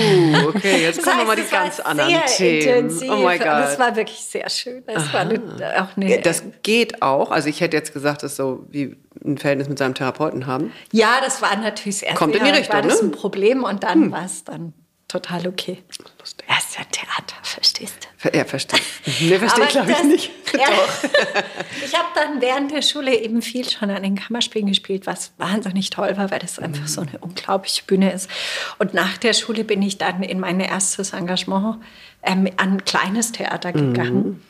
okay, 0.49 0.83
jetzt 0.83 1.05
kommen 1.05 1.19
wir 1.19 1.25
mal 1.25 1.37
die 1.37 1.49
ganz 1.49 1.79
anderen 1.79 2.13
Themen. 2.27 2.61
Intensiv. 2.61 3.11
Oh 3.13 3.23
mein 3.23 3.39
Gott. 3.39 3.47
Das 3.47 3.79
war 3.79 3.95
wirklich 3.95 4.19
sehr 4.19 4.51
schön. 4.51 4.83
Das, 4.87 5.13
war 5.13 5.21
eine, 5.21 5.41
auch 5.81 5.97
eine, 5.97 6.21
das 6.21 6.43
geht 6.65 7.01
auch. 7.01 7.31
Also 7.31 7.49
ich 7.49 7.61
hätte 7.61 7.77
jetzt 7.77 7.93
gesagt, 7.93 8.25
das 8.25 8.33
ist 8.33 8.37
so 8.39 8.67
wie 8.71 8.97
ein 9.25 9.39
Verhältnis 9.39 9.69
mit 9.69 9.79
seinem 9.79 9.95
Therapeuten 9.95 10.47
haben. 10.47 10.73
Ja, 10.91 11.21
das 11.23 11.41
war 11.41 11.55
natürlich 11.57 12.03
erst 12.03 12.17
Kommt 12.17 12.35
in 12.35 12.43
die 12.43 12.51
Richtung, 12.51 12.75
war 12.75 12.83
das 12.83 13.01
ne? 13.03 13.09
ein 13.09 13.13
Problem 13.13 13.63
und 13.63 13.85
dann 13.85 14.07
hm. 14.07 14.13
war 14.13 14.25
es 14.25 14.43
dann 14.43 14.73
total 15.13 15.47
okay. 15.47 15.83
Lustig. 16.19 16.47
Er 16.49 16.57
ist 16.57 16.79
ja 16.79 16.85
Theater, 16.91 17.37
verstehst 17.43 18.09
du? 18.23 18.33
Er 18.33 18.47
versteht. 18.47 18.83
Nee, 19.21 19.39
verstehe 19.39 19.67
glaube 19.67 19.93
ich 19.93 20.05
nicht. 20.05 20.31
Ja, 20.53 20.67
Doch. 20.67 21.43
ich 21.83 21.95
habe 21.95 22.09
dann 22.15 22.43
während 22.43 22.73
der 22.73 22.83
Schule 22.83 23.19
eben 23.19 23.41
viel 23.41 23.69
schon 23.69 23.89
an 23.89 24.03
den 24.03 24.17
Kammerspielen 24.17 24.69
gespielt, 24.69 25.07
was 25.07 25.33
wahnsinnig 25.39 25.89
toll 25.89 26.15
war, 26.19 26.31
weil 26.31 26.41
das 26.41 26.59
einfach 26.59 26.87
so 26.87 27.01
eine 27.01 27.19
unglaubliche 27.21 27.85
Bühne 27.85 28.13
ist. 28.13 28.29
Und 28.79 28.93
nach 28.93 29.17
der 29.17 29.33
Schule 29.33 29.65
bin 29.65 29.81
ich 29.81 29.97
dann 29.97 30.23
in 30.23 30.41
mein 30.41 30.61
erstes 30.61 31.15
Engagement 31.15 31.79
ähm, 32.23 32.51
an 32.59 32.73
ein 32.75 32.85
kleines 32.85 33.33
Theater 33.33 33.73
gegangen. 33.73 34.15
Mhm 34.15 34.41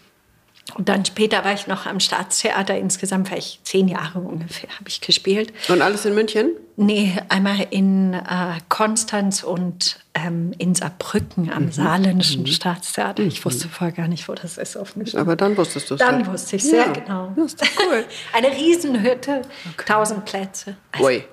und 0.75 0.89
dann 0.89 1.05
später 1.05 1.45
war 1.45 1.53
ich 1.53 1.67
noch 1.67 1.87
am 1.87 2.01
Staatstheater. 2.01 2.79
Insgesamt 2.79 3.31
war 3.31 3.37
ich 3.37 3.61
zehn 3.63 3.89
Jahre 3.89 4.21
ungefähr, 4.21 4.71
habe 4.71 4.89
ich 4.89 5.01
gespielt. 5.01 5.53
Und 5.69 5.83
alles 5.83 6.07
in 6.07 6.15
München? 6.15 6.53
Nee, 6.77 7.15
einmal 7.29 7.67
in 7.71 8.15
äh, 8.15 8.59
Konstanz 8.71 9.43
und 9.43 9.99
ähm, 10.15 10.55
in 10.57 10.75
Saarbrücken 10.75 11.53
am 11.53 11.67
mhm. 11.67 11.73
Saarländischen 11.73 12.43
mhm. 12.43 12.47
Staatstheater. 12.47 13.23
Ich 13.23 13.45
wusste 13.45 13.67
mhm. 13.67 13.71
vorher 13.71 13.97
gar 13.97 14.09
nicht, 14.09 14.29
wo 14.29 14.35
das 14.35 14.57
ist. 14.57 14.77
Aber 15.15 15.37
dann 15.37 15.57
wusstest 15.57 15.91
du 15.91 15.95
es. 15.95 16.01
Dann 16.01 16.17
halt. 16.17 16.33
wusste 16.33 16.57
ich 16.57 16.63
sehr 16.63 16.87
ja. 16.87 16.93
genau. 16.93 17.33
Das 17.37 17.53
ist 17.55 17.63
cool. 17.79 18.05
Eine 18.33 18.49
Riesenhütte, 18.57 19.43
okay. 19.75 19.85
tausend 19.87 20.25
Plätze. 20.25 20.77
Also, 20.93 21.07
Ui. 21.07 21.25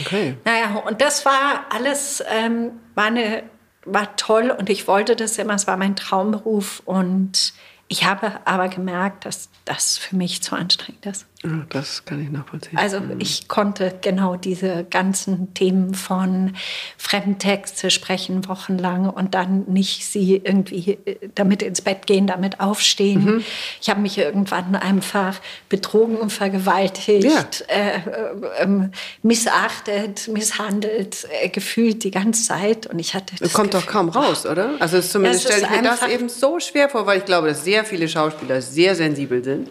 Okay. 0.00 0.36
Naja, 0.44 0.82
und 0.86 1.00
das 1.00 1.24
war 1.24 1.66
alles, 1.70 2.22
ähm, 2.30 2.72
war, 2.94 3.04
eine, 3.04 3.44
war 3.84 4.16
toll 4.16 4.50
und 4.56 4.70
ich 4.70 4.86
wollte 4.86 5.16
das 5.16 5.38
immer, 5.38 5.54
es 5.54 5.66
war 5.66 5.76
mein 5.76 5.94
Traumberuf 5.94 6.82
und 6.84 7.52
ich 7.88 8.04
habe 8.04 8.40
aber 8.44 8.68
gemerkt, 8.68 9.24
dass 9.24 9.48
das 9.64 9.98
für 9.98 10.16
mich 10.16 10.42
zu 10.42 10.54
anstrengend 10.54 11.06
ist. 11.06 11.26
Das 11.68 12.04
kann 12.06 12.22
ich 12.22 12.30
nachvollziehen. 12.30 12.78
Also 12.78 13.00
mhm. 13.00 13.16
ich 13.18 13.48
konnte 13.48 13.94
genau 14.00 14.36
diese 14.36 14.84
ganzen 14.84 15.52
Themen 15.52 15.94
von 15.94 16.54
Fremdtexte 16.96 17.90
sprechen 17.90 18.48
wochenlang 18.48 19.10
und 19.10 19.34
dann 19.34 19.64
nicht 19.66 20.06
sie 20.06 20.40
irgendwie 20.42 20.98
äh, 21.04 21.16
damit 21.34 21.62
ins 21.62 21.82
Bett 21.82 22.06
gehen, 22.06 22.26
damit 22.26 22.60
aufstehen. 22.60 23.24
Mhm. 23.24 23.44
Ich 23.80 23.90
habe 23.90 24.00
mich 24.00 24.16
irgendwann 24.16 24.74
einfach 24.74 25.38
betrogen 25.68 26.16
und 26.16 26.32
vergewaltigt, 26.32 27.24
ja. 27.24 27.74
äh, 27.74 28.62
äh, 28.62 28.88
missachtet, 29.22 30.28
misshandelt, 30.28 31.26
äh, 31.42 31.50
gefühlt 31.50 32.04
die 32.04 32.10
ganze 32.10 32.44
Zeit 32.44 32.86
und 32.86 32.98
ich 32.98 33.14
hatte 33.14 33.34
das 33.38 33.52
kommt 33.52 33.72
Gefühl, 33.72 33.86
doch 33.86 33.92
kaum 33.92 34.08
raus, 34.08 34.46
oder? 34.46 34.70
Also 34.80 35.00
zumindest 35.00 35.44
stelle 35.44 35.64
ich 35.64 35.70
mir 35.70 35.82
das 35.82 36.08
eben 36.08 36.30
so 36.30 36.58
schwer 36.58 36.88
vor, 36.88 37.04
weil 37.06 37.18
ich 37.18 37.26
glaube, 37.26 37.48
dass 37.48 37.64
sehr 37.64 37.84
viele 37.84 38.08
Schauspieler 38.08 38.62
sehr 38.62 38.94
sensibel 38.94 39.44
sind. 39.44 39.68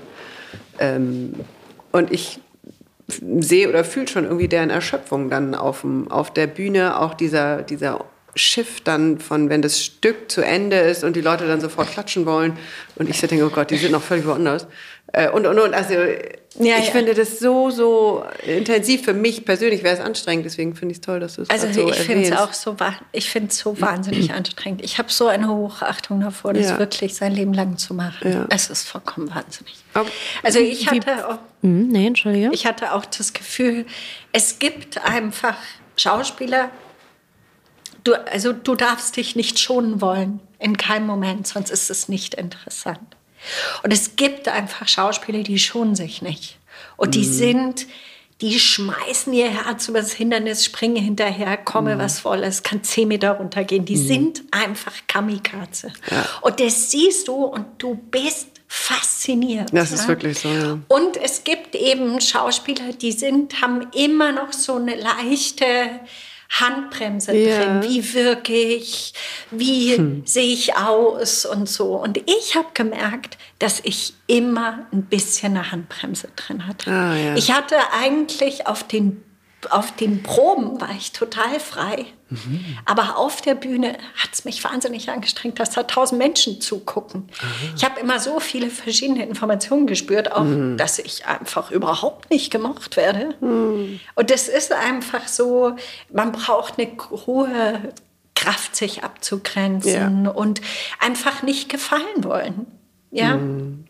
Ähm, 0.80 1.34
und 1.94 2.12
ich 2.12 2.40
sehe 3.08 3.70
oder 3.70 3.84
fühle 3.86 4.08
schon 4.08 4.26
irgendwie 4.26 4.48
deren 4.48 4.70
Erschöpfung 4.70 5.30
dann 5.30 5.56
auf, 5.56 5.82
dem, 5.82 6.12
auf 6.12 6.34
der 6.34 6.48
Bühne, 6.48 7.00
auch 7.00 7.14
dieser, 7.14 7.62
dieser 7.62 8.04
Schiff 8.36 8.82
dann 8.82 9.20
von, 9.20 9.50
wenn 9.50 9.62
das 9.62 9.80
Stück 9.84 10.32
zu 10.32 10.42
Ende 10.42 10.78
ist 10.78 11.04
und 11.04 11.16
die 11.16 11.22
Leute 11.22 11.48
dann 11.48 11.62
sofort 11.62 11.92
klatschen 11.92 12.26
wollen. 12.26 12.58
Und 12.96 13.10
ich 13.10 13.20
so 13.20 13.28
denke, 13.28 13.46
oh 13.46 13.50
Gott, 13.50 13.70
die 13.70 13.78
sind 13.78 13.92
noch 13.92 14.02
völlig 14.02 14.26
woanders. 14.26 14.66
Äh, 15.12 15.30
und, 15.30 15.46
und, 15.46 15.60
und, 15.60 15.74
also 15.74 15.94
ja, 15.94 16.78
ich 16.78 16.88
ja. 16.88 16.92
finde 16.92 17.16
das 17.16 17.40
so, 17.40 17.72
so 17.72 18.26
intensiv. 18.46 19.04
Für 19.04 19.14
mich 19.14 19.44
persönlich 19.44 19.84
wäre 19.84 19.96
es 19.96 20.00
anstrengend, 20.00 20.46
deswegen 20.46 20.76
finde 20.76 20.92
ich 20.92 21.00
es 21.00 21.02
toll, 21.02 21.20
dass 21.20 21.36
du 21.36 21.42
es 21.42 21.50
Also 21.50 21.72
so 21.72 21.90
ich 21.90 21.96
finde 21.96 22.30
es 22.30 22.32
auch 22.32 22.54
so, 22.54 22.76
ich 23.12 23.30
finde 23.30 23.50
es 23.50 23.58
so 23.58 23.80
wahnsinnig 23.82 24.34
anstrengend. 24.34 24.84
Ich 24.84 25.00
habe 25.00 25.12
so 25.12 25.28
eine 25.28 25.50
Hochachtung 25.50 26.22
davor, 26.22 26.54
das 26.54 26.68
ja. 26.68 26.80
wirklich 26.80 27.16
sein 27.16 27.34
Leben 27.34 27.54
lang 27.54 27.78
zu 27.78 27.94
machen. 27.94 28.48
Es 28.50 28.70
ist 28.70 28.88
vollkommen 28.88 29.34
wahnsinnig. 29.34 29.76
Okay. 29.94 30.10
Also 30.44 30.60
ich 30.60 30.88
hatte 30.88 31.28
auch, 31.28 31.40
hm, 31.62 31.88
nee, 31.88 32.08
Entschuldige. 32.08 32.52
ich 32.54 32.66
hatte 32.68 32.94
auch 32.94 33.06
das 33.06 33.34
Gefühl, 33.34 33.86
es 34.32 34.60
gibt 34.60 35.04
einfach 35.04 35.58
Schauspieler, 35.98 36.70
du, 38.04 38.14
also 38.32 38.54
du 38.54 38.76
darfst 38.76 39.18
dich 39.18 39.36
nicht 39.36 39.60
schonen 39.60 40.02
wollen, 40.02 40.40
in 40.60 40.78
keinem 40.78 41.08
Moment, 41.08 41.48
sonst 41.48 41.72
ist 41.72 41.90
es 41.90 42.10
nicht 42.10 42.36
interessant. 42.36 43.16
Und 43.84 43.92
es 43.92 44.16
gibt 44.16 44.48
einfach 44.48 44.88
Schauspieler, 44.88 45.44
die 45.44 45.60
schonen 45.60 45.96
sich 45.96 46.22
nicht. 46.22 46.58
Und 46.98 47.16
die 47.16 47.26
mhm. 47.26 47.34
sind, 47.34 47.88
die 48.42 48.60
schmeißen 48.60 49.32
ihr 49.34 49.50
Herz 49.50 49.88
über 49.88 50.00
das 50.00 50.14
Hindernis, 50.14 50.66
springen 50.66 51.04
hinterher, 51.04 51.58
komme 51.58 51.96
mhm. 51.96 52.00
was 52.00 52.26
wolles, 52.26 52.64
kann 52.64 52.84
zehn 52.84 53.08
Meter 53.08 53.32
runtergehen. 53.32 53.86
Die 53.86 53.96
mhm. 53.96 54.08
sind 54.08 54.44
einfach 54.52 54.94
Kamikaze. 55.08 55.92
Ja. 56.10 56.26
Und 56.42 56.60
das 56.60 56.92
siehst 56.92 57.28
du 57.28 57.36
und 57.36 57.66
du 57.78 57.96
bist 57.96 58.48
fasziniert. 58.68 59.70
Das 59.72 59.92
ist 59.92 60.04
ja? 60.04 60.08
wirklich 60.08 60.40
so. 60.40 60.50
Ja. 60.50 60.80
Und 60.88 61.18
es 61.18 61.44
gibt 61.44 61.76
eben 61.76 62.20
Schauspieler, 62.20 62.92
die 62.94 63.12
sind, 63.12 63.62
haben 63.62 63.88
immer 63.94 64.32
noch 64.32 64.52
so 64.52 64.76
eine 64.76 64.96
leichte 64.96 65.66
Handbremse 66.60 67.36
ja. 67.36 67.58
drin. 67.58 67.84
Wie 67.84 68.14
wirke 68.14 68.54
ich? 68.54 69.14
Wie 69.52 69.98
hm. 69.98 70.22
sehe 70.26 70.54
ich 70.54 70.76
aus? 70.76 71.46
Und 71.46 71.68
so. 71.68 71.96
Und 71.96 72.18
ich 72.18 72.56
habe 72.56 72.68
gemerkt, 72.74 73.38
dass 73.60 73.80
ich 73.84 74.14
immer 74.28 74.86
ein 74.92 75.04
bisschen 75.04 75.58
eine 75.58 75.72
Handbremse 75.72 76.30
drin 76.36 76.68
hatte. 76.68 76.92
Ah, 76.92 77.16
ja. 77.16 77.36
Ich 77.36 77.52
hatte 77.52 77.76
eigentlich 77.92 78.68
auf 78.68 78.84
den 78.84 79.24
auf 79.72 79.96
den 79.96 80.24
Proben 80.24 80.80
war 80.82 80.92
ich 80.92 81.12
total 81.12 81.60
frei. 81.60 82.06
Mhm. 82.30 82.78
Aber 82.86 83.18
auf 83.18 83.42
der 83.42 83.56
Bühne 83.56 83.98
hat 84.16 84.34
es 84.34 84.46
mich 84.46 84.64
wahnsinnig 84.64 85.10
angestrengt, 85.10 85.60
dass 85.60 85.72
da 85.72 85.84
tausend 85.84 86.20
Menschen 86.20 86.62
zugucken. 86.62 87.22
Mhm. 87.22 87.74
Ich 87.76 87.84
habe 87.84 88.00
immer 88.00 88.20
so 88.20 88.40
viele 88.40 88.70
verschiedene 88.70 89.26
Informationen 89.26 89.88
gespürt, 89.88 90.32
auch 90.32 90.44
mhm. 90.44 90.78
dass 90.78 91.00
ich 91.00 91.26
einfach 91.26 91.72
überhaupt 91.72 92.30
nicht 92.32 92.52
gemocht 92.52 92.98
werde. 92.98 93.36
Mhm. 93.42 94.00
Und 94.16 94.30
das 94.30 94.48
ist 94.48 94.72
einfach 94.72 95.28
so, 95.28 95.76
man 96.12 96.32
braucht 96.32 96.80
eine 96.80 96.92
hohe 97.26 97.94
Kraft, 98.36 98.76
sich 98.76 99.04
abzugrenzen 99.04 100.26
ja. 100.26 100.32
und 100.32 100.62
einfach 101.00 101.44
nicht 101.44 101.70
gefallen 101.70 102.24
wollen. 102.24 102.66
Ja. 103.12 103.38
Mhm. 103.38 103.86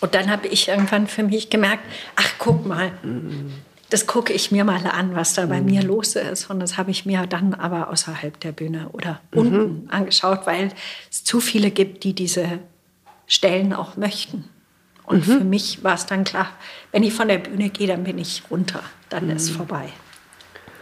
Und 0.00 0.14
dann 0.14 0.30
habe 0.30 0.46
ich 0.46 0.68
irgendwann 0.68 1.08
für 1.08 1.24
mich 1.24 1.50
gemerkt, 1.50 1.82
ach 2.14 2.34
guck 2.38 2.64
mal, 2.64 2.92
mhm 3.02 3.52
das 3.90 4.06
gucke 4.06 4.32
ich 4.32 4.50
mir 4.50 4.64
mal 4.64 4.86
an, 4.86 5.14
was 5.14 5.34
da 5.34 5.46
bei 5.46 5.60
mhm. 5.60 5.66
mir 5.66 5.82
los 5.82 6.14
ist. 6.14 6.50
Und 6.50 6.60
das 6.60 6.76
habe 6.76 6.90
ich 6.90 7.06
mir 7.06 7.26
dann 7.26 7.54
aber 7.54 7.90
außerhalb 7.90 8.38
der 8.40 8.52
Bühne 8.52 8.90
oder 8.92 9.20
mhm. 9.32 9.38
unten 9.38 9.90
angeschaut, 9.90 10.46
weil 10.46 10.72
es 11.10 11.24
zu 11.24 11.40
viele 11.40 11.70
gibt, 11.70 12.04
die 12.04 12.14
diese 12.14 12.58
Stellen 13.26 13.72
auch 13.72 13.96
möchten. 13.96 14.44
Und 15.04 15.26
mhm. 15.26 15.38
für 15.38 15.44
mich 15.44 15.82
war 15.82 15.94
es 15.94 16.04
dann 16.04 16.24
klar, 16.24 16.50
wenn 16.92 17.02
ich 17.02 17.14
von 17.14 17.28
der 17.28 17.38
Bühne 17.38 17.70
gehe, 17.70 17.86
dann 17.86 18.04
bin 18.04 18.18
ich 18.18 18.42
runter, 18.50 18.82
dann 19.08 19.26
mhm. 19.26 19.36
ist 19.36 19.50
vorbei. 19.50 19.88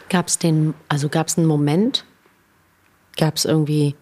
Gab 0.09 0.27
es 0.27 0.39
den, 0.39 0.75
also 0.89 1.09
gab 1.09 1.29
es 1.29 1.39
einen 1.39 1.47
Moment? 1.47 2.05
Gab 3.17 3.37
es 3.37 3.45
irgendwie, 3.45 3.95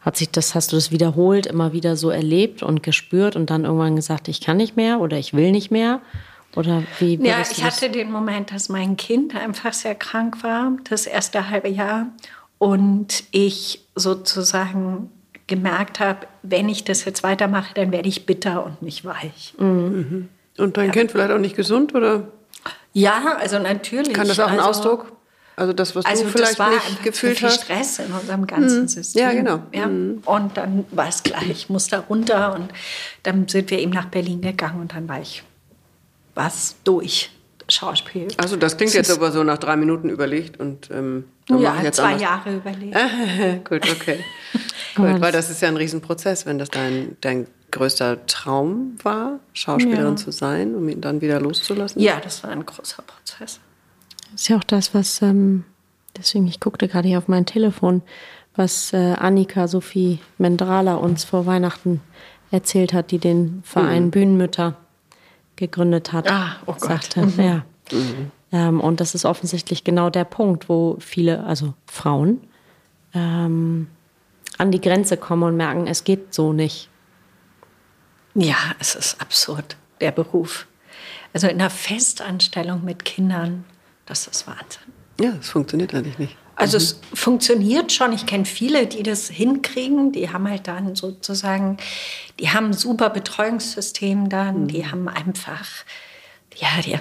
hat 0.00 0.16
sich 0.16 0.30
das, 0.30 0.56
hast 0.56 0.72
du 0.72 0.76
das 0.76 0.90
wiederholt, 0.90 1.46
immer 1.46 1.72
wieder 1.72 1.96
so 1.96 2.10
erlebt 2.10 2.64
und 2.64 2.82
gespürt 2.82 3.36
und 3.36 3.50
dann 3.50 3.64
irgendwann 3.64 3.94
gesagt, 3.94 4.26
ich 4.26 4.40
kann 4.40 4.56
nicht 4.56 4.76
mehr 4.76 5.00
oder 5.00 5.16
ich 5.16 5.32
will 5.32 5.52
nicht 5.52 5.70
mehr? 5.70 6.00
Oder 6.56 6.82
wie 6.98 7.16
ja, 7.22 7.36
ich 7.40 7.62
hatte 7.62 7.90
den 7.90 8.10
Moment, 8.10 8.50
dass 8.50 8.68
mein 8.68 8.96
Kind 8.96 9.36
einfach 9.36 9.74
sehr 9.74 9.94
krank 9.94 10.42
war, 10.42 10.72
das 10.88 11.06
erste 11.06 11.50
halbe 11.50 11.68
Jahr. 11.68 12.06
Und 12.58 13.24
ich 13.30 13.84
sozusagen 13.94 15.10
gemerkt 15.46 16.00
habe, 16.00 16.26
wenn 16.42 16.68
ich 16.68 16.84
das 16.84 17.04
jetzt 17.04 17.22
weitermache, 17.22 17.74
dann 17.74 17.92
werde 17.92 18.08
ich 18.08 18.26
bitter 18.26 18.64
und 18.64 18.82
nicht 18.82 19.04
weich. 19.04 19.54
Mhm. 19.58 20.28
Und 20.56 20.76
dein 20.78 20.86
ja. 20.86 20.92
Kind 20.92 21.12
vielleicht 21.12 21.30
auch 21.30 21.38
nicht 21.38 21.56
gesund, 21.56 21.94
oder? 21.94 22.28
Ja, 22.94 23.36
also 23.38 23.58
natürlich. 23.58 24.14
Kann 24.14 24.26
das 24.26 24.40
auch 24.40 24.48
ein 24.48 24.58
also, 24.58 24.70
Ausdruck? 24.70 25.12
Also 25.56 25.74
das, 25.74 25.94
was 25.94 26.06
also 26.06 26.24
du 26.24 26.30
vielleicht 26.30 26.52
das 26.52 26.58
war 26.58 26.70
nicht 26.70 27.02
gefühlt 27.02 27.38
viel 27.38 27.48
hast? 27.48 27.64
Stress 27.64 27.98
in 27.98 28.12
unserem 28.12 28.46
ganzen 28.46 28.82
mhm. 28.82 28.88
System. 28.88 29.22
Ja, 29.22 29.32
genau. 29.32 29.60
Ja. 29.72 29.86
Mhm. 29.86 30.22
Und 30.24 30.56
dann 30.56 30.86
war 30.90 31.08
es 31.08 31.22
gleich, 31.22 31.50
ich 31.50 31.68
musste 31.68 31.98
runter 31.98 32.54
und 32.54 32.70
dann 33.22 33.46
sind 33.48 33.70
wir 33.70 33.78
eben 33.78 33.92
nach 33.92 34.06
Berlin 34.06 34.40
gegangen 34.40 34.80
und 34.80 34.94
dann 34.94 35.08
war 35.08 35.20
ich 35.20 35.42
was 36.36 36.76
durch 36.84 37.30
Schauspiel. 37.68 38.28
Also 38.36 38.54
das 38.54 38.76
klingt 38.76 38.90
das 38.90 39.08
jetzt 39.08 39.10
aber 39.10 39.32
so 39.32 39.42
nach 39.42 39.58
drei 39.58 39.76
Minuten 39.76 40.08
überlegt 40.08 40.60
und 40.60 40.88
ähm, 40.92 41.24
ja, 41.48 41.82
jetzt 41.82 41.96
zwei 41.96 42.12
anders. 42.12 42.22
Jahre 42.22 42.56
überlegt. 42.56 42.94
Gut, 43.68 43.90
okay. 43.90 44.20
Gut, 44.94 45.20
weil 45.20 45.32
das 45.32 45.50
ist 45.50 45.60
ja 45.62 45.68
ein 45.68 45.76
Riesenprozess, 45.76 46.46
wenn 46.46 46.58
das 46.58 46.70
dein, 46.70 47.16
dein 47.20 47.48
größter 47.72 48.24
Traum 48.26 48.96
war, 49.02 49.40
Schauspielerin 49.52 50.10
ja. 50.10 50.16
zu 50.16 50.30
sein, 50.30 50.74
um 50.74 50.88
ihn 50.88 51.00
dann 51.00 51.20
wieder 51.20 51.40
loszulassen. 51.40 52.00
Ja, 52.00 52.20
das 52.20 52.42
war 52.44 52.50
ein 52.50 52.64
großer 52.64 53.02
Prozess. 53.02 53.60
Das 54.32 54.42
ist 54.42 54.48
ja 54.48 54.56
auch 54.56 54.64
das, 54.64 54.94
was, 54.94 55.20
ähm, 55.20 55.64
deswegen, 56.16 56.46
ich 56.46 56.60
guckte 56.60 56.88
gerade 56.88 57.08
hier 57.08 57.18
auf 57.18 57.28
mein 57.28 57.46
Telefon, 57.46 58.02
was 58.54 58.92
äh, 58.92 59.14
Annika 59.18 59.68
Sophie 59.68 60.20
Mendrala 60.38 60.94
uns 60.94 61.24
vor 61.24 61.46
Weihnachten 61.46 62.00
erzählt 62.50 62.92
hat, 62.92 63.10
die 63.10 63.18
den 63.18 63.62
Verein 63.64 64.06
mhm. 64.06 64.10
Bühnenmütter 64.12 64.76
gegründet 65.56 66.12
hat, 66.12 66.30
ah, 66.30 66.56
oh 66.66 66.74
sagte. 66.76 67.26
Mhm. 67.26 67.40
Ja. 67.40 67.64
Mhm. 67.92 68.30
Ähm, 68.52 68.80
und 68.80 69.00
das 69.00 69.14
ist 69.14 69.24
offensichtlich 69.24 69.84
genau 69.84 70.10
der 70.10 70.24
Punkt, 70.24 70.68
wo 70.68 70.96
viele, 71.00 71.44
also 71.44 71.74
Frauen, 71.86 72.40
ähm, 73.14 73.88
an 74.58 74.70
die 74.70 74.80
Grenze 74.80 75.16
kommen 75.16 75.42
und 75.42 75.56
merken, 75.56 75.86
es 75.86 76.04
geht 76.04 76.32
so 76.32 76.52
nicht. 76.52 76.88
Ja, 78.34 78.56
es 78.78 78.94
ist 78.94 79.20
absurd, 79.20 79.76
der 80.00 80.12
Beruf. 80.12 80.66
Also 81.32 81.48
in 81.48 81.60
einer 81.60 81.70
Festanstellung 81.70 82.84
mit 82.84 83.04
Kindern, 83.04 83.64
das 84.06 84.26
ist 84.26 84.46
Wahnsinn. 84.46 84.92
Ja, 85.20 85.32
es 85.40 85.50
funktioniert 85.50 85.94
eigentlich 85.94 86.18
nicht. 86.18 86.36
Also 86.56 86.78
mhm. 86.78 86.82
es 86.82 87.00
funktioniert 87.14 87.92
schon. 87.92 88.12
Ich 88.12 88.26
kenne 88.26 88.46
viele, 88.46 88.86
die 88.86 89.02
das 89.02 89.28
hinkriegen. 89.28 90.10
Die 90.10 90.30
haben 90.30 90.48
halt 90.48 90.66
dann 90.66 90.96
sozusagen, 90.96 91.76
die 92.40 92.50
haben 92.50 92.66
ein 92.66 92.72
super 92.72 93.10
Betreuungssystem 93.10 94.28
dann. 94.28 94.62
Mhm. 94.62 94.68
Die 94.68 94.86
haben 94.86 95.08
einfach, 95.08 95.68
ja, 96.56 96.68
die 96.84 96.98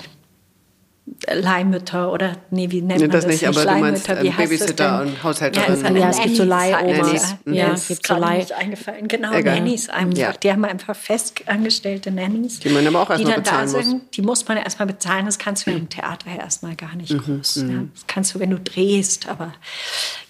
Leihmütter 1.32 2.12
oder 2.12 2.38
nee, 2.50 2.72
wie 2.72 2.82
nennt 2.82 3.00
man 3.00 3.12
das, 3.12 3.26
das 3.26 3.32
nicht? 3.32 3.48
Aber 3.48 3.64
du 3.64 3.80
meinst 3.80 4.10
ähm, 4.10 4.34
Babysitter 4.36 5.02
und 5.02 5.24
Haushälterin. 5.24 5.96
Ja, 5.96 6.02
ja 6.02 6.10
es 6.10 6.22
gibt 6.22 6.36
so 6.36 6.44
Leihoma. 6.44 7.14
Ja, 7.46 7.54
ja, 7.54 7.74
es 7.74 7.88
gibt 7.88 8.08
so 8.08 8.16
Leih. 8.16 8.38
Nicht 8.38 8.54
eingefallen. 8.54 9.08
Genau, 9.08 9.32
Egal. 9.34 9.56
Nannies 9.56 9.88
einfach. 9.90 10.18
Ja. 10.18 10.34
Die 10.34 10.52
haben 10.52 10.66
einfach 10.66 10.96
festangestellte 10.96 12.10
Nannies. 12.10 12.60
Die 12.60 12.70
man 12.70 12.88
aber 12.88 13.04
auch 13.04 13.10
erstmal 13.12 13.36
bezahlen 13.36 13.72
muss. 13.72 13.86
Sind. 13.86 14.18
Die 14.18 14.22
muss 14.24 14.48
man 14.48 14.58
erstmal 14.58 14.88
bezahlen. 14.88 15.28
Das 15.28 15.38
kannst 15.38 15.68
du 15.68 15.72
im 15.72 15.90
Theater 15.90 16.32
erstmal 16.40 16.76
gar 16.76 16.96
nicht 16.96 17.14
mhm. 17.14 17.20
groß. 17.20 17.58
Mhm. 17.58 17.72
Ja, 17.72 17.84
das 17.94 18.08
kannst 18.08 18.34
du, 18.34 18.40
wenn 18.40 18.50
du 18.50 18.60
drehst. 18.60 19.30
Aber 19.30 19.54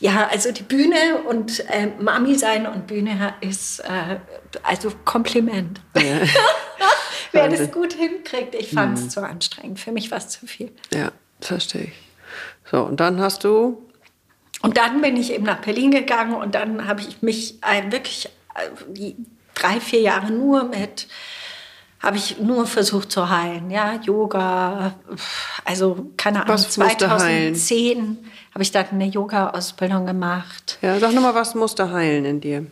ja, 0.02 0.28
also 0.30 0.52
die 0.52 0.64
Bühne 0.64 1.24
und 1.30 1.62
äh, 1.70 1.88
Mami 2.00 2.36
sein 2.36 2.68
und 2.68 2.86
Bühne 2.88 3.34
ist 3.40 3.80
äh, 3.80 4.18
also 4.64 4.92
Kompliment. 5.06 5.80
Ja. 5.96 6.02
Wer 7.32 7.50
das 7.50 7.72
gut 7.72 7.94
hinkriegt, 7.94 8.56
ich 8.56 8.72
fand 8.72 8.98
es 8.98 9.06
mhm. 9.06 9.10
zu 9.10 9.22
anstrengend. 9.22 9.80
Für 9.80 9.92
mich 9.92 10.12
war 10.12 10.18
es 10.18 10.30
zu 10.30 10.46
viel. 10.48 10.72
Ja, 10.94 11.12
das 11.40 11.50
verstehe 11.50 11.86
ich. 11.86 11.94
So, 12.70 12.84
und 12.84 13.00
dann 13.00 13.20
hast 13.20 13.44
du. 13.44 13.82
Und 14.62 14.78
dann 14.78 15.02
bin 15.02 15.18
ich 15.18 15.32
eben 15.32 15.44
nach 15.44 15.62
Berlin 15.62 15.92
gegangen 15.92 16.34
und 16.34 16.56
dann 16.56 16.88
habe 16.88 17.02
ich 17.02 17.22
mich 17.22 17.62
äh, 17.64 17.92
wirklich 17.92 18.30
äh, 18.56 19.14
drei, 19.54 19.80
vier 19.80 20.02
Jahre 20.02 20.32
nur 20.32 20.64
mit 20.64 21.08
habe 22.06 22.18
ich 22.18 22.40
nur 22.40 22.68
versucht 22.68 23.12
zu 23.12 23.30
heilen, 23.30 23.72
ja, 23.72 23.96
Yoga, 23.96 24.94
also 25.64 26.12
keine 26.18 26.44
Ahnung, 26.44 26.54
was 26.54 26.70
2010 26.70 28.18
habe 28.54 28.62
ich 28.62 28.72
dann 28.72 28.86
eine 28.92 29.06
Yoga-Ausbildung 29.08 30.06
gemacht. 30.06 30.78
Ja, 30.84 31.00
sag 31.00 31.14
nochmal, 31.14 31.34
was 31.34 31.56
musste 31.56 31.92
heilen 31.92 32.26
in 32.26 32.42
dir? 32.42 32.68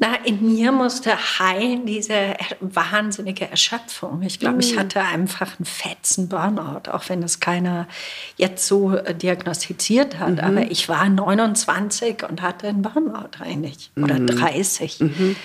Na, 0.00 0.14
in 0.24 0.54
mir 0.54 0.70
musste 0.70 1.16
heilen 1.40 1.84
diese 1.84 2.36
wahnsinnige 2.60 3.50
Erschöpfung. 3.50 4.22
Ich 4.22 4.38
glaube, 4.38 4.60
ich 4.60 4.76
mm. 4.76 4.78
hatte 4.78 5.02
einfach 5.02 5.58
einen 5.58 5.64
fetzen 5.64 6.28
Burnout, 6.28 6.88
auch 6.92 7.08
wenn 7.08 7.20
es 7.24 7.40
keiner 7.40 7.88
jetzt 8.36 8.68
so 8.68 8.94
äh, 8.94 9.12
diagnostiziert 9.12 10.20
hat. 10.20 10.34
Mhm. 10.34 10.38
Aber 10.38 10.70
ich 10.70 10.88
war 10.88 11.08
29 11.08 12.22
und 12.28 12.42
hatte 12.42 12.68
einen 12.68 12.82
Burnout 12.82 13.40
eigentlich 13.40 13.90
mhm. 13.96 14.04
oder 14.04 14.20
30. 14.20 15.00
Mhm. 15.00 15.36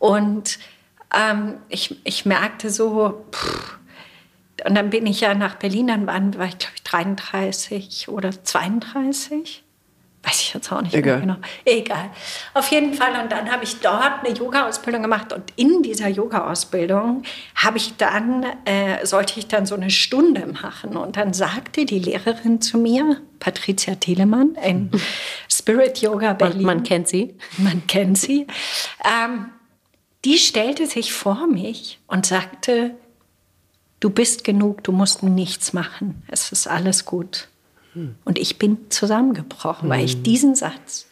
Und 0.00 0.58
ähm, 1.14 1.54
ich, 1.68 1.96
ich 2.02 2.26
merkte 2.26 2.70
so, 2.70 3.24
pff, 3.30 3.78
und 4.66 4.74
dann 4.74 4.90
bin 4.90 5.06
ich 5.06 5.20
ja 5.20 5.34
nach 5.34 5.54
Berlin, 5.54 5.86
dann 5.86 6.06
war 6.06 6.46
ich, 6.46 6.58
glaube 6.58 6.74
ich, 6.74 6.82
33 6.82 8.08
oder 8.08 8.32
32 8.42 9.63
weiß 10.24 10.40
ich 10.40 10.54
jetzt 10.54 10.72
auch 10.72 10.80
nicht 10.80 10.94
Egal. 10.94 11.18
mehr 11.18 11.36
genau. 11.36 11.36
Egal. 11.64 12.10
Auf 12.54 12.68
jeden 12.70 12.94
Fall. 12.94 13.22
Und 13.22 13.30
dann 13.30 13.50
habe 13.50 13.64
ich 13.64 13.80
dort 13.80 14.24
eine 14.24 14.34
Yoga-Ausbildung 14.34 15.02
gemacht. 15.02 15.32
Und 15.32 15.52
in 15.56 15.82
dieser 15.82 16.08
Yoga-Ausbildung 16.08 17.22
habe 17.56 17.76
ich 17.76 17.96
dann, 17.96 18.44
äh, 18.64 19.04
sollte 19.04 19.38
ich 19.38 19.48
dann 19.48 19.66
so 19.66 19.74
eine 19.74 19.90
Stunde 19.90 20.46
machen. 20.46 20.96
Und 20.96 21.16
dann 21.16 21.32
sagte 21.34 21.84
die 21.84 21.98
Lehrerin 21.98 22.60
zu 22.60 22.78
mir, 22.78 23.20
Patricia 23.38 23.96
Telemann, 23.96 24.56
in 24.64 24.90
Spirit 25.50 25.98
Yoga 25.98 26.32
Berlin. 26.32 26.62
Man, 26.62 26.76
man 26.76 26.84
kennt 26.84 27.08
sie. 27.08 27.34
Man 27.58 27.86
kennt 27.86 28.18
sie. 28.18 28.46
Ähm, 29.04 29.46
die 30.24 30.38
stellte 30.38 30.86
sich 30.86 31.12
vor 31.12 31.46
mich 31.46 32.00
und 32.06 32.24
sagte, 32.24 32.94
du 34.00 34.10
bist 34.10 34.44
genug, 34.44 34.82
du 34.84 34.92
musst 34.92 35.22
nichts 35.22 35.72
machen, 35.72 36.22
es 36.28 36.50
ist 36.50 36.66
alles 36.66 37.04
gut. 37.04 37.48
Hm. 37.94 38.16
Und 38.24 38.38
ich 38.38 38.58
bin 38.58 38.90
zusammengebrochen, 38.90 39.84
hm. 39.84 39.90
weil 39.90 40.04
ich 40.04 40.14
hm. 40.14 40.22
diesen 40.22 40.54
Satz 40.54 41.06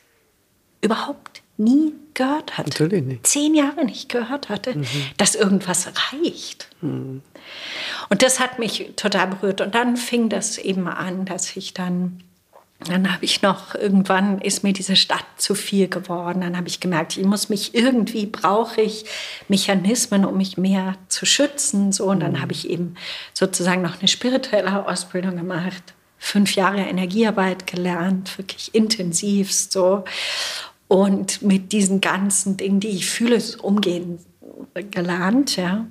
überhaupt 0.81 1.43
nie 1.57 1.95
gehört 2.15 2.59
hatte. 2.59 2.71
Natürlich 2.71 3.05
nicht. 3.05 3.27
Zehn 3.27 3.55
Jahre 3.55 3.85
nicht 3.85 4.09
gehört 4.09 4.49
hatte, 4.49 4.77
mhm. 4.77 4.87
dass 5.17 5.35
irgendwas 5.35 5.87
reicht. 6.13 6.69
Mhm. 6.81 7.23
Und 8.11 8.23
das 8.23 8.41
hat 8.41 8.59
mich 8.59 8.93
total 8.97 9.29
berührt. 9.29 9.61
Und 9.61 9.75
dann 9.75 9.97
fing 9.97 10.29
das 10.29 10.59
eben 10.59 10.89
an, 10.89 11.25
dass 11.25 11.57
ich 11.57 11.73
dann 11.73 12.23
dann 12.89 13.13
habe 13.13 13.25
ich 13.25 13.43
noch, 13.43 13.77
irgendwann 13.77 14.41
ist 14.41 14.65
mir 14.65 14.73
diese 14.73 14.97
Stadt 14.97 15.25
zu 15.37 15.55
viel 15.55 15.87
geworden. 15.87 16.41
Dann 16.41 16.57
habe 16.57 16.67
ich 16.67 16.81
gemerkt, 16.81 17.17
ich 17.17 17.25
muss 17.25 17.49
mich 17.49 17.77
irgendwie, 17.77 18.27
brauche 18.27 18.81
ich 18.81 19.05
Mechanismen, 19.47 20.25
um 20.25 20.37
mich 20.37 20.57
mehr 20.57 20.97
zu 21.07 21.25
schützen. 21.25 21.93
So, 21.93 22.07
und 22.07 22.19
dann 22.21 22.33
mhm. 22.33 22.41
habe 22.43 22.53
ich 22.53 22.69
eben 22.69 22.97
sozusagen 23.35 23.83
noch 23.83 24.01
eine 24.01 24.09
spirituelle 24.09 24.85
Ausbildung 24.89 25.37
gemacht. 25.37 25.95
Fünf 26.25 26.55
Jahre 26.55 26.83
Energiearbeit 26.83 27.67
gelernt, 27.67 28.39
wirklich 28.39 28.73
intensivst 28.75 29.73
so. 29.73 30.05
Und 30.87 31.43
mit 31.43 31.73
diesen 31.73 32.01
ganzen 32.01 32.57
Dingen, 32.57 32.79
die 32.79 32.91
ich 32.91 33.11
fühle, 33.11 33.43
umgehen 33.61 34.21
gelernt, 34.93 35.57
ja. 35.57 35.85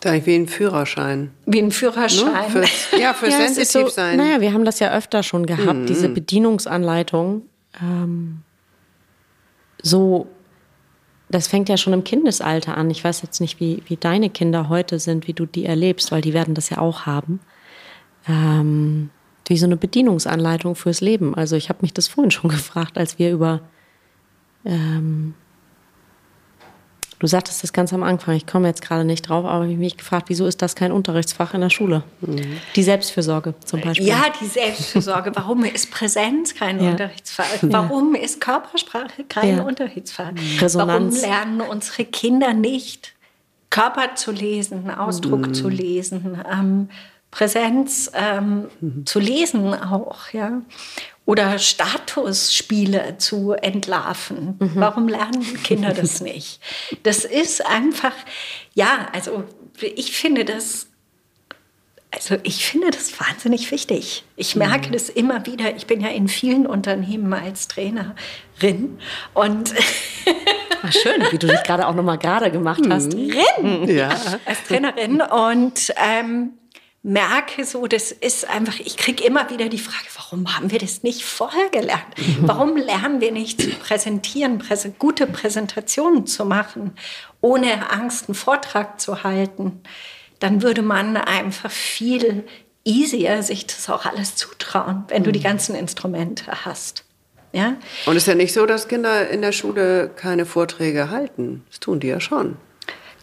Da 0.00 0.24
wie 0.24 0.34
ein 0.34 0.48
Führerschein. 0.48 1.30
Wie 1.44 1.60
ein 1.60 1.72
Führerschein. 1.72 2.32
Ne? 2.32 2.48
Fürs, 2.48 2.88
ja, 2.98 3.12
für 3.20 3.28
ja, 3.28 3.36
sensitiv 3.36 3.82
so, 3.82 3.88
sein. 3.88 4.16
Naja, 4.16 4.40
wir 4.40 4.54
haben 4.54 4.64
das 4.64 4.78
ja 4.78 4.96
öfter 4.96 5.22
schon 5.22 5.44
gehabt, 5.44 5.80
mhm. 5.80 5.86
diese 5.86 6.08
Bedienungsanleitung. 6.08 7.42
Ähm, 7.82 8.40
so, 9.82 10.26
das 11.28 11.48
fängt 11.48 11.68
ja 11.68 11.76
schon 11.76 11.92
im 11.92 12.02
Kindesalter 12.02 12.78
an. 12.78 12.88
Ich 12.88 13.04
weiß 13.04 13.20
jetzt 13.20 13.42
nicht, 13.42 13.60
wie, 13.60 13.82
wie 13.88 13.96
deine 13.96 14.30
Kinder 14.30 14.70
heute 14.70 14.98
sind, 14.98 15.28
wie 15.28 15.34
du 15.34 15.44
die 15.44 15.66
erlebst, 15.66 16.12
weil 16.12 16.22
die 16.22 16.32
werden 16.32 16.54
das 16.54 16.70
ja 16.70 16.78
auch 16.78 17.04
haben. 17.04 17.40
Ähm, 18.26 19.10
wie 19.50 19.58
so 19.58 19.66
eine 19.66 19.76
Bedienungsanleitung 19.76 20.76
fürs 20.76 21.00
Leben. 21.00 21.34
Also 21.34 21.56
ich 21.56 21.68
habe 21.68 21.80
mich 21.82 21.92
das 21.92 22.08
vorhin 22.08 22.30
schon 22.30 22.50
gefragt, 22.50 22.96
als 22.96 23.18
wir 23.18 23.30
über 23.30 23.60
ähm, 24.64 25.34
Du 27.20 27.26
sagtest 27.26 27.62
das 27.62 27.74
ganz 27.74 27.92
am 27.92 28.02
Anfang, 28.02 28.34
ich 28.34 28.46
komme 28.46 28.66
jetzt 28.66 28.80
gerade 28.80 29.04
nicht 29.04 29.28
drauf, 29.28 29.44
aber 29.44 29.66
ich 29.66 29.72
habe 29.72 29.80
mich 29.80 29.98
gefragt, 29.98 30.30
wieso 30.30 30.46
ist 30.46 30.62
das 30.62 30.74
kein 30.74 30.90
Unterrichtsfach 30.90 31.52
in 31.52 31.60
der 31.60 31.68
Schule? 31.68 32.02
Mhm. 32.22 32.56
Die 32.74 32.82
Selbstfürsorge 32.82 33.52
zum 33.62 33.82
Beispiel. 33.82 34.06
Ja, 34.06 34.24
die 34.40 34.46
Selbstfürsorge. 34.46 35.32
Warum 35.34 35.64
ist 35.64 35.90
Präsenz 35.90 36.54
kein 36.54 36.82
ja. 36.82 36.92
Unterrichtsfach? 36.92 37.44
Warum 37.60 38.14
ja. 38.14 38.22
ist 38.22 38.40
Körpersprache 38.40 39.24
kein 39.28 39.58
ja. 39.58 39.62
Unterrichtsfach? 39.64 40.32
Resonanz. 40.62 41.16
Warum 41.16 41.30
lernen 41.30 41.60
unsere 41.60 42.06
Kinder 42.06 42.54
nicht, 42.54 43.12
Körper 43.68 44.14
zu 44.14 44.32
lesen, 44.32 44.90
Ausdruck 44.90 45.48
mhm. 45.48 45.54
zu 45.54 45.68
lesen, 45.68 46.40
ähm, 46.50 46.88
Präsenz 47.30 48.10
ähm, 48.14 48.68
mhm. 48.80 49.06
zu 49.06 49.20
lesen 49.20 49.74
auch, 49.74 50.30
ja 50.32 50.62
oder 51.30 51.60
Statusspiele 51.60 53.18
zu 53.18 53.52
entlarven. 53.52 54.56
Mhm. 54.58 54.72
Warum 54.74 55.06
lernen 55.06 55.62
Kinder 55.62 55.92
das 55.92 56.20
nicht? 56.22 56.60
Das 57.04 57.24
ist 57.24 57.64
einfach, 57.64 58.14
ja, 58.74 59.06
also 59.12 59.44
ich 59.80 60.10
finde 60.12 60.44
das 60.44 60.88
also 62.12 62.34
ich 62.42 62.66
finde 62.66 62.90
das 62.90 63.20
wahnsinnig 63.20 63.70
wichtig. 63.70 64.24
Ich 64.34 64.56
merke 64.56 64.88
mhm. 64.88 64.92
das 64.92 65.08
immer 65.08 65.46
wieder. 65.46 65.76
Ich 65.76 65.86
bin 65.86 66.00
ja 66.00 66.08
in 66.08 66.26
vielen 66.26 66.66
Unternehmen 66.66 67.32
als 67.32 67.68
Trainerin 67.68 68.98
und 69.32 69.72
Ach, 70.82 70.92
schön, 70.92 71.22
wie 71.30 71.38
du 71.38 71.46
dich 71.46 71.62
gerade 71.62 71.86
auch 71.86 71.94
noch 71.94 72.02
mal 72.02 72.16
gerade 72.16 72.50
gemacht 72.50 72.82
hast. 72.90 73.14
Mhm. 73.14 73.30
Rin, 73.30 73.96
ja. 73.96 74.08
als 74.44 74.64
Trainerin 74.66 75.20
und 75.20 75.92
ähm, 75.96 76.54
merke 77.02 77.64
so, 77.64 77.86
das 77.86 78.12
ist 78.12 78.48
einfach, 78.48 78.78
ich 78.78 78.96
kriege 78.96 79.24
immer 79.24 79.48
wieder 79.50 79.68
die 79.68 79.78
Frage, 79.78 80.06
warum 80.16 80.54
haben 80.54 80.70
wir 80.70 80.78
das 80.78 81.02
nicht 81.02 81.24
vorher 81.24 81.70
gelernt? 81.70 82.04
Warum 82.40 82.76
lernen 82.76 83.20
wir 83.20 83.32
nicht 83.32 83.60
zu 83.60 83.70
präsentieren, 83.70 84.58
präse, 84.58 84.90
gute 84.90 85.26
Präsentationen 85.26 86.26
zu 86.26 86.44
machen, 86.44 86.92
ohne 87.40 87.90
Angst 87.90 88.28
einen 88.28 88.34
Vortrag 88.34 89.00
zu 89.00 89.24
halten? 89.24 89.80
Dann 90.40 90.62
würde 90.62 90.82
man 90.82 91.16
einfach 91.16 91.70
viel 91.70 92.44
easier 92.84 93.42
sich 93.42 93.66
das 93.66 93.88
auch 93.88 94.04
alles 94.04 94.36
zutrauen, 94.36 95.04
wenn 95.08 95.22
du 95.22 95.32
die 95.32 95.40
mhm. 95.40 95.44
ganzen 95.44 95.74
Instrumente 95.74 96.64
hast. 96.64 97.04
Ja? 97.52 97.76
Und 98.06 98.16
es 98.16 98.24
ist 98.24 98.26
ja 98.28 98.34
nicht 98.34 98.52
so, 98.52 98.66
dass 98.66 98.88
Kinder 98.88 99.28
in 99.28 99.42
der 99.42 99.52
Schule 99.52 100.10
keine 100.14 100.46
Vorträge 100.46 101.10
halten. 101.10 101.64
Das 101.68 101.80
tun 101.80 102.00
die 102.00 102.08
ja 102.08 102.20
schon. 102.20 102.56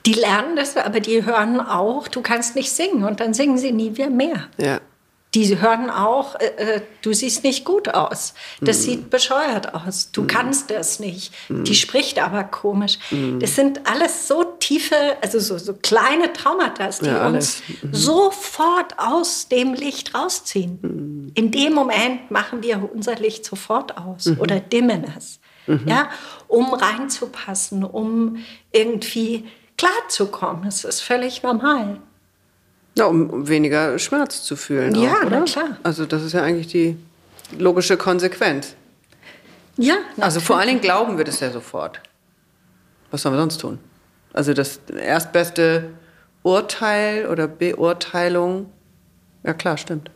Die 0.08 0.14
lernen 0.14 0.56
das, 0.56 0.78
aber 0.78 1.02
die 1.02 1.26
hören 1.26 1.60
auch, 1.60 2.08
du 2.08 2.22
kannst 2.22 2.56
nicht 2.56 2.72
singen 2.72 3.04
und 3.04 3.20
dann 3.20 3.34
singen 3.34 3.58
sie 3.58 3.74
nie 3.74 3.92
mehr. 4.10 4.48
Ja. 4.58 4.80
Die 5.34 5.60
hören 5.60 5.90
auch, 5.90 6.36
äh, 6.36 6.46
äh, 6.76 6.82
du 7.02 7.12
siehst 7.12 7.44
nicht 7.44 7.66
gut 7.66 7.90
aus. 7.90 8.34
Das 8.62 8.80
mm. 8.80 8.82
sieht 8.82 9.10
bescheuert 9.10 9.74
aus. 9.74 10.10
Du 10.14 10.24
mm. 10.24 10.28
kannst 10.28 10.72
das 10.72 11.00
nicht. 11.02 11.34
Mm. 11.50 11.66
Die 11.66 11.76
spricht 11.76 12.20
aber 12.20 12.46
komisch. 12.46 12.98
Mm. 13.12 13.40
Das 13.40 13.56
sind 13.56 13.82
alles 13.86 14.30
so 14.30 14.46
tiefe, 14.46 14.96
also 15.22 15.40
so, 15.40 15.58
so 15.58 15.74
kleine 15.74 16.32
Traumata, 16.32 16.90
die 17.02 17.08
ja, 17.08 17.28
uns 17.28 17.62
mm. 17.68 17.94
sofort 17.94 18.98
aus 18.98 19.50
dem 19.50 19.74
Licht 19.74 20.16
rausziehen. 20.16 20.80
Mm. 20.82 21.32
In 21.36 21.52
dem 21.52 21.74
Moment 21.74 22.32
machen 22.32 22.64
wir 22.64 22.90
unser 22.94 23.16
Licht 23.16 23.44
sofort 23.44 23.98
aus 23.98 24.28
-hmm. 24.28 24.40
oder 24.40 24.62
dimmen 24.62 25.04
es. 25.18 25.40
-hmm. 25.68 25.88
Ja, 25.90 26.10
um 26.48 26.74
reinzupassen, 26.74 27.84
um 27.84 28.38
irgendwie 28.72 29.44
klarzukommen. 29.78 30.68
Es 30.68 30.84
ist 30.84 31.02
völlig 31.02 31.44
normal. 31.44 32.00
Ja, 32.98 33.06
um 33.06 33.48
weniger 33.48 34.00
Schmerz 34.00 34.44
zu 34.44 34.56
fühlen. 34.56 34.96
Ja, 34.96 35.14
auch, 35.14 35.30
na 35.30 35.42
klar. 35.42 35.78
Also 35.84 36.06
das 36.06 36.24
ist 36.24 36.34
ja 36.34 36.42
eigentlich 36.42 36.68
die 36.68 36.98
logische 37.58 37.96
Konsequenz. 37.96 38.76
Ja. 39.78 39.96
Natürlich. 39.96 40.24
Also 40.24 40.40
vor 40.40 40.58
allen 40.58 40.68
Dingen 40.68 40.82
glauben 40.82 41.18
wir 41.18 41.24
das 41.24 41.40
ja 41.40 41.52
sofort. 41.52 42.02
Was 43.12 43.22
sollen 43.22 43.36
wir 43.36 43.40
sonst 43.40 43.60
tun? 43.60 43.80
Also 44.34 44.54
das 44.54 44.80
erstbeste 44.96 45.92
Urteil 46.44 47.28
oder 47.28 47.48
Beurteilung, 47.48 48.72
ja 49.44 49.54
klar, 49.54 49.78
stimmt. 49.78 50.10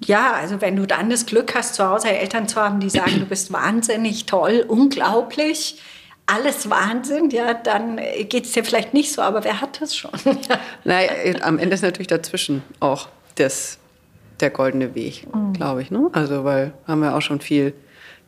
Ja, 0.00 0.32
also 0.32 0.60
wenn 0.60 0.76
du 0.76 0.86
dann 0.86 1.08
das 1.08 1.24
Glück 1.24 1.54
hast, 1.54 1.76
zu 1.76 1.88
Hause 1.88 2.08
Eltern 2.08 2.48
zu 2.48 2.60
haben, 2.60 2.80
die 2.80 2.90
sagen, 2.90 3.20
du 3.20 3.26
bist 3.26 3.52
wahnsinnig 3.52 4.26
toll, 4.26 4.64
unglaublich, 4.66 5.80
alles 6.26 6.70
Wahnsinn, 6.70 7.30
ja, 7.30 7.54
dann 7.54 8.00
geht 8.28 8.44
es 8.44 8.52
dir 8.52 8.64
vielleicht 8.64 8.94
nicht 8.94 9.12
so, 9.12 9.20
aber 9.22 9.44
wer 9.44 9.60
hat 9.60 9.80
das 9.80 9.94
schon? 9.94 10.10
naja, 10.84 11.10
am 11.42 11.58
Ende 11.58 11.74
ist 11.74 11.82
natürlich 11.82 12.06
dazwischen 12.06 12.62
auch 12.80 13.08
das, 13.34 13.78
der 14.40 14.50
goldene 14.50 14.94
Weg, 14.94 15.26
mhm. 15.34 15.52
glaube 15.52 15.82
ich. 15.82 15.90
Ne? 15.90 16.08
Also, 16.12 16.44
weil 16.44 16.72
haben 16.86 17.00
wir 17.00 17.14
auch 17.14 17.22
schon 17.22 17.40
viel 17.40 17.74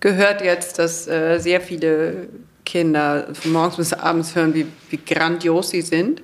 gehört 0.01 0.43
jetzt, 0.43 0.79
dass 0.79 1.09
äh, 1.09 1.39
sehr 1.39 1.61
viele 1.61 2.29
Kinder 2.65 3.29
von 3.33 3.53
morgens 3.53 3.77
bis 3.77 3.93
abends 3.93 4.35
hören, 4.35 4.55
wie, 4.55 4.67
wie 4.91 4.99
grandios 4.99 5.71
sie 5.71 5.83
sind. 5.83 6.23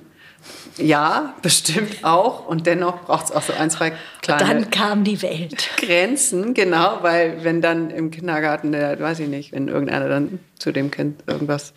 Ja, 0.77 1.35
bestimmt 1.41 2.03
auch. 2.03 2.47
Und 2.47 2.65
dennoch 2.65 3.03
braucht 3.03 3.25
es 3.25 3.31
auch 3.31 3.43
so 3.43 3.53
ein, 3.53 3.69
zwei 3.69 3.93
kleine. 4.21 4.43
Dann 4.43 4.69
kam 4.71 5.03
die 5.03 5.21
Welt. 5.21 5.69
Grenzen, 5.77 6.53
genau, 6.53 6.99
weil 7.01 7.43
wenn 7.43 7.61
dann 7.61 7.89
im 7.89 8.11
Kindergarten, 8.11 8.71
der, 8.71 8.99
weiß 8.99 9.19
ich 9.19 9.27
nicht, 9.27 9.51
wenn 9.51 9.67
irgendeiner 9.67 10.09
dann 10.09 10.39
zu 10.57 10.71
dem 10.71 10.89
Kind 10.89 11.23
irgendwas, 11.27 11.73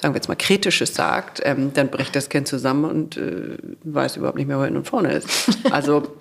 sagen 0.00 0.14
wir 0.14 0.18
jetzt 0.18 0.28
mal, 0.28 0.36
Kritisches 0.36 0.94
sagt, 0.94 1.40
ähm, 1.44 1.72
dann 1.72 1.88
bricht 1.88 2.16
das 2.16 2.28
Kind 2.28 2.48
zusammen 2.48 2.84
und 2.84 3.16
äh, 3.16 3.58
weiß 3.84 4.16
überhaupt 4.16 4.38
nicht 4.38 4.48
mehr, 4.48 4.58
wo 4.58 4.64
hinten 4.64 4.78
und 4.78 4.88
vorne 4.88 5.12
ist. 5.12 5.28
Also 5.70 6.16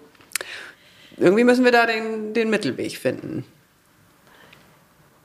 irgendwie 1.17 1.43
müssen 1.43 1.63
wir 1.63 1.71
da 1.71 1.85
den, 1.85 2.33
den 2.33 2.49
Mittelweg 2.49 2.97
finden. 2.97 3.45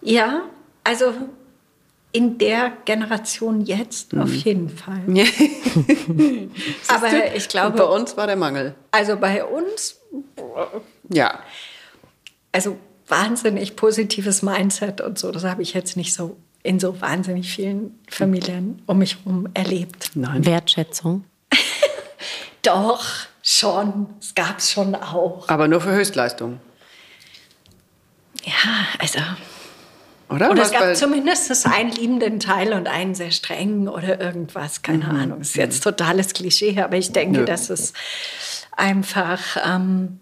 Ja, 0.03 0.43
also 0.85 1.12
in 2.13 2.39
der 2.39 2.73
Generation 2.85 3.61
jetzt 3.61 4.13
mhm. 4.13 4.23
auf 4.23 4.33
jeden 4.33 4.69
Fall. 4.69 5.03
Aber 6.89 7.35
ich 7.35 7.49
glaube. 7.49 7.79
bei 7.79 7.85
uns 7.85 8.17
war 8.17 8.27
der 8.27 8.37
Mangel. 8.37 8.75
Also 8.91 9.17
bei 9.17 9.45
uns. 9.45 9.97
Ja. 11.09 11.41
Also 12.53 12.77
wahnsinnig 13.07 13.77
positives 13.77 14.43
Mindset 14.43 15.01
und 15.01 15.19
so. 15.19 15.31
Das 15.31 15.45
habe 15.45 15.63
ich 15.63 15.73
jetzt 15.75 15.97
nicht 15.97 16.13
so 16.13 16.37
in 16.63 16.79
so 16.79 17.01
wahnsinnig 17.01 17.51
vielen 17.51 17.99
Familien 18.09 18.83
um 18.87 18.99
mich 18.99 19.19
herum 19.19 19.49
erlebt. 19.55 20.11
Nein. 20.15 20.45
Wertschätzung. 20.45 21.25
Doch, 22.63 23.05
schon. 23.43 24.09
Es 24.21 24.35
gab 24.35 24.59
es 24.59 24.71
schon 24.73 24.95
auch. 24.95 25.49
Aber 25.49 25.69
nur 25.69 25.81
für 25.81 25.93
Höchstleistung. 25.93 26.61
Ja, 28.45 28.87
also 28.99 29.19
Oder, 30.31 30.51
oder 30.51 30.62
es 30.62 30.70
gab 30.70 30.95
zumindest 30.97 31.66
einen 31.66 31.91
liebenden 31.91 32.39
Teil 32.39 32.72
und 32.72 32.87
einen 32.87 33.14
sehr 33.14 33.33
strengen 33.33 33.89
oder 33.89 34.20
irgendwas, 34.20 34.83
keine 34.83 35.05
mhm. 35.05 35.11
Ahnung. 35.11 35.39
Das 35.41 35.49
ist 35.49 35.57
jetzt 35.57 35.83
totales 35.83 36.33
Klischee, 36.35 36.81
aber 36.81 36.97
ich 36.97 37.12
denke, 37.12 37.41
Nö. 37.41 37.45
dass 37.45 37.68
es 37.68 37.93
einfach, 38.76 39.41
ähm, 39.66 40.20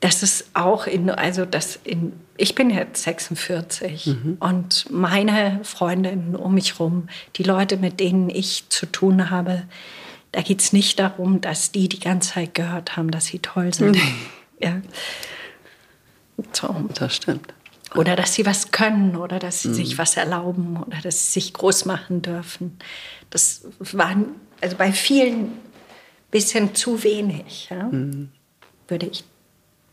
dass 0.00 0.22
es 0.22 0.50
auch 0.52 0.86
in, 0.86 1.08
also 1.08 1.46
das 1.46 1.78
in, 1.84 2.12
ich 2.36 2.54
bin 2.54 2.68
jetzt 2.68 3.02
46 3.02 4.06
mhm. 4.08 4.36
und 4.40 4.90
meine 4.90 5.60
Freundinnen 5.62 6.36
um 6.36 6.52
mich 6.54 6.74
herum, 6.74 7.08
die 7.36 7.44
Leute, 7.44 7.78
mit 7.78 7.98
denen 7.98 8.28
ich 8.28 8.68
zu 8.68 8.84
tun 8.84 9.30
habe, 9.30 9.62
da 10.32 10.42
geht 10.42 10.60
es 10.60 10.74
nicht 10.74 10.98
darum, 10.98 11.40
dass 11.40 11.72
die 11.72 11.88
die 11.88 12.00
ganze 12.00 12.34
Zeit 12.34 12.54
gehört 12.54 12.98
haben, 12.98 13.10
dass 13.10 13.24
sie 13.24 13.38
toll 13.38 13.72
sind. 13.72 13.96
Mhm. 13.96 14.16
Ja. 14.58 14.82
So. 16.52 16.74
Das 16.94 17.16
stimmt. 17.16 17.54
Oder 17.98 18.16
dass 18.16 18.34
sie 18.34 18.46
was 18.46 18.70
können 18.72 19.16
oder 19.16 19.38
dass 19.38 19.62
sie 19.62 19.68
mhm. 19.68 19.74
sich 19.74 19.98
was 19.98 20.16
erlauben 20.16 20.82
oder 20.86 20.98
dass 21.02 21.26
sie 21.26 21.40
sich 21.40 21.52
groß 21.52 21.84
machen 21.84 22.22
dürfen. 22.22 22.78
Das 23.30 23.66
waren 23.78 24.26
also 24.60 24.76
bei 24.76 24.92
vielen 24.92 25.44
ein 25.44 25.60
bisschen 26.30 26.74
zu 26.74 27.02
wenig, 27.02 27.68
ja? 27.70 27.84
mhm. 27.84 28.30
würde 28.88 29.06
ich 29.06 29.24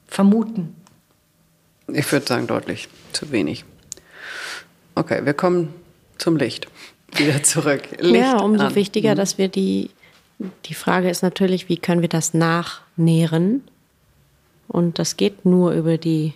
vermuten. 0.08 0.76
Ich 1.88 2.12
würde 2.12 2.26
sagen, 2.26 2.48
deutlich 2.48 2.88
zu 3.12 3.32
wenig. 3.32 3.66
Okay, 4.96 5.26
wir 5.26 5.34
kommen 5.34 5.74
zum 6.18 6.38
Licht. 6.38 6.68
Wieder 7.16 7.44
zurück. 7.44 7.84
Licht 8.00 8.16
ja, 8.16 8.40
umso 8.40 8.66
an. 8.66 8.76
wichtiger, 8.76 9.12
mhm. 9.12 9.18
dass 9.18 9.38
wir 9.38 9.48
die, 9.48 9.90
die 10.66 10.74
Frage 10.74 11.10
ist 11.10 11.22
natürlich, 11.22 11.70
wie 11.70 11.78
können 11.78 12.02
wir 12.02 12.10
das 12.10 12.34
nachnähren? 12.34 13.64
Und 14.68 14.98
das 14.98 15.18
geht 15.18 15.46
nur 15.46 15.74
über 15.74 15.98
die 15.98 16.34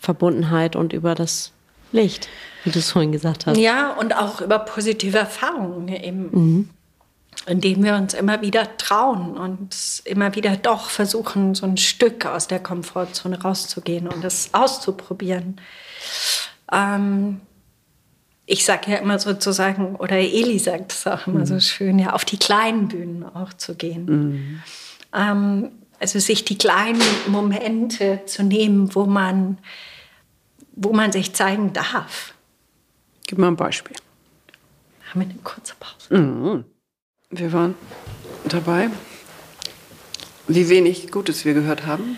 Verbundenheit 0.00 0.74
und 0.76 0.92
über 0.92 1.14
das 1.14 1.52
Licht, 1.92 2.28
wie 2.64 2.70
du 2.70 2.78
es 2.78 2.90
vorhin 2.90 3.12
gesagt 3.12 3.46
hast. 3.46 3.58
Ja, 3.58 3.92
und 3.92 4.16
auch 4.16 4.40
über 4.40 4.58
positive 4.58 5.18
Erfahrungen 5.18 5.88
eben. 5.88 6.30
Mhm. 6.32 6.70
Indem 7.46 7.84
wir 7.84 7.94
uns 7.94 8.12
immer 8.12 8.42
wieder 8.42 8.76
trauen 8.76 9.36
und 9.36 10.02
immer 10.04 10.34
wieder 10.34 10.56
doch 10.56 10.90
versuchen, 10.90 11.54
so 11.54 11.64
ein 11.64 11.76
Stück 11.78 12.26
aus 12.26 12.48
der 12.48 12.58
Komfortzone 12.58 13.40
rauszugehen 13.40 14.08
und 14.08 14.22
das 14.22 14.50
auszuprobieren. 14.52 15.58
Ähm, 16.70 17.40
ich 18.44 18.64
sage 18.64 18.90
ja 18.90 18.98
immer 18.98 19.18
sozusagen, 19.18 19.96
oder 19.96 20.16
Eli 20.16 20.58
sagt 20.58 20.92
es 20.92 21.06
auch 21.06 21.26
immer 21.28 21.40
mhm. 21.40 21.46
so 21.46 21.60
schön, 21.60 21.98
ja, 21.98 22.12
auf 22.12 22.24
die 22.24 22.36
kleinen 22.36 22.88
Bühnen 22.88 23.24
auch 23.24 23.52
zu 23.54 23.74
gehen. 23.74 24.04
Mhm. 24.04 24.62
Ähm, 25.14 25.70
also 25.98 26.18
sich 26.18 26.44
die 26.44 26.58
kleinen 26.58 27.02
Momente 27.28 28.20
zu 28.26 28.42
nehmen, 28.42 28.94
wo 28.94 29.06
man 29.06 29.58
wo 30.80 30.92
man 30.94 31.12
sich 31.12 31.34
zeigen 31.34 31.72
darf. 31.74 32.32
Gib 33.26 33.38
mal 33.38 33.48
ein 33.48 33.56
Beispiel. 33.56 33.96
Haben 35.10 35.20
wir 35.20 35.28
eine 35.28 35.38
kurze 35.44 35.74
Pause? 35.78 36.16
Mhm. 36.16 36.64
Wir 37.30 37.52
waren 37.52 37.74
dabei, 38.46 38.88
wie 40.48 40.68
wenig 40.68 41.12
Gutes 41.12 41.44
wir 41.44 41.52
gehört 41.54 41.86
haben. 41.86 42.16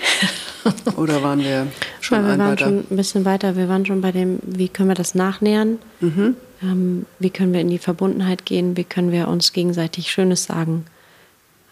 Oder 0.96 1.22
waren 1.22 1.40
wir 1.40 1.66
schon 2.00 2.18
ja, 2.18 2.24
wir 2.24 2.38
waren 2.38 2.50
weiter? 2.52 2.64
schon 2.64 2.78
ein 2.90 2.96
bisschen 2.96 3.24
weiter. 3.26 3.54
Wir 3.54 3.68
waren 3.68 3.84
schon 3.84 4.00
bei 4.00 4.12
dem, 4.12 4.38
wie 4.42 4.68
können 4.68 4.88
wir 4.88 4.94
das 4.94 5.14
nachnähern? 5.14 5.78
Mhm. 6.00 6.36
Ähm, 6.62 7.06
wie 7.18 7.30
können 7.30 7.52
wir 7.52 7.60
in 7.60 7.68
die 7.68 7.78
Verbundenheit 7.78 8.46
gehen? 8.46 8.78
Wie 8.78 8.84
können 8.84 9.12
wir 9.12 9.28
uns 9.28 9.52
gegenseitig 9.52 10.10
Schönes 10.10 10.44
sagen? 10.44 10.86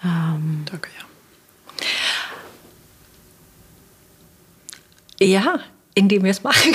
Ähm, 0.04 0.66
Danke, 0.70 0.90
ja. 0.98 1.06
Ja, 5.26 5.60
indem 5.94 6.24
wir 6.24 6.30
es 6.30 6.42
machen. 6.42 6.74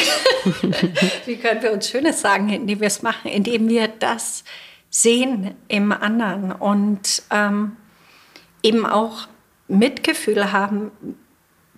Wie 1.26 1.38
können 1.38 1.61
wir 1.61 1.72
uns 1.72 1.89
Schönes 1.89 2.22
sagen, 2.22 2.49
indem 2.49 2.80
wir 2.80 2.88
es 2.88 3.01
machen, 3.01 3.30
indem 3.30 3.68
wir 3.70 3.88
das 3.88 4.43
sehen 4.89 5.55
im 5.68 5.91
anderen 5.91 6.51
und 6.51 7.24
ähm, 7.32 7.76
eben 8.63 8.86
auch 8.86 9.28
Mitgefühl 9.68 10.51
haben 10.51 10.91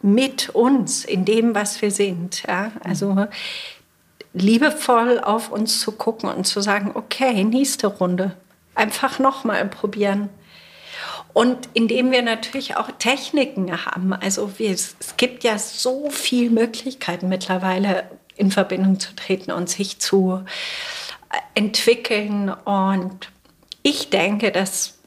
mit 0.01 0.49
uns 0.49 1.03
in 1.05 1.25
dem, 1.25 1.55
was 1.55 1.81
wir 1.81 1.91
sind. 1.91 2.43
Ja? 2.47 2.71
Also 2.83 3.27
liebevoll 4.33 5.19
auf 5.19 5.51
uns 5.51 5.79
zu 5.79 5.91
gucken 5.91 6.29
und 6.29 6.45
zu 6.45 6.61
sagen, 6.61 6.91
okay, 6.93 7.43
nächste 7.43 7.87
Runde. 7.87 8.35
Einfach 8.75 9.19
nochmal 9.19 9.65
probieren. 9.65 10.29
Und 11.39 11.69
indem 11.73 12.11
wir 12.11 12.21
natürlich 12.21 12.75
auch 12.75 12.91
Techniken 12.99 13.85
haben. 13.85 14.11
Also 14.11 14.59
wir, 14.59 14.71
es 14.71 14.97
gibt 15.15 15.45
ja 15.45 15.57
so 15.57 16.09
viele 16.09 16.49
Möglichkeiten 16.49 17.29
mittlerweile 17.29 18.11
in 18.35 18.51
Verbindung 18.51 18.99
zu 18.99 19.15
treten 19.15 19.53
und 19.53 19.69
sich 19.69 19.99
zu 19.99 20.43
entwickeln. 21.53 22.49
Und 22.49 23.29
ich 23.83 24.09
denke, 24.09 24.51
dass 24.51 24.99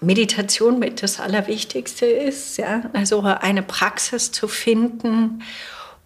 Meditation 0.00 0.78
mit 0.78 1.02
das 1.02 1.20
Allerwichtigste 1.20 2.06
ist. 2.06 2.56
Ja? 2.56 2.84
Also 2.94 3.20
eine 3.20 3.62
Praxis 3.62 4.32
zu 4.32 4.48
finden, 4.48 5.42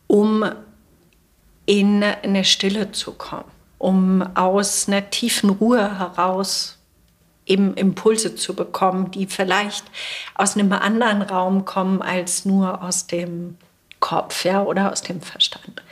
um 0.09 0.45
in 1.67 2.03
eine 2.03 2.43
Stille 2.43 2.91
zu 2.91 3.13
kommen, 3.13 3.53
um 3.79 4.29
aus 4.37 4.89
einer 4.89 5.09
tiefen 5.09 5.51
Ruhe 5.51 6.01
heraus 6.01 6.76
eben 7.47 7.75
Impulse 7.75 8.35
zu 8.35 8.55
bekommen, 8.55 9.11
die 9.13 9.27
vielleicht 9.27 9.85
aus 10.35 10.57
einem 10.57 10.73
anderen 10.73 11.23
Raum 11.23 11.65
kommen 11.65 12.03
als 12.03 12.45
nur 12.45 12.83
aus 12.83 13.07
dem 13.07 13.57
Kopf 14.01 14.45
ja, 14.45 14.63
oder 14.63 14.93
aus 14.93 15.03
dem 15.03 15.21
Verstand. 15.21 15.83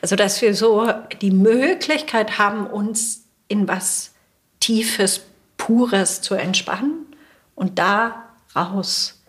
Also 0.00 0.16
dass 0.16 0.40
wir 0.40 0.54
so 0.54 0.90
die 1.20 1.30
Möglichkeit 1.30 2.38
haben, 2.38 2.66
uns 2.66 3.24
in 3.48 3.68
was 3.68 4.14
Tiefes, 4.60 5.22
Pures 5.58 6.22
zu 6.22 6.34
entspannen 6.34 7.06
und 7.54 7.78
daraus 7.78 9.22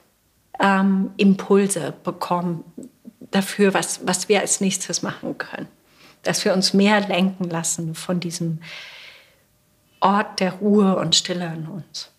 ähm, 0.59 1.11
Impulse 1.17 1.93
bekommen 2.03 2.63
dafür, 3.32 3.74
was, 3.74 4.05
was 4.05 4.30
wir 4.30 4.39
als 4.39 4.61
nächstes 4.61 5.01
machen 5.01 5.38
können. 5.38 5.67
Dass 6.24 6.45
wir 6.45 6.53
uns 6.53 6.74
mehr 6.74 7.01
lenken 7.01 7.49
lassen 7.49 7.95
von 7.95 8.19
diesem 8.19 8.59
Ort 10.04 10.41
der 10.41 10.54
Ruhe 10.54 10.97
und 10.97 11.16
Stille 11.16 11.45
in 11.45 11.66
uns. 11.68 12.12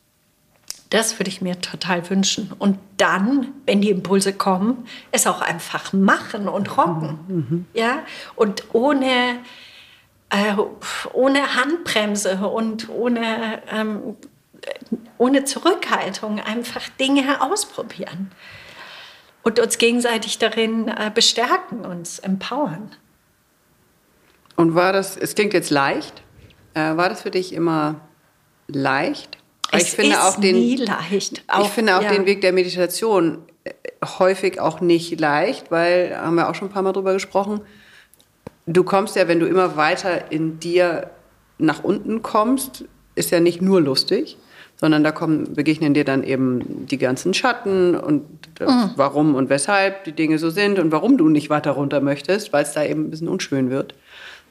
Das 0.88 1.18
würde 1.18 1.28
ich 1.28 1.42
mir 1.42 1.60
total 1.60 2.08
wünschen. 2.08 2.52
Und 2.58 2.78
dann, 2.96 3.48
wenn 3.66 3.80
die 3.80 3.90
Impulse 3.90 4.32
kommen, 4.32 4.86
es 5.10 5.26
auch 5.26 5.42
einfach 5.42 5.92
machen 5.92 6.48
und 6.48 6.76
rocken. 6.76 7.18
Mhm. 7.28 7.66
Ja? 7.74 8.04
Und 8.36 8.74
ohne, 8.74 9.40
äh, 10.30 10.54
ohne 11.12 11.56
Handbremse 11.56 12.38
und 12.46 12.88
ohne, 12.88 13.62
ähm, 13.70 14.16
ohne 15.18 15.44
Zurückhaltung 15.44 16.40
einfach 16.40 16.88
Dinge 17.00 17.42
ausprobieren. 17.42 18.30
Und 19.42 19.60
uns 19.60 19.76
gegenseitig 19.76 20.38
darin 20.38 20.88
äh, 20.88 21.10
bestärken, 21.14 21.84
uns 21.84 22.18
empowern. 22.18 22.92
Und 24.56 24.74
war 24.74 24.92
das, 24.92 25.16
es 25.18 25.34
klingt 25.34 25.52
jetzt 25.52 25.70
leicht, 25.70 26.23
äh, 26.74 26.96
war 26.96 27.08
das 27.08 27.22
für 27.22 27.30
dich 27.30 27.52
immer 27.52 28.00
leicht? 28.66 29.38
Es 29.70 29.84
ich 29.84 29.90
finde 29.90 30.12
ist 30.12 30.20
auch 30.20 30.40
den, 30.40 30.56
nie 30.56 30.76
leicht. 30.76 31.42
Auch, 31.48 31.66
ich 31.66 31.72
finde 31.72 31.96
auch 31.96 32.02
ja. 32.02 32.12
den 32.12 32.26
Weg 32.26 32.40
der 32.40 32.52
Meditation 32.52 33.38
äh, 33.64 33.72
häufig 34.18 34.60
auch 34.60 34.80
nicht 34.80 35.18
leicht, 35.18 35.70
weil, 35.70 36.16
haben 36.16 36.36
wir 36.36 36.48
auch 36.48 36.54
schon 36.54 36.68
ein 36.68 36.72
paar 36.72 36.82
Mal 36.82 36.92
drüber 36.92 37.12
gesprochen, 37.12 37.60
du 38.66 38.84
kommst 38.84 39.16
ja, 39.16 39.28
wenn 39.28 39.40
du 39.40 39.46
immer 39.46 39.76
weiter 39.76 40.30
in 40.30 40.58
dir 40.60 41.10
nach 41.58 41.84
unten 41.84 42.22
kommst, 42.22 42.84
ist 43.14 43.30
ja 43.30 43.40
nicht 43.40 43.62
nur 43.62 43.80
lustig, 43.80 44.36
sondern 44.76 45.04
da 45.04 45.12
kommen, 45.12 45.54
begegnen 45.54 45.94
dir 45.94 46.04
dann 46.04 46.24
eben 46.24 46.86
die 46.86 46.98
ganzen 46.98 47.32
Schatten 47.32 47.94
und 47.94 48.24
mhm. 48.60 48.90
warum 48.96 49.34
und 49.34 49.48
weshalb 49.48 50.04
die 50.04 50.12
Dinge 50.12 50.38
so 50.38 50.50
sind 50.50 50.78
und 50.78 50.90
warum 50.92 51.16
du 51.16 51.28
nicht 51.28 51.48
weiter 51.50 51.72
runter 51.72 52.00
möchtest, 52.00 52.52
weil 52.52 52.64
es 52.64 52.72
da 52.72 52.84
eben 52.84 53.04
ein 53.04 53.10
bisschen 53.10 53.28
unschön 53.28 53.70
wird. 53.70 53.94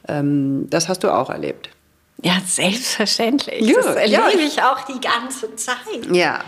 Ähm, 0.08 0.68
das 0.70 0.90
hast 0.90 1.04
du 1.04 1.14
auch 1.14 1.30
erlebt. 1.30 1.70
Ja, 2.24 2.38
selbstverständlich. 2.46 3.68
Ja, 3.68 3.76
das 3.76 3.96
erlebe 3.96 4.42
ja. 4.42 4.48
ich 4.48 4.64
auch 4.64 4.82
die 4.86 5.00
ganze 5.02 5.56
Zeit. 5.58 5.78
Ja. 6.10 6.40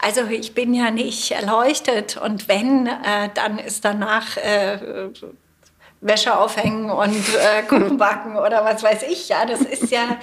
Also 0.00 0.22
ich 0.26 0.54
bin 0.54 0.72
ja 0.72 0.90
nicht 0.92 1.32
erleuchtet 1.32 2.16
und 2.16 2.46
wenn, 2.46 2.86
äh, 2.86 3.30
dann 3.34 3.58
ist 3.58 3.84
danach 3.84 4.36
äh, 4.36 5.10
Wäsche 6.00 6.38
aufhängen 6.38 6.90
und 6.90 7.24
äh, 7.34 7.62
Kuchen 7.68 7.98
backen 7.98 8.36
oder 8.36 8.64
was 8.64 8.84
weiß 8.84 9.02
ich. 9.10 9.28
Ja, 9.28 9.44
das 9.46 9.62
ist 9.62 9.90
ja, 9.90 10.18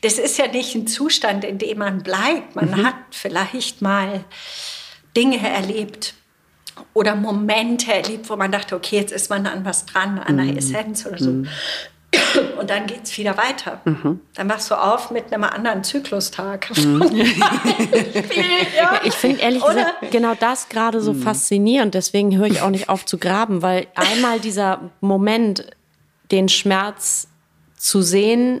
das 0.00 0.18
ist 0.18 0.38
ja 0.38 0.46
nicht 0.46 0.74
ein 0.74 0.86
Zustand, 0.86 1.44
in 1.44 1.58
dem 1.58 1.78
man 1.78 2.02
bleibt. 2.02 2.56
Man 2.56 2.70
mhm. 2.70 2.86
hat 2.86 2.94
vielleicht 3.10 3.82
mal 3.82 4.24
Dinge 5.14 5.46
erlebt 5.46 6.14
oder 6.94 7.14
Momente 7.14 7.92
erlebt, 7.92 8.30
wo 8.30 8.36
man 8.36 8.52
dachte, 8.52 8.74
okay, 8.74 8.96
jetzt 8.96 9.12
ist 9.12 9.28
man 9.28 9.46
an 9.46 9.66
was 9.66 9.84
dran, 9.84 10.18
an 10.18 10.40
einer 10.40 10.52
mhm. 10.52 10.58
Essenz 10.58 11.04
oder 11.04 11.18
so. 11.18 11.44
Und 12.58 12.70
dann 12.70 12.86
geht 12.86 13.04
es 13.04 13.16
wieder 13.18 13.36
weiter. 13.36 13.80
Mhm. 13.84 14.20
Dann 14.34 14.46
machst 14.46 14.70
du 14.70 14.74
auf 14.74 15.10
mit 15.10 15.32
einem 15.32 15.44
anderen 15.44 15.84
Zyklustag. 15.84 16.70
Mhm. 16.76 17.02
ja. 18.76 19.00
Ich 19.04 19.14
finde 19.14 19.40
ehrlich 19.40 19.62
Oder? 19.62 19.74
gesagt 19.74 20.10
genau 20.10 20.34
das 20.34 20.68
gerade 20.68 21.00
so 21.00 21.12
mhm. 21.12 21.22
faszinierend. 21.22 21.94
Deswegen 21.94 22.36
höre 22.36 22.46
ich 22.46 22.62
auch 22.62 22.70
nicht 22.70 22.88
auf 22.88 23.04
zu 23.04 23.18
graben, 23.18 23.62
weil 23.62 23.86
einmal 23.94 24.40
dieser 24.40 24.90
Moment, 25.00 25.66
den 26.30 26.48
Schmerz 26.48 27.28
zu 27.76 28.02
sehen, 28.02 28.60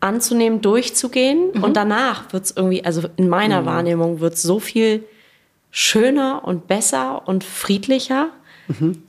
anzunehmen, 0.00 0.60
durchzugehen 0.60 1.50
mhm. 1.54 1.64
und 1.64 1.76
danach 1.76 2.32
wird 2.32 2.44
es 2.44 2.56
irgendwie, 2.56 2.84
also 2.84 3.02
in 3.16 3.28
meiner 3.28 3.62
mhm. 3.62 3.66
Wahrnehmung 3.66 4.20
wird 4.20 4.34
es 4.34 4.42
so 4.42 4.60
viel 4.60 5.04
schöner 5.70 6.42
und 6.44 6.66
besser 6.66 7.26
und 7.26 7.44
friedlicher. 7.44 8.30
Mhm. 8.68 9.02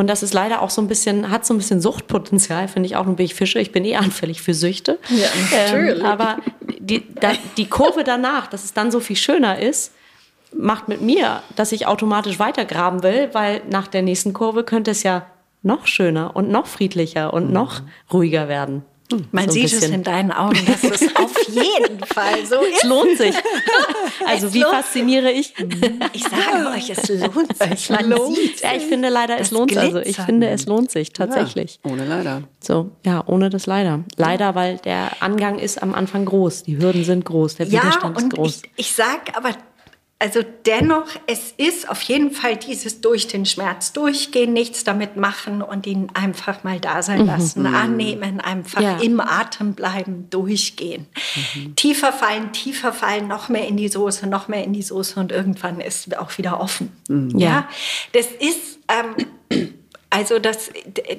Und 0.00 0.06
das 0.06 0.22
ist 0.22 0.32
leider 0.32 0.62
auch 0.62 0.70
so 0.70 0.80
ein 0.80 0.88
bisschen, 0.88 1.30
hat 1.30 1.44
so 1.44 1.52
ein 1.52 1.58
bisschen 1.58 1.82
Suchtpotenzial, 1.82 2.68
finde 2.68 2.86
ich 2.86 2.96
auch. 2.96 3.04
Nun 3.04 3.16
bin 3.16 3.26
ich 3.26 3.34
Fische, 3.34 3.58
ich 3.58 3.70
bin 3.70 3.84
eh 3.84 3.96
anfällig 3.96 4.40
für 4.40 4.54
Süchte. 4.54 4.98
Ja, 5.10 5.28
natürlich. 5.52 6.00
Ähm, 6.00 6.06
aber 6.06 6.38
die, 6.78 7.06
da, 7.16 7.32
die 7.58 7.66
Kurve 7.66 8.02
danach, 8.02 8.46
dass 8.46 8.64
es 8.64 8.72
dann 8.72 8.90
so 8.90 9.00
viel 9.00 9.16
schöner 9.16 9.58
ist, 9.58 9.92
macht 10.54 10.88
mit 10.88 11.02
mir, 11.02 11.42
dass 11.54 11.72
ich 11.72 11.86
automatisch 11.86 12.38
weitergraben 12.38 13.02
will, 13.02 13.28
weil 13.34 13.60
nach 13.68 13.88
der 13.88 14.00
nächsten 14.00 14.32
Kurve 14.32 14.64
könnte 14.64 14.92
es 14.92 15.02
ja 15.02 15.26
noch 15.62 15.86
schöner 15.86 16.34
und 16.34 16.48
noch 16.48 16.66
friedlicher 16.66 17.34
und 17.34 17.48
mhm. 17.48 17.52
noch 17.52 17.82
ruhiger 18.10 18.48
werden. 18.48 18.86
Man 19.32 19.46
so 19.46 19.52
sieht 19.52 19.72
es 19.72 19.82
in 19.88 20.02
deinen 20.02 20.32
Augen, 20.32 20.58
dass 20.66 20.84
es 21.02 21.16
auf 21.16 21.34
jeden 21.48 21.98
Fall 22.04 22.44
so 22.46 22.60
ist. 22.60 22.82
Es 22.82 22.84
lohnt 22.84 23.16
sich. 23.16 23.34
Also 24.26 24.48
es 24.48 24.54
wie 24.54 24.62
fasziniere 24.62 25.32
ich? 25.32 25.54
Ich 26.12 26.22
sage 26.22 26.68
euch, 26.74 26.90
es 26.90 27.08
lohnt 27.08 27.56
sich. 27.56 27.70
Es 27.70 27.88
lohnt 27.88 28.36
sich. 28.36 28.60
Ja, 28.60 28.74
ich 28.76 28.84
finde 28.84 29.08
leider, 29.08 29.40
es 29.40 29.50
lohnt 29.50 29.70
sich. 29.70 29.78
Also 29.78 29.98
ich 30.00 30.16
finde, 30.16 30.48
es 30.50 30.66
lohnt 30.66 30.90
sich 30.90 31.12
tatsächlich. 31.12 31.80
Ja, 31.84 31.90
ohne 31.90 32.04
leider. 32.06 32.42
So, 32.60 32.90
ja, 33.04 33.24
ohne 33.26 33.48
das 33.50 33.66
leider. 33.66 34.04
Leider, 34.16 34.54
weil 34.54 34.76
der 34.78 35.10
Angang 35.20 35.58
ist 35.58 35.82
am 35.82 35.94
Anfang 35.94 36.26
groß. 36.26 36.64
Die 36.64 36.78
Hürden 36.78 37.04
sind 37.04 37.24
groß, 37.24 37.56
der 37.56 37.70
Widerstand 37.70 38.18
ja, 38.18 38.26
ist 38.26 38.32
groß. 38.34 38.62
Ich, 38.76 38.86
ich 38.86 38.92
sage 38.92 39.34
aber 39.34 39.50
also 40.22 40.42
dennoch, 40.66 41.08
es 41.26 41.54
ist 41.56 41.88
auf 41.88 42.02
jeden 42.02 42.30
Fall 42.30 42.54
dieses 42.58 43.00
durch 43.00 43.26
den 43.26 43.46
Schmerz 43.46 43.94
durchgehen, 43.94 44.52
nichts 44.52 44.84
damit 44.84 45.16
machen 45.16 45.62
und 45.62 45.86
ihn 45.86 46.10
einfach 46.12 46.62
mal 46.62 46.78
da 46.78 47.02
sein 47.02 47.22
mhm. 47.22 47.26
lassen, 47.26 47.62
mhm. 47.62 47.74
annehmen, 47.74 48.38
einfach 48.38 48.82
ja. 48.82 48.98
im 48.98 49.18
Atem 49.18 49.72
bleiben, 49.72 50.28
durchgehen. 50.28 51.06
Mhm. 51.54 51.74
Tiefer 51.74 52.12
fallen, 52.12 52.52
tiefer 52.52 52.92
fallen, 52.92 53.28
noch 53.28 53.48
mehr 53.48 53.66
in 53.66 53.78
die 53.78 53.88
Soße, 53.88 54.26
noch 54.26 54.46
mehr 54.46 54.62
in 54.62 54.74
die 54.74 54.82
Soße 54.82 55.18
und 55.18 55.32
irgendwann 55.32 55.80
ist 55.80 56.14
auch 56.18 56.36
wieder 56.36 56.60
offen. 56.60 56.92
Mhm. 57.08 57.38
Ja, 57.38 57.66
das 58.12 58.26
ist, 58.26 58.78
ähm, 58.88 59.70
also 60.10 60.38
das, 60.38 60.68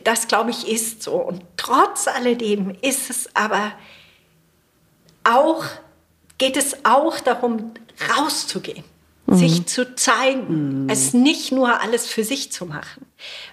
das 0.03 0.27
glaube 0.27 0.51
ich 0.51 0.71
ist 0.71 1.01
so. 1.01 1.13
Und 1.13 1.41
trotz 1.57 2.07
alledem 2.07 2.75
ist 2.83 3.09
es 3.09 3.35
aber 3.35 3.71
auch, 5.23 5.65
geht 6.37 6.55
es 6.55 6.85
auch 6.85 7.19
darum, 7.19 7.71
rauszugehen 8.15 8.90
mhm. 9.31 9.37
sich 9.37 9.65
zu 9.65 9.95
zeigen, 9.95 10.83
mhm. 10.83 10.89
es 10.89 11.13
nicht 11.13 11.51
nur 11.51 11.81
alles 11.81 12.07
für 12.07 12.23
sich 12.23 12.51
zu 12.51 12.65
machen. 12.65 13.05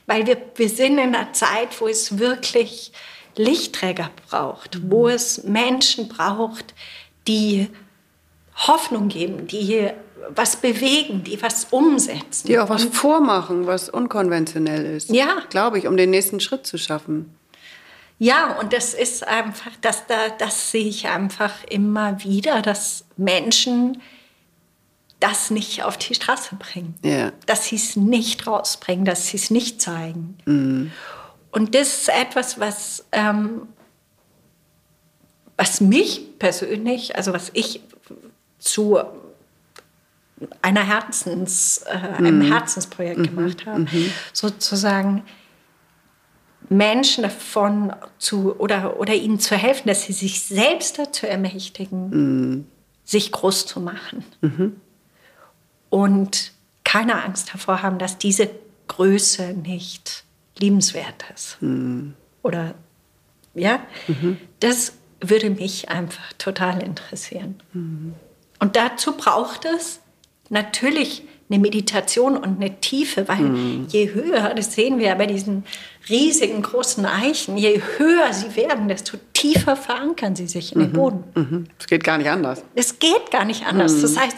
Weil 0.06 0.26
wir, 0.26 0.36
wir 0.56 0.68
sind 0.68 0.98
in 0.98 1.14
einer 1.14 1.32
Zeit, 1.32 1.80
wo 1.80 1.88
es 1.88 2.18
wirklich 2.18 2.92
Lichtträger 3.36 4.10
braucht, 4.28 4.90
wo 4.90 5.04
mhm. 5.04 5.14
es 5.14 5.44
Menschen 5.44 6.08
braucht, 6.08 6.74
die 7.26 7.68
Hoffnung 8.66 9.08
geben, 9.08 9.46
die 9.46 9.90
was 10.34 10.56
bewegen, 10.56 11.22
die 11.24 11.40
was 11.40 11.68
umsetzen. 11.70 12.48
Die 12.48 12.58
auch 12.58 12.68
was 12.68 12.84
vormachen, 12.84 13.66
was 13.66 13.88
unkonventionell 13.88 14.84
ist. 14.84 15.10
Ja. 15.10 15.42
Glaube 15.48 15.78
ich, 15.78 15.86
um 15.86 15.96
den 15.96 16.10
nächsten 16.10 16.40
Schritt 16.40 16.66
zu 16.66 16.76
schaffen. 16.76 17.34
Ja, 18.18 18.58
und 18.58 18.72
das 18.72 18.94
ist 18.94 19.26
einfach, 19.26 19.70
das, 19.80 20.06
da, 20.06 20.16
das 20.38 20.72
sehe 20.72 20.88
ich 20.88 21.06
einfach 21.06 21.52
immer 21.70 22.22
wieder, 22.24 22.62
dass 22.62 23.04
Menschen 23.16 24.02
das 25.20 25.50
nicht 25.50 25.82
auf 25.82 25.96
die 25.96 26.14
Straße 26.14 26.56
bringen. 26.56 26.94
Ja. 27.02 27.32
Dass 27.46 27.66
sie 27.66 27.76
es 27.76 27.96
nicht 27.96 28.46
rausbringen, 28.46 29.04
dass 29.04 29.28
sie 29.28 29.36
es 29.36 29.50
nicht 29.50 29.82
zeigen. 29.82 30.38
Mhm. 30.44 30.92
Und 31.50 31.74
das 31.74 32.02
ist 32.02 32.08
etwas, 32.08 32.60
was, 32.60 33.04
ähm, 33.12 33.62
was 35.56 35.80
mich 35.80 36.38
persönlich, 36.38 37.16
also 37.16 37.32
was 37.32 37.50
ich 37.54 37.80
zu 38.58 38.98
einer 40.62 40.86
Herzens, 40.86 41.84
äh, 41.86 41.96
einem 42.16 42.38
mhm. 42.38 42.52
Herzensprojekt 42.52 43.18
mhm. 43.18 43.36
gemacht 43.36 43.66
habe, 43.66 43.80
mhm. 43.80 44.12
sozusagen 44.32 45.24
Menschen 46.68 47.22
davon 47.22 47.92
zu 48.18 48.54
oder, 48.58 49.00
oder 49.00 49.14
ihnen 49.14 49.40
zu 49.40 49.56
helfen, 49.56 49.88
dass 49.88 50.02
sie 50.02 50.12
sich 50.12 50.42
selbst 50.42 50.98
dazu 50.98 51.26
ermächtigen, 51.26 52.10
mhm. 52.10 52.66
sich 53.04 53.32
groß 53.32 53.66
zu 53.66 53.80
machen. 53.80 54.24
Mhm 55.90 55.98
und 55.98 56.52
keine 56.84 57.22
Angst 57.22 57.50
davor 57.52 57.82
haben, 57.82 57.98
dass 57.98 58.18
diese 58.18 58.50
Größe 58.88 59.54
nicht 59.54 60.24
liebenswert 60.58 61.24
ist. 61.34 61.60
Mhm. 61.60 62.14
Oder 62.42 62.74
ja, 63.54 63.80
mhm. 64.06 64.38
das 64.60 64.94
würde 65.20 65.50
mich 65.50 65.88
einfach 65.88 66.32
total 66.38 66.82
interessieren. 66.82 67.60
Mhm. 67.72 68.14
Und 68.60 68.76
dazu 68.76 69.12
braucht 69.16 69.64
es 69.64 70.00
natürlich 70.48 71.24
eine 71.50 71.58
Meditation 71.58 72.36
und 72.36 72.60
eine 72.60 72.80
Tiefe, 72.80 73.26
weil 73.26 73.40
mhm. 73.40 73.86
je 73.88 74.12
höher, 74.12 74.54
das 74.54 74.74
sehen 74.74 74.98
wir 74.98 75.08
ja 75.08 75.14
bei 75.14 75.26
diesen 75.26 75.64
riesigen 76.08 76.62
großen 76.62 77.04
Eichen, 77.06 77.56
je 77.56 77.80
höher 77.96 78.32
sie 78.32 78.54
werden, 78.54 78.88
desto 78.88 79.18
tiefer 79.32 79.76
verankern 79.76 80.36
sie 80.36 80.46
sich 80.46 80.74
in 80.74 80.80
den 80.80 80.90
mhm. 80.90 80.94
Boden. 80.94 81.24
Mhm. 81.34 81.66
Es 81.78 81.86
geht 81.86 82.04
gar 82.04 82.18
nicht 82.18 82.28
anders. 82.28 82.62
Es 82.74 82.98
geht 82.98 83.30
gar 83.30 83.44
nicht 83.44 83.66
anders. 83.66 84.00
Das 84.02 84.18
heißt, 84.18 84.36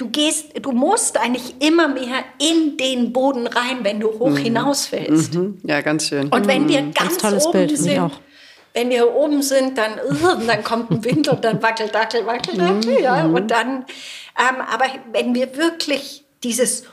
du 0.00 0.08
gehst, 0.08 0.52
du 0.62 0.72
musst 0.72 1.18
eigentlich 1.18 1.54
immer 1.60 1.88
mehr 1.88 2.24
in 2.38 2.78
den 2.78 3.12
Boden 3.12 3.46
rein, 3.46 3.78
wenn 3.82 4.00
du 4.00 4.08
hoch 4.08 4.30
mhm. 4.30 4.36
hinaus 4.36 4.90
willst. 4.92 5.34
Mhm. 5.34 5.58
Ja, 5.62 5.82
ganz 5.82 6.08
schön. 6.08 6.28
Und 6.28 6.46
wenn 6.46 6.68
wir 6.68 6.80
mhm. 6.80 6.94
ganz, 6.94 7.18
ganz 7.18 7.44
oben 7.44 7.66
Bild, 7.66 7.78
sind, 7.78 8.10
wenn 8.72 8.88
wir 8.88 9.14
oben 9.14 9.42
sind, 9.42 9.76
dann, 9.76 9.92
uh, 9.92 10.46
dann 10.46 10.64
kommt 10.64 10.90
ein 10.90 11.04
Wind 11.04 11.28
und 11.28 11.44
dann 11.44 11.62
wackelt, 11.62 11.94
dackel, 11.94 12.24
wackelt, 12.24 12.58
dackel, 12.58 12.96
mhm. 12.96 13.02
ja. 13.02 13.26
Und 13.26 13.50
dann, 13.50 13.84
ähm, 14.38 14.62
aber 14.72 14.86
wenn 15.12 15.34
wir 15.34 15.54
wirklich 15.56 16.24
dieses, 16.42 16.84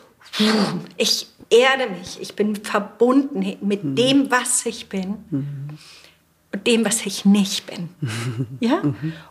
ich 0.98 1.28
erde 1.50 1.90
mich, 1.90 2.20
ich 2.20 2.36
bin 2.36 2.58
verbunden 2.58 3.58
mit 3.62 3.86
mhm. 3.86 3.96
dem, 3.96 4.32
was 4.32 4.66
ich 4.66 4.90
bin. 4.90 5.80
Mhm 6.52 6.58
und 6.58 6.68
dem, 6.68 6.86
was 6.86 7.06
ich 7.06 7.26
nicht 7.26 7.68
bin. 7.68 7.90
ja? 8.60 8.82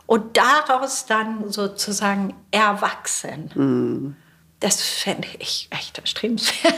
Und 0.05 0.37
daraus 0.37 1.05
dann 1.05 1.51
sozusagen 1.51 2.33
erwachsen. 2.51 3.51
Mhm. 3.55 4.15
Das 4.59 4.81
fände 4.81 5.27
ich 5.39 5.67
echt 5.69 5.99
erstrebenswert. 5.99 6.73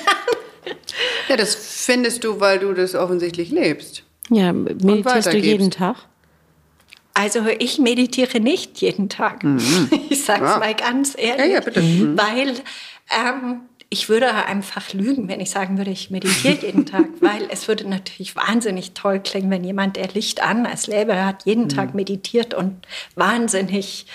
ja, 1.30 1.38
das 1.38 1.56
findest 1.56 2.24
du, 2.24 2.40
weil 2.40 2.60
du 2.60 2.74
das 2.74 2.96
offensichtlich 2.96 3.52
lebst. 3.52 4.04
Ja, 4.30 4.54
meditierst 4.54 5.34
du 5.34 5.38
jeden 5.38 5.72
Tag? 5.72 5.96
Also 7.14 7.46
ich 7.58 7.80
meditiere 7.80 8.40
nicht 8.40 8.80
jeden 8.82 9.10
Tag. 9.10 9.44
Mhm. 9.44 9.90
Ich 10.10 10.26
sage 10.26 10.44
es 10.46 10.52
ja. 10.52 10.60
mal 10.60 10.76
ganz 10.76 11.16
ehrlich. 11.18 11.46
Ja, 11.46 11.54
ja, 11.54 11.60
bitte. 11.62 11.82
Mhm. 11.82 12.18
Weil 12.18 12.56
ähm, 13.10 13.62
ich 13.92 14.08
würde 14.08 14.32
einfach 14.34 14.94
lügen, 14.94 15.28
wenn 15.28 15.40
ich 15.40 15.50
sagen 15.50 15.78
würde, 15.78 15.90
ich 15.90 16.12
meditiere 16.12 16.54
jeden 16.62 16.86
Tag, 16.86 17.06
weil 17.22 17.48
es 17.50 17.68
würde 17.68 17.90
natürlich 17.90 18.36
wahnsinnig 18.36 18.94
toll 18.94 19.20
klingen, 19.20 19.50
wenn 19.50 19.64
jemand, 19.64 19.96
der 19.96 20.10
Licht 20.10 20.44
an 20.44 20.66
als 20.68 20.88
Lehrer 20.88 21.26
hat, 21.26 21.46
jeden 21.46 21.64
mhm. 21.64 21.70
Tag 21.70 21.96
meditiert 21.96 22.54
und 22.54 22.86
wahnsinnig 23.16 24.06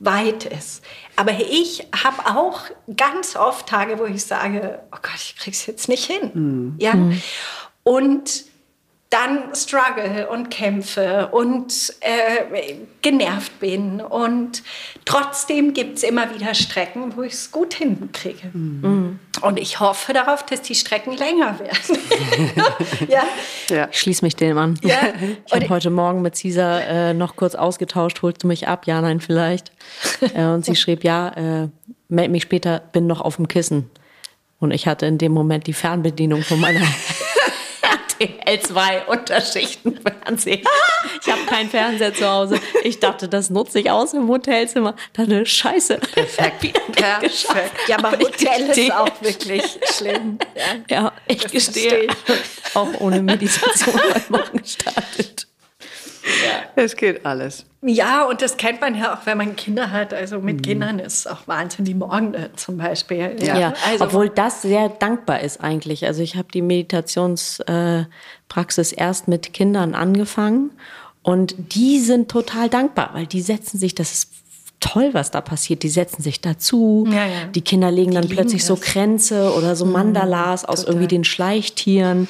weit 0.00 0.46
ist. 0.46 0.82
Aber 1.14 1.32
ich 1.38 1.86
habe 2.04 2.26
auch 2.26 2.62
ganz 2.96 3.36
oft 3.36 3.68
Tage, 3.68 3.98
wo 3.98 4.04
ich 4.04 4.24
sage, 4.24 4.80
oh 4.90 4.98
Gott, 5.00 5.16
ich 5.16 5.36
krieg's 5.36 5.66
jetzt 5.66 5.88
nicht 5.88 6.04
hin. 6.04 6.30
Mhm. 6.34 6.74
Ja. 6.78 6.94
Mhm. 6.94 7.22
Und 7.84 8.49
dann 9.10 9.52
struggle 9.56 10.28
und 10.28 10.50
kämpfe 10.50 11.28
und 11.32 11.92
äh, 12.00 12.74
genervt 13.02 13.58
bin. 13.58 14.00
Und 14.00 14.62
trotzdem 15.04 15.74
gibt 15.74 15.98
es 15.98 16.04
immer 16.04 16.32
wieder 16.32 16.54
Strecken, 16.54 17.16
wo 17.16 17.22
ich 17.22 17.32
es 17.32 17.50
gut 17.50 17.74
hinkriege. 17.74 18.50
Mhm. 18.52 19.18
Und 19.42 19.58
ich 19.58 19.80
hoffe 19.80 20.12
darauf, 20.12 20.46
dass 20.46 20.62
die 20.62 20.76
Strecken 20.76 21.16
länger 21.16 21.58
werden. 21.58 21.98
ja? 23.08 23.24
ja? 23.68 23.88
Ich 23.90 23.98
schließe 23.98 24.24
mich 24.24 24.36
dem 24.36 24.56
an. 24.56 24.78
Ja? 24.82 24.98
Ich 25.46 25.52
habe 25.52 25.68
heute 25.68 25.90
Morgen 25.90 26.22
mit 26.22 26.36
Cesar 26.36 26.86
äh, 26.86 27.14
noch 27.14 27.34
kurz 27.34 27.56
ausgetauscht, 27.56 28.22
holst 28.22 28.44
du 28.44 28.46
mich 28.46 28.68
ab? 28.68 28.86
Ja, 28.86 29.00
nein, 29.00 29.20
vielleicht. 29.20 29.72
äh, 30.34 30.44
und 30.44 30.64
sie 30.64 30.76
schrieb, 30.76 31.02
ja, 31.02 31.28
äh, 31.30 31.68
meld 32.08 32.30
mich 32.30 32.44
später, 32.44 32.80
bin 32.92 33.08
noch 33.08 33.20
auf 33.20 33.36
dem 33.36 33.48
Kissen. 33.48 33.90
Und 34.60 34.70
ich 34.70 34.86
hatte 34.86 35.06
in 35.06 35.18
dem 35.18 35.32
Moment 35.32 35.66
die 35.66 35.72
Fernbedienung 35.72 36.42
von 36.42 36.60
meiner 36.60 36.82
RTL 38.20 38.60
2 38.60 39.06
Unterschichten-Fernsehen. 39.06 40.62
Ich 41.22 41.32
habe 41.32 41.42
keinen 41.46 41.70
Fernseher 41.70 42.12
zu 42.12 42.28
Hause. 42.28 42.60
Ich 42.84 43.00
dachte, 43.00 43.28
das 43.28 43.48
nutze 43.48 43.80
ich 43.80 43.90
aus 43.90 44.12
im 44.12 44.28
Hotelzimmer. 44.28 44.94
Dann 45.14 45.26
eine 45.26 45.46
Scheiße. 45.46 45.98
Perfekt. 45.98 46.60
Perfekt. 46.92 47.72
Ja, 47.88 47.98
aber, 47.98 48.08
aber 48.08 48.18
Hotel 48.18 48.68
ist 48.68 48.92
auch 48.92 49.22
wirklich 49.22 49.78
schlimm. 49.96 50.38
Ja, 50.54 50.96
ja 50.96 51.12
ich 51.26 51.38
das 51.42 51.52
gestehe. 51.52 52.08
Auch 52.74 52.88
ohne 53.00 53.22
Meditation 53.22 54.00
heute 54.14 54.32
Morgen 54.32 54.58
gestartet. 54.58 55.49
Ja. 56.44 56.62
Es 56.76 56.96
geht 56.96 57.26
alles. 57.26 57.66
Ja, 57.82 58.26
und 58.26 58.42
das 58.42 58.56
kennt 58.56 58.80
man 58.80 58.94
ja 58.94 59.14
auch, 59.14 59.26
wenn 59.26 59.38
man 59.38 59.56
Kinder 59.56 59.90
hat. 59.90 60.12
Also 60.12 60.38
mit 60.38 60.58
mhm. 60.58 60.62
Kindern 60.62 60.98
ist 60.98 61.20
es 61.20 61.26
auch 61.26 61.46
Wahnsinn, 61.46 61.84
die 61.84 61.94
Morgen 61.94 62.34
zum 62.56 62.76
Beispiel. 62.76 63.36
Ja, 63.40 63.58
ja. 63.58 63.74
Also, 63.90 64.04
obwohl 64.04 64.28
das 64.28 64.62
sehr 64.62 64.88
dankbar 64.88 65.40
ist 65.40 65.62
eigentlich. 65.62 66.06
Also 66.06 66.22
ich 66.22 66.36
habe 66.36 66.48
die 66.52 66.62
Meditationspraxis 66.62 68.92
erst 68.92 69.28
mit 69.28 69.52
Kindern 69.52 69.94
angefangen 69.94 70.70
und 71.22 71.54
die 71.74 72.00
sind 72.00 72.30
total 72.30 72.68
dankbar, 72.68 73.10
weil 73.14 73.26
die 73.26 73.40
setzen 73.40 73.78
sich, 73.78 73.94
das 73.94 74.12
ist 74.12 74.30
toll, 74.80 75.10
was 75.12 75.30
da 75.30 75.40
passiert. 75.40 75.82
Die 75.82 75.88
setzen 75.88 76.22
sich 76.22 76.40
dazu. 76.40 77.06
Ja, 77.08 77.26
ja. 77.26 77.46
Die 77.54 77.60
Kinder 77.60 77.90
legen 77.90 78.10
die 78.10 78.16
dann 78.16 78.28
plötzlich 78.28 78.62
das. 78.62 78.68
so 78.68 78.76
Kränze 78.76 79.54
oder 79.54 79.76
so 79.76 79.84
mhm, 79.84 79.92
Mandalas 79.92 80.64
aus 80.64 80.80
total. 80.80 80.94
irgendwie 80.94 81.08
den 81.08 81.24
Schleichtieren. 81.24 82.28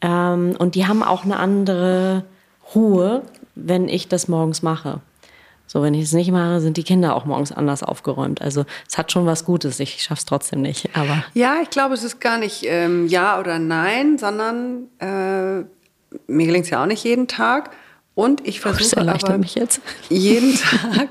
Ähm, 0.00 0.54
und 0.58 0.76
die 0.76 0.86
haben 0.86 1.02
auch 1.02 1.24
eine 1.24 1.38
andere 1.38 2.24
Ruhe, 2.74 3.22
wenn 3.66 3.88
ich 3.88 4.08
das 4.08 4.28
morgens 4.28 4.62
mache. 4.62 5.00
So, 5.66 5.82
wenn 5.82 5.92
ich 5.92 6.04
es 6.04 6.12
nicht 6.12 6.30
mache, 6.30 6.60
sind 6.60 6.78
die 6.78 6.82
Kinder 6.82 7.14
auch 7.14 7.26
morgens 7.26 7.52
anders 7.52 7.82
aufgeräumt. 7.82 8.40
Also 8.40 8.64
es 8.88 8.96
hat 8.96 9.12
schon 9.12 9.26
was 9.26 9.44
Gutes. 9.44 9.80
Ich 9.80 10.02
schaffe 10.02 10.20
es 10.20 10.24
trotzdem 10.24 10.62
nicht. 10.62 10.88
Aber 10.94 11.22
ja, 11.34 11.56
ich 11.62 11.68
glaube, 11.68 11.94
es 11.94 12.02
ist 12.02 12.22
gar 12.22 12.38
nicht 12.38 12.64
ähm, 12.64 13.06
ja 13.06 13.38
oder 13.38 13.58
nein, 13.58 14.16
sondern 14.16 14.88
äh, 14.98 15.64
mir 16.26 16.46
gelingt 16.46 16.64
es 16.64 16.70
ja 16.70 16.82
auch 16.82 16.86
nicht 16.86 17.04
jeden 17.04 17.28
Tag. 17.28 17.70
Und 18.14 18.46
ich 18.48 18.60
oh, 18.60 18.72
versuche 18.72 19.04
oh, 19.04 19.08
aber 19.08 19.38
mich 19.38 19.56
jetzt. 19.56 19.82
jeden 20.08 20.54
Tag 20.58 21.08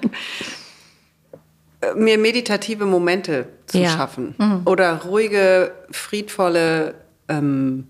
äh, 1.81 1.93
mir 1.93 2.17
meditative 2.17 2.85
Momente 2.85 3.47
zu 3.67 3.77
ja. 3.77 3.89
schaffen 3.89 4.33
mhm. 4.39 4.61
oder 4.65 5.03
ruhige, 5.03 5.71
friedvolle, 5.91 6.95
ähm, 7.29 7.87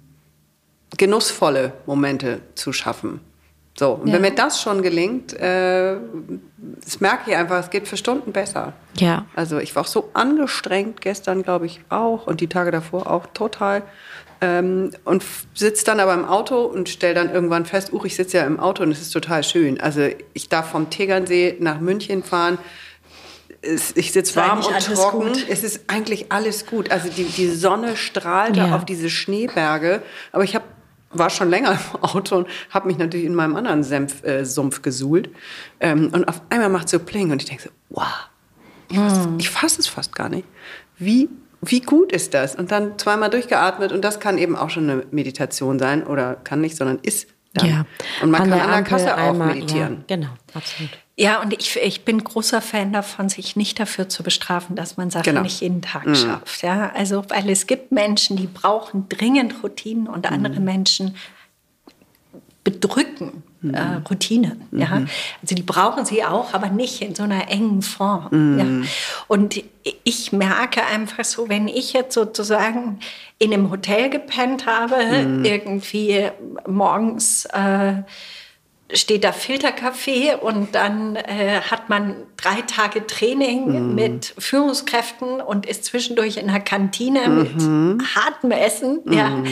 genussvolle 0.98 1.72
Momente 1.86 2.42
zu 2.56 2.74
schaffen. 2.74 3.22
So, 3.80 3.92
und 3.92 4.08
ja. 4.08 4.14
wenn 4.14 4.22
mir 4.22 4.32
das 4.32 4.60
schon 4.60 4.82
gelingt, 4.82 5.34
äh, 5.34 5.98
das 6.84 7.00
merke 7.00 7.30
ich 7.30 7.38
einfach, 7.38 7.60
es 7.60 7.70
geht 7.70 7.88
für 7.88 7.98
Stunden 7.98 8.32
besser. 8.32 8.74
Ja. 8.98 9.26
Also 9.36 9.60
ich 9.60 9.76
war 9.76 9.84
auch 9.84 9.88
so 9.88 10.10
angestrengt 10.14 11.02
gestern, 11.02 11.44
glaube 11.44 11.68
ich, 11.68 11.82
auch 11.90 12.26
und 12.26 12.42
die 12.42 12.48
Tage 12.48 12.72
davor 12.72 13.10
auch 13.12 13.28
total. 13.28 13.84
Ähm, 14.42 14.92
und 15.04 15.24
sitze 15.54 15.86
dann 15.86 16.00
aber 16.00 16.14
im 16.14 16.26
Auto 16.26 16.62
und 16.64 16.90
stelle 16.90 17.14
dann 17.14 17.32
irgendwann 17.32 17.66
fest, 17.66 17.94
uch, 17.94 18.06
ich 18.06 18.16
sitze 18.16 18.38
ja 18.38 18.46
im 18.46 18.60
Auto 18.60 18.82
und 18.84 18.92
es 18.92 19.02
ist 19.02 19.12
total 19.12 19.44
schön. 19.44 19.80
Also 19.80 20.08
ich 20.34 20.50
darf 20.50 20.70
vom 20.70 20.90
Tegernsee 20.90 21.58
nach 21.60 21.80
München 21.80 22.24
fahren. 22.24 22.58
Ich 23.96 24.12
sitze 24.12 24.36
warm 24.36 24.60
und 24.60 24.80
trocken. 24.80 25.34
Gut. 25.34 25.46
Es 25.50 25.64
ist 25.64 25.82
eigentlich 25.88 26.32
alles 26.32 26.66
gut. 26.66 26.92
Also 26.92 27.10
die, 27.10 27.24
die 27.26 27.50
Sonne 27.50 27.96
strahlt 27.96 28.56
ja. 28.56 28.76
auf 28.76 28.86
diese 28.86 29.10
Schneeberge. 29.10 30.02
Aber 30.32 30.44
ich 30.44 30.56
habe 30.56 30.66
war 31.20 31.30
schon 31.30 31.50
länger 31.50 31.72
im 31.94 32.02
Auto 32.02 32.38
und 32.38 32.48
habe 32.70 32.88
mich 32.88 32.98
natürlich 32.98 33.26
in 33.26 33.36
meinem 33.36 33.56
anderen 33.56 33.84
Senf, 33.84 34.24
äh, 34.24 34.46
Sumpf 34.46 34.82
gesuhlt. 34.82 35.30
Ähm, 35.80 36.10
und 36.14 36.28
auf 36.28 36.42
einmal 36.50 36.70
macht 36.70 36.86
es 36.86 36.92
so 36.92 37.00
Pling 37.00 37.32
und 37.32 37.42
ich 37.42 37.48
denke 37.48 37.64
so, 37.64 37.70
wow, 37.90 38.30
ich 38.90 38.98
fasse 38.98 39.24
hm. 39.24 39.40
fass 39.40 39.80
es 39.80 39.88
fast 39.88 40.16
gar 40.16 40.30
nicht. 40.30 40.48
Wie, 40.98 41.30
wie 41.62 41.82
gut 41.82 42.12
ist 42.12 42.34
das? 42.34 42.56
Und 42.56 42.72
dann 42.72 42.98
zweimal 42.98 43.30
durchgeatmet 43.30 43.92
und 43.92 44.04
das 44.04 44.20
kann 44.20 44.38
eben 44.38 44.56
auch 44.56 44.70
schon 44.70 44.90
eine 44.90 45.04
Meditation 45.12 45.80
sein 45.80 46.06
oder 46.06 46.36
kann 46.36 46.62
nicht, 46.62 46.76
sondern 46.76 47.00
ist 47.02 47.28
dann. 47.54 47.68
Ja. 47.68 47.86
Und 48.22 48.32
man 48.32 48.42
an 48.44 48.50
kann 48.50 48.60
an 48.60 48.72
der 48.72 48.84
Kasse 48.84 49.18
auch 49.18 49.34
meditieren. 49.34 50.06
Ja, 50.10 50.16
genau, 50.16 50.30
absolut. 50.54 50.92
Ja, 51.20 51.42
und 51.42 51.52
ich, 51.52 51.76
ich 51.78 52.06
bin 52.06 52.24
großer 52.24 52.62
Fan 52.62 52.94
davon, 52.94 53.28
sich 53.28 53.56
nicht 53.56 53.80
dafür 53.80 54.08
zu 54.08 54.22
bestrafen, 54.22 54.76
dass 54.76 54.98
man 54.98 55.10
Sachen 55.10 55.24
genau. 55.24 55.42
nicht 55.42 55.62
jeden 55.62 55.82
Tag 55.82 56.06
mhm. 56.06 56.16
schafft. 56.16 56.62
Ja, 56.62 56.92
also, 56.96 57.24
weil 57.30 57.50
es 57.50 57.66
gibt 57.66 57.92
Menschen, 57.92 58.38
die 58.38 58.46
brauchen 58.46 59.10
dringend 59.10 59.64
Routinen 59.64 60.08
und 60.08 60.32
andere 60.32 60.60
mhm. 60.60 60.66
Menschen 60.66 61.16
bedrücken 62.64 63.44
mhm. 63.62 63.74
äh, 63.74 63.96
Routinen. 64.10 64.68
Mhm. 64.70 64.80
Ja? 64.80 65.06
Also 65.42 65.56
die 65.56 65.64
brauchen 65.64 66.06
sie 66.06 66.24
auch, 66.24 66.54
aber 66.54 66.70
nicht 66.70 67.02
in 67.02 67.16
so 67.16 67.24
einer 67.24 67.50
engen 67.50 67.82
Form. 67.82 68.28
Mhm. 68.30 68.60
Ja? 68.60 68.90
Und 69.28 69.64
ich 70.04 70.32
merke 70.32 70.86
einfach 70.86 71.26
so, 71.26 71.50
wenn 71.50 71.68
ich 71.68 71.94
jetzt 71.94 72.14
sozusagen 72.14 73.00
in 73.40 73.54
einem 73.54 73.72
Hotel 73.72 74.10
gepennt 74.10 74.66
habe, 74.66 74.98
mhm. 74.98 75.46
irgendwie 75.46 76.30
morgens 76.68 77.46
äh, 77.46 78.04
steht 78.94 79.24
da 79.24 79.34
Filterkaffee 79.34 80.36
und 80.36 80.74
dann 80.74 81.18
äh, 81.18 81.62
hat 81.62 81.90
man 81.90 82.16
drei 82.38 82.62
Tage 82.62 83.06
Training 83.06 83.90
mhm. 83.90 83.96
mit 83.96 84.34
Führungskräften 84.38 85.42
und 85.42 85.66
ist 85.66 85.86
zwischendurch 85.86 86.38
in 86.38 86.48
der 86.48 86.62
Kantine 86.62 87.28
mhm. 87.28 87.98
mit 87.98 88.16
hartem 88.16 88.52
Essen, 88.52 89.02
mhm. 89.04 89.14
ja, 89.14 89.44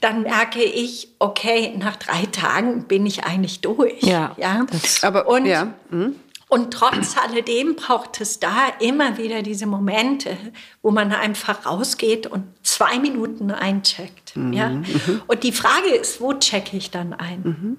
dann 0.00 0.22
merke 0.22 0.62
ich, 0.62 1.08
okay, 1.18 1.74
nach 1.78 1.96
drei 1.96 2.26
Tagen 2.26 2.84
bin 2.84 3.06
ich 3.06 3.24
eigentlich 3.24 3.60
durch. 3.60 4.02
Ja, 4.02 4.34
ja? 4.36 4.66
aber 5.02 5.26
und 5.26 5.46
ja. 5.46 5.74
Mhm. 5.90 6.16
Und 6.48 6.72
trotz 6.72 7.16
alledem 7.16 7.74
braucht 7.74 8.20
es 8.20 8.38
da 8.38 8.68
immer 8.78 9.18
wieder 9.18 9.42
diese 9.42 9.66
Momente, 9.66 10.36
wo 10.80 10.92
man 10.92 11.10
einfach 11.10 11.66
rausgeht 11.66 12.28
und 12.28 12.44
zwei 12.62 13.00
Minuten 13.00 13.50
eincheckt. 13.50 14.34
Ja? 14.52 14.68
Mhm. 14.68 14.78
Mhm. 14.78 15.22
Und 15.26 15.42
die 15.42 15.50
Frage 15.50 15.88
ist, 15.88 16.20
wo 16.20 16.34
checke 16.34 16.76
ich 16.76 16.92
dann 16.92 17.14
ein? 17.14 17.76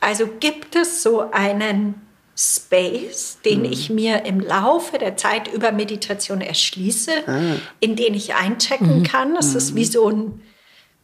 Also 0.00 0.28
gibt 0.40 0.76
es 0.76 1.02
so 1.02 1.30
einen 1.30 2.06
Space, 2.38 3.38
den 3.44 3.60
mhm. 3.60 3.72
ich 3.72 3.88
mir 3.88 4.26
im 4.26 4.40
Laufe 4.40 4.98
der 4.98 5.16
Zeit 5.16 5.52
über 5.52 5.72
Meditation 5.72 6.42
erschließe, 6.42 7.10
ah. 7.26 7.40
in 7.80 7.96
den 7.96 8.12
ich 8.12 8.34
einchecken 8.34 8.98
mhm. 8.98 9.02
kann. 9.04 9.34
Das 9.34 9.52
mhm. 9.52 9.56
ist 9.56 9.74
wie 9.74 9.84
so, 9.86 10.10
ein, 10.10 10.42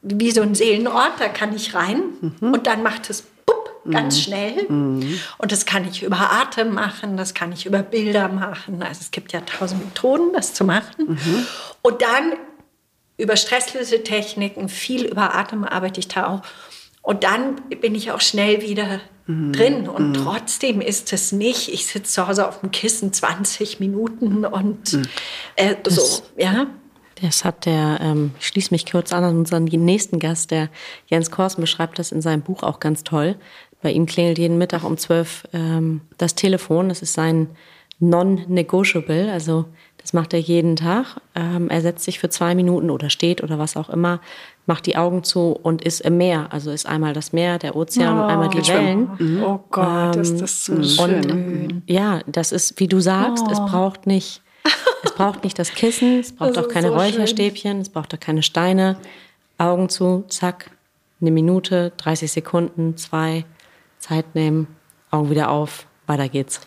wie 0.03 0.31
so 0.31 0.43
ein 0.43 0.55
Seelenort, 0.55 1.13
da 1.19 1.29
kann 1.29 1.57
ich 1.57 1.75
rein 1.75 2.03
mhm. 2.21 2.53
und 2.53 2.67
dann 2.67 2.83
macht 2.83 3.09
es 3.09 3.23
bupp, 3.23 3.71
ganz 3.91 4.17
mhm. 4.17 4.21
schnell. 4.21 4.67
Mhm. 4.69 5.19
Und 5.39 5.53
das 5.53 5.65
kann 5.65 5.89
ich 5.89 6.03
über 6.03 6.33
Atem 6.33 6.75
machen, 6.75 7.17
das 7.17 7.33
kann 7.33 7.51
ich 7.51 7.65
über 7.65 7.83
Bilder 7.83 8.29
machen. 8.29 8.83
Also 8.83 9.01
es 9.01 9.11
gibt 9.11 9.33
ja 9.33 9.41
tausend 9.41 9.83
Methoden, 9.87 10.35
das 10.35 10.53
zu 10.53 10.65
machen. 10.65 11.19
Und 11.81 12.03
dann 12.03 12.35
über 13.17 13.37
Stresslösetechniken, 13.37 14.69
viel 14.69 15.07
über 15.07 15.35
Atem 15.35 15.65
arbeite 15.65 16.01
ich 16.01 16.09
da 16.09 16.27
auch. 16.27 16.43
Und 17.03 17.25
dann 17.25 17.57
bin 17.81 17.95
ich 17.95 18.13
auch 18.13 18.21
schnell 18.21 18.63
wieder 18.63 19.01
mhm. 19.27 19.53
drin. 19.53 19.89
Und 19.89 20.11
mhm. 20.11 20.15
trotzdem 20.15 20.81
ist 20.81 21.13
es 21.13 21.33
nicht, 21.33 21.69
ich 21.73 21.87
sitze 21.87 22.13
zu 22.13 22.29
Hause 22.29 22.49
auf 22.49 22.61
dem 22.61 22.71
Kissen 22.71 23.13
20 23.13 23.81
Minuten 23.81 24.45
und 24.45 24.93
mhm. 24.93 25.03
äh, 25.57 25.75
so, 25.89 26.23
ja. 26.37 26.67
Das 27.21 27.45
hat 27.45 27.67
der, 27.67 27.99
ähm, 28.01 28.33
ich 28.41 28.49
schließe 28.49 28.73
mich 28.73 28.91
kurz 28.91 29.13
an 29.13 29.23
an 29.23 29.37
unseren 29.39 29.65
nächsten 29.65 30.19
Gast, 30.19 30.51
der 30.51 30.71
Jens 31.07 31.31
Korsen 31.31 31.61
beschreibt 31.61 31.99
das 31.99 32.11
in 32.11 32.21
seinem 32.21 32.43
Buch 32.43 32.63
auch 32.63 32.81
ganz 32.81 33.05
toll. 33.05 33.37
Bei 33.81 33.91
ihm 33.91 34.07
klingelt 34.07 34.39
jeden 34.39 34.59
Mittag 34.59 34.85
um 34.85 34.97
12 34.97 35.49
ähm, 35.53 36.03
das 36.19 36.35
Telefon. 36.35 36.89
Das 36.89 37.03
ist 37.03 37.15
sein 37.15 37.49
Non-Negotiable, 38.03 39.31
also 39.31 39.67
das 39.99 40.13
macht 40.13 40.35
er 40.35 40.41
jeden 40.41 40.75
Tag. 40.75 41.21
Ähm, 41.37 41.71
er 41.71 41.81
setzt 41.81 42.05
sich 42.05 42.19
für 42.19 42.29
zwei 42.29 42.57
Minuten 42.57 42.91
oder 42.91 43.11
steht 43.11 43.43
oder 43.45 43.61
was 43.61 43.77
auch 43.77 43.89
immer, 43.89 44.21
macht 44.67 44.87
die 44.87 44.97
Augen 44.97 45.23
zu 45.23 45.57
und 45.63 45.83
ist 45.83 46.01
im 46.01 46.19
Meer. 46.19 46.49
Also 46.51 46.73
ist 46.73 46.85
einmal 46.85 47.13
das 47.13 47.33
Meer, 47.33 47.59
der 47.59 47.77
Ozean 47.77 48.19
oh, 48.19 48.25
und 48.25 48.29
einmal 48.29 48.49
die 48.49 48.67
Wellen. 48.67 49.11
Mhm. 49.19 49.43
Oh 49.45 49.61
Gott, 49.71 50.17
ähm, 50.17 50.23
ist 50.23 50.41
das 50.41 50.65
so 50.65 50.83
schön. 50.83 51.31
Und, 51.31 51.83
ja, 51.87 52.21
das 52.27 52.51
ist, 52.51 52.81
wie 52.81 52.89
du 52.89 52.99
sagst, 52.99 53.45
oh. 53.47 53.53
es 53.53 53.59
braucht 53.61 54.09
nicht, 54.09 54.43
es 55.05 55.13
braucht 55.13 55.45
nicht 55.45 55.59
das 55.59 55.73
Kissen, 55.73 56.19
es 56.19 56.33
braucht 56.33 56.59
auch 56.59 56.69
keine 56.69 56.89
so 56.89 56.95
Räucherstäbchen, 56.95 57.73
schön. 57.73 57.81
es 57.81 57.89
braucht 57.89 58.13
auch 58.15 58.21
keine 58.21 58.43
Steine. 58.43 58.97
Augen 59.59 59.89
zu, 59.89 60.25
zack, 60.27 60.73
eine 61.21 61.31
Minute, 61.31 61.93
30 61.99 62.33
Sekunden, 62.33 62.97
zwei, 62.97 63.45
Zeit 64.01 64.35
nehmen, 64.35 64.67
Augen 65.13 65.31
wieder 65.31 65.51
auf, 65.51 65.87
weiter 66.13 66.29
geht's. 66.29 66.61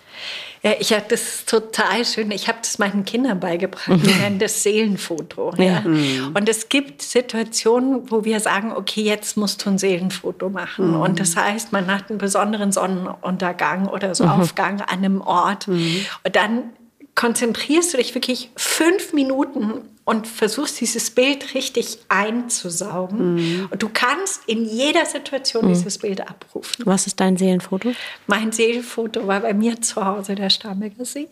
Ja, 0.66 0.74
ich 0.80 0.92
habe 0.94 1.06
das 1.08 1.46
total 1.46 2.04
schön. 2.06 2.32
Ich 2.32 2.48
habe 2.48 2.58
das 2.60 2.80
meinen 2.80 3.06
Kindern 3.06 3.40
beigebracht. 3.40 3.88
Wir 3.88 4.16
nennen 4.22 4.40
das 4.40 4.64
Seelenfoto. 4.64 5.54
Ja. 5.58 5.64
ja. 5.64 5.82
Mhm. 5.82 6.32
Und 6.36 6.50
es 6.50 6.70
gibt 6.70 7.04
Situationen, 7.04 8.10
wo 8.10 8.26
wir 8.26 8.40
sagen, 8.40 8.72
okay, 8.72 9.02
jetzt 9.02 9.38
musst 9.38 9.64
du 9.64 9.70
ein 9.70 9.78
Seelenfoto 9.78 10.50
machen. 10.50 10.94
Mhm. 10.94 11.02
Und 11.02 11.20
das 11.20 11.36
heißt, 11.36 11.72
man 11.72 11.86
hat 11.94 12.10
einen 12.10 12.18
besonderen 12.18 12.72
Sonnenuntergang 12.72 13.88
oder 13.88 14.16
so 14.16 14.24
mhm. 14.24 14.32
Aufgang 14.32 14.82
an 14.82 14.88
einem 14.90 15.22
Ort. 15.22 15.68
Mhm. 15.68 16.06
Und 16.24 16.36
dann 16.36 16.64
konzentrierst 17.16 17.94
du 17.94 17.98
dich 17.98 18.14
wirklich 18.14 18.52
fünf 18.58 19.14
Minuten 19.14 19.82
und 20.04 20.28
versuchst 20.28 20.80
dieses 20.80 21.10
Bild 21.10 21.56
richtig 21.56 21.98
einzusaugen. 22.10 23.36
Mhm. 23.36 23.68
Und 23.72 23.82
du 23.82 23.90
kannst 23.92 24.42
in 24.48 24.66
jeder 24.66 25.06
Situation 25.06 25.66
mhm. 25.66 25.70
dieses 25.70 25.98
Bild 25.98 26.22
abrufen. 26.22 26.86
Was 26.86 27.08
ist 27.08 27.20
dein 27.20 27.38
Seelenfoto? 27.38 27.94
Mein 28.28 28.52
Seelenfoto 28.52 29.26
war 29.26 29.40
bei 29.40 29.54
mir 29.54 29.82
zu 29.82 30.06
Hause 30.06 30.36
der 30.36 30.52
Starnberger 30.52 31.06
See. 31.06 31.28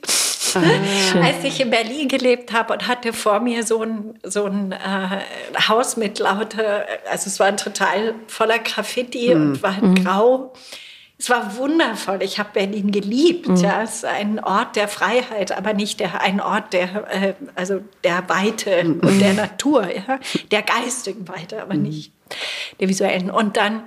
ah, 0.55 0.59
als 1.21 1.43
ich 1.43 1.59
in 1.59 1.69
Berlin 1.69 2.07
gelebt 2.07 2.51
habe 2.51 2.73
und 2.73 2.87
hatte 2.87 3.13
vor 3.13 3.41
mir 3.41 3.63
so 3.63 3.83
ein, 3.83 4.17
so 4.23 4.45
ein 4.45 4.71
äh, 4.71 5.19
Haus 5.67 5.97
mit 5.97 6.17
lauter, 6.17 6.85
also 7.11 7.27
es 7.27 7.39
war 7.39 7.55
total 7.55 8.15
voller 8.27 8.57
Graffiti 8.57 9.35
mhm. 9.35 9.41
und 9.41 9.63
war 9.63 9.83
mhm. 9.83 10.03
grau. 10.03 10.53
Es 11.23 11.29
war 11.29 11.55
wundervoll. 11.55 12.21
Ich 12.21 12.37
habe 12.37 12.49
Berlin 12.51 12.91
geliebt. 12.91 13.47
Mhm. 13.47 13.55
Ja, 13.55 13.81
es 13.81 13.95
ist 13.95 14.05
ein 14.05 14.43
Ort 14.43 14.75
der 14.75 14.89
Freiheit, 14.89 15.57
aber 15.57 15.71
nicht 15.71 16.01
der, 16.01 16.19
ein 16.19 16.41
Ort 16.41 16.73
der, 16.73 17.07
äh, 17.09 17.33
also 17.55 17.79
der 18.03 18.27
Weite 18.27 18.83
mhm. 18.83 18.99
und 18.99 19.19
der 19.19 19.33
Natur, 19.33 19.87
ja? 19.89 20.19
der 20.51 20.63
geistigen 20.63 21.25
Weite, 21.29 21.61
aber 21.61 21.75
mhm. 21.75 21.83
nicht 21.83 22.11
der 22.81 22.89
visuellen. 22.89 23.31
Und 23.31 23.55
dann 23.55 23.83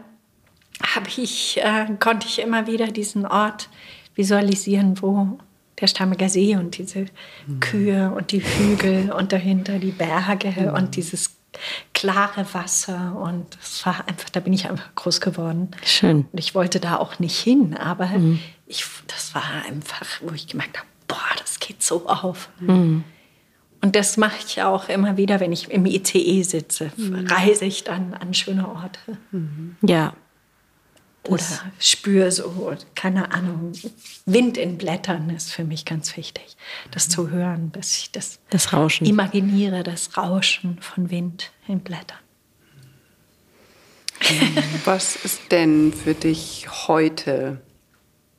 habe 0.95 1.09
ich, 1.15 1.59
äh, 1.63 1.85
konnte 2.01 2.27
ich 2.27 2.39
immer 2.39 2.67
wieder 2.67 2.87
diesen 2.87 3.27
Ort 3.27 3.69
visualisieren, 4.15 5.03
wo 5.03 5.39
der 5.79 5.89
Starnberger 5.89 6.31
See 6.31 6.57
und 6.57 6.79
diese 6.79 7.01
mhm. 7.47 7.61
Kühe 7.61 8.13
und 8.17 8.33
die 8.33 8.41
Hügel 8.43 9.13
und 9.13 9.33
dahinter 9.33 9.79
die 9.79 9.91
Berge 9.91 10.55
mhm. 10.59 10.75
und 10.75 10.97
dieses 10.97 11.36
klare 11.95 12.47
Wasser 12.53 13.17
und 13.17 13.47
es 13.63 13.85
war 13.87 14.07
einfach, 14.09 14.29
da 14.31 14.41
bin 14.41 14.53
ich 14.53 14.69
einfach 14.69 14.95
groß 14.95 15.21
geworden. 15.21 15.71
Schön. 15.85 16.27
Und 16.31 16.39
ich 16.39 16.55
wollte 16.55 16.81
da 16.81 16.97
auch 16.97 17.19
nicht 17.19 17.39
hin, 17.39 17.77
aber 17.77 18.07
mhm. 18.07 18.41
ich, 18.67 18.85
das 19.07 19.35
war 19.35 19.45
einfach, 19.67 20.07
wo 20.21 20.33
ich 20.35 20.47
gemerkt 20.47 20.79
habe, 20.79 20.89
boah, 21.09 21.37
das 21.39 21.59
geht 21.59 21.83
so 21.83 22.07
auf. 22.09 22.51
Mhm. 22.61 23.05
Und 23.83 23.95
das 23.95 24.17
mache 24.17 24.37
ich 24.47 24.63
auch 24.63 24.89
immer 24.89 25.17
wieder, 25.17 25.41
wenn 25.41 25.53
ich 25.53 25.71
im 25.71 25.87
ICE 25.87 26.43
sitze, 26.43 26.91
mhm. 26.97 27.27
reise 27.27 27.65
ich 27.65 27.85
dann 27.85 28.15
an 28.15 28.35
schöne 28.35 28.69
Orte. 28.69 29.01
Ja, 29.83 30.15
oder 31.29 31.45
spüre 31.79 32.31
so, 32.33 32.73
keine 32.95 33.33
Ahnung, 33.33 33.73
Wind 34.25 34.57
in 34.57 34.79
Blättern 34.79 35.31
ist 35.31 35.53
für 35.53 35.65
mich 35.65 35.85
ganz 35.85 36.17
wichtig, 36.17 36.57
das 36.91 37.09
zu 37.09 37.31
hören, 37.31 37.73
dass 37.73 37.97
ich 37.99 38.11
das, 38.13 38.39
das 38.51 38.73
Rauschen. 38.73 39.07
imaginiere, 39.07 39.83
das 39.83 40.17
Rauschen 40.17 40.79
von 40.81 41.11
Wind 41.11 41.53
in 41.69 41.81
Blättern. 41.81 42.19
Was 44.85 45.17
ist 45.17 45.53
denn 45.53 45.93
für 45.93 46.15
dich 46.15 46.67
heute, 46.89 47.61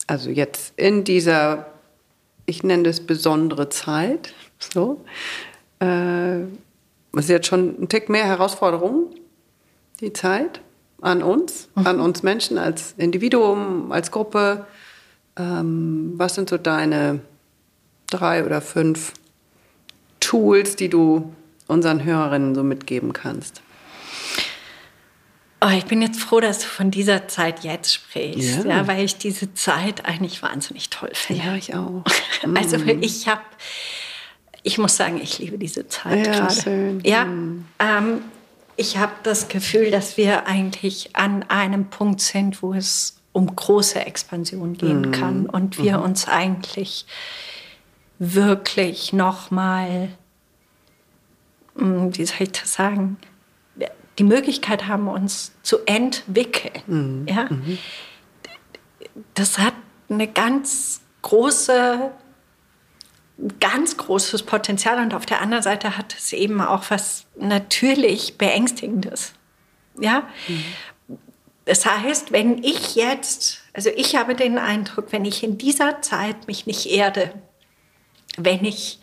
also 0.07 0.29
jetzt 0.29 0.73
in 0.77 1.03
dieser, 1.03 1.71
ich 2.45 2.63
nenne 2.63 2.89
es 2.89 3.05
besondere 3.05 3.69
Zeit, 3.69 4.33
so, 4.59 5.05
äh, 5.79 6.41
ist 7.13 7.29
jetzt 7.29 7.47
schon 7.47 7.81
ein 7.81 7.89
Tick 7.89 8.09
mehr 8.09 8.25
Herausforderung, 8.25 9.13
die 10.01 10.13
Zeit? 10.13 10.61
An 11.01 11.23
uns, 11.23 11.69
mhm. 11.75 11.87
an 11.87 11.99
uns 11.99 12.23
Menschen 12.23 12.57
als 12.57 12.93
Individuum, 12.97 13.91
als 13.91 14.11
Gruppe. 14.11 14.65
Ähm, 15.37 16.13
was 16.15 16.35
sind 16.35 16.49
so 16.49 16.57
deine 16.57 17.19
drei 18.09 18.43
oder 18.45 18.61
fünf 18.61 19.13
Tools, 20.19 20.75
die 20.75 20.89
du 20.89 21.33
unseren 21.67 22.03
Hörerinnen 22.03 22.55
so 22.55 22.63
mitgeben 22.63 23.13
kannst? 23.13 23.61
Oh, 25.59 25.69
ich 25.75 25.85
bin 25.85 26.01
jetzt 26.03 26.19
froh, 26.19 26.39
dass 26.39 26.59
du 26.59 26.65
von 26.65 26.91
dieser 26.91 27.27
Zeit 27.27 27.63
jetzt 27.63 27.91
sprichst, 27.91 28.65
ja. 28.65 28.77
ja 28.77 28.87
weil 28.87 29.03
ich 29.03 29.17
diese 29.17 29.53
Zeit 29.55 30.05
eigentlich 30.05 30.43
wahnsinnig 30.43 30.89
toll 30.91 31.09
finde. 31.13 31.43
Ja, 31.43 31.55
ich 31.55 31.73
auch. 31.75 32.03
Also 32.53 32.77
mm. 32.77 33.01
ich 33.01 33.27
habe, 33.27 33.41
ich 34.61 34.77
muss 34.77 34.95
sagen, 34.95 35.19
ich 35.19 35.39
liebe 35.39 35.57
diese 35.57 35.87
Zeit 35.87 36.27
ja, 36.27 36.33
gerade. 36.33 36.53
Schön. 36.53 37.01
Ja, 37.03 37.25
mm. 37.25 37.65
ähm, 37.79 38.21
ich 38.77 38.97
habe 38.97 39.13
das 39.23 39.47
Gefühl, 39.47 39.91
dass 39.91 40.17
wir 40.17 40.45
eigentlich 40.45 41.15
an 41.15 41.43
einem 41.49 41.89
Punkt 41.89 42.21
sind, 42.21 42.61
wo 42.61 42.73
es 42.73 43.19
um 43.33 43.55
große 43.55 43.99
Expansion 43.99 44.77
gehen 44.77 45.01
mhm. 45.01 45.11
kann 45.11 45.45
und 45.47 45.77
wir 45.79 45.97
mhm. 45.97 46.03
uns 46.03 46.27
eigentlich 46.27 47.05
wirklich 48.19 49.13
noch 49.13 49.51
mal, 49.51 50.09
hm, 51.75 52.15
wie 52.17 52.25
soll 52.25 52.43
ich 52.43 52.51
das 52.51 52.73
sagen, 52.73 53.17
die 54.17 54.23
Möglichkeit 54.23 54.87
haben, 54.87 55.07
uns 55.07 55.53
zu 55.61 55.79
entwickeln. 55.85 56.81
Mhm. 56.87 57.27
Ja? 57.27 57.47
Mhm. 57.49 57.77
Das 59.33 59.57
hat 59.57 59.73
eine 60.09 60.27
ganz 60.27 61.01
große 61.23 62.11
ganz 63.59 63.97
großes 63.97 64.43
Potenzial 64.43 64.99
und 64.99 65.13
auf 65.13 65.25
der 65.25 65.41
anderen 65.41 65.63
Seite 65.63 65.97
hat 65.97 66.15
es 66.17 66.33
eben 66.33 66.61
auch 66.61 66.85
was 66.89 67.25
natürlich 67.35 68.37
Beängstigendes. 68.37 69.33
Ja? 69.99 70.27
Mhm. 70.47 70.63
Das 71.65 71.85
heißt, 71.85 72.31
wenn 72.31 72.63
ich 72.63 72.95
jetzt, 72.95 73.61
also 73.73 73.89
ich 73.95 74.15
habe 74.15 74.35
den 74.35 74.57
Eindruck, 74.57 75.11
wenn 75.11 75.25
ich 75.25 75.43
in 75.43 75.57
dieser 75.57 76.01
Zeit 76.01 76.47
mich 76.47 76.65
nicht 76.65 76.87
erde, 76.87 77.33
wenn 78.37 78.63
ich, 78.63 78.99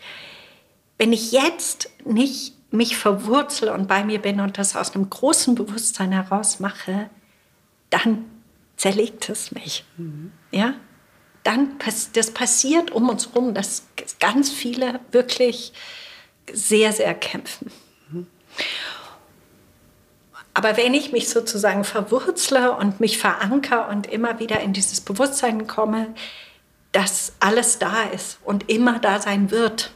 wenn 0.97 1.13
ich 1.13 1.31
jetzt 1.31 1.89
nicht 2.03 2.53
mich 2.71 2.97
verwurzle 2.97 3.73
und 3.73 3.87
bei 3.87 4.03
mir 4.03 4.19
bin 4.19 4.39
und 4.39 4.57
das 4.57 4.75
aus 4.75 4.95
einem 4.95 5.09
großen 5.09 5.55
Bewusstsein 5.55 6.11
heraus 6.11 6.59
mache, 6.59 7.09
dann 7.89 8.25
zerlegt 8.75 9.29
es 9.29 9.51
mich. 9.51 9.85
Mhm. 9.97 10.31
Ja? 10.51 10.73
Dann 11.45 11.77
das 12.13 12.31
passiert 12.31 12.91
um 12.91 13.07
uns 13.07 13.27
herum, 13.27 13.53
dass 13.53 13.83
ganz 14.19 14.51
viele 14.51 14.99
wirklich 15.11 15.73
sehr, 16.51 16.91
sehr 16.91 17.13
kämpfen. 17.13 17.71
Aber 20.53 20.75
wenn 20.75 20.93
ich 20.93 21.11
mich 21.11 21.29
sozusagen 21.29 21.83
verwurzle 21.83 22.75
und 22.75 22.99
mich 22.99 23.17
verankere 23.17 23.87
und 23.87 24.07
immer 24.07 24.39
wieder 24.39 24.59
in 24.61 24.73
dieses 24.73 25.01
Bewusstsein 25.01 25.67
komme, 25.67 26.15
dass 26.91 27.33
alles 27.39 27.77
da 27.77 28.03
ist 28.03 28.39
und 28.43 28.69
immer 28.69 28.99
da 28.99 29.21
sein 29.21 29.51
wird 29.51 29.91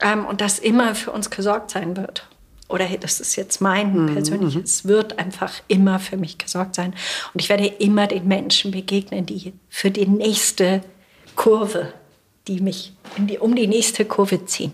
ähm, 0.00 0.26
und 0.26 0.40
dass 0.40 0.58
immer 0.58 0.94
für 0.94 1.12
uns 1.12 1.30
gesorgt 1.30 1.70
sein 1.70 1.96
wird 1.96 2.26
oder 2.68 2.86
das 3.00 3.20
ist 3.20 3.36
jetzt 3.36 3.60
mein 3.60 3.94
mhm. 3.94 4.14
persönliches, 4.14 4.84
mhm. 4.84 4.88
wird 4.88 5.18
einfach 5.18 5.52
immer 5.68 5.98
für 5.98 6.16
mich 6.16 6.38
gesorgt 6.38 6.74
sein. 6.74 6.94
Und 7.32 7.40
ich 7.40 7.48
werde 7.48 7.66
immer 7.66 8.06
den 8.06 8.26
Menschen 8.26 8.70
begegnen, 8.70 9.26
die 9.26 9.52
für 9.68 9.90
die 9.90 10.06
nächste 10.06 10.82
Kurve, 11.36 11.92
die 12.48 12.60
mich 12.60 12.92
die, 13.18 13.38
um 13.38 13.54
die 13.54 13.66
nächste 13.66 14.04
Kurve 14.04 14.46
ziehen. 14.46 14.72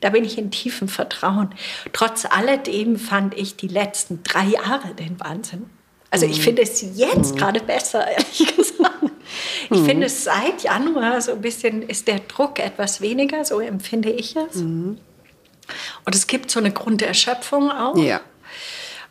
Da 0.00 0.10
bin 0.10 0.24
ich 0.24 0.36
in 0.36 0.50
tiefem 0.50 0.88
Vertrauen. 0.88 1.54
Trotz 1.92 2.26
alledem 2.26 2.96
fand 2.96 3.36
ich 3.36 3.56
die 3.56 3.68
letzten 3.68 4.22
drei 4.22 4.46
Jahre 4.46 4.94
den 4.94 5.18
Wahnsinn. 5.20 5.66
Also 6.10 6.26
ich 6.26 6.38
mhm. 6.38 6.42
finde 6.42 6.62
es 6.62 6.82
jetzt 6.96 7.34
mhm. 7.34 7.38
gerade 7.38 7.60
besser, 7.60 8.06
ehrlich 8.10 8.56
gesagt. 8.56 8.90
Ich 9.70 9.78
mhm. 9.78 9.86
finde 9.86 10.06
es 10.06 10.24
seit 10.24 10.62
Januar 10.62 11.20
so 11.20 11.32
ein 11.32 11.40
bisschen 11.40 11.82
ist 11.82 12.08
der 12.08 12.18
Druck 12.20 12.58
etwas 12.58 13.00
weniger, 13.00 13.44
so 13.44 13.60
empfinde 13.60 14.10
ich 14.10 14.34
es. 14.36 14.56
Mhm. 14.56 14.98
Und 16.04 16.14
es 16.14 16.26
gibt 16.26 16.50
so 16.50 16.60
eine 16.60 16.72
Grunderschöpfung 16.72 17.70
auch. 17.70 17.96
Ja. 17.96 18.20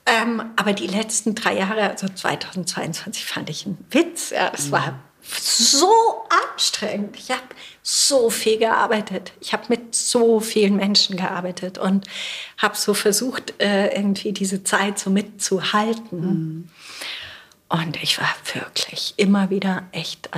Ähm, 0.06 0.44
aber 0.56 0.74
die 0.74 0.88
letzten 0.88 1.36
drei 1.36 1.58
Jahre, 1.58 1.90
also 1.90 2.08
2022, 2.08 3.26
fand 3.26 3.50
ich 3.50 3.66
einen 3.66 3.86
Witz. 3.92 4.32
Ja, 4.32 4.52
es 4.54 4.72
war 4.72 5.00
so 5.22 5.92
anstrengend. 6.54 7.16
Ich 7.18 7.30
habe 7.30 7.44
so 7.84 8.30
viel 8.30 8.58
gearbeitet. 8.58 9.34
Ich 9.40 9.54
habe 9.54 9.66
mit 9.70 9.94
so 9.94 10.40
vielen 10.40 10.76
Menschen 10.76 11.18
gearbeitet 11.18 11.78
und 11.78 12.08
habe 12.58 12.76
so 12.76 12.94
versucht, 12.94 13.54
äh, 13.62 13.96
irgendwie 13.96 14.32
diese 14.32 14.64
Zeit 14.64 14.98
so 15.00 15.10
mitzuhalten. 15.10 16.22
Mhm. 16.22 16.70
Und 17.68 18.02
ich 18.02 18.18
war 18.20 18.30
wirklich 18.54 19.14
immer 19.18 19.52
wieder 19.52 19.84
echt 19.92 20.30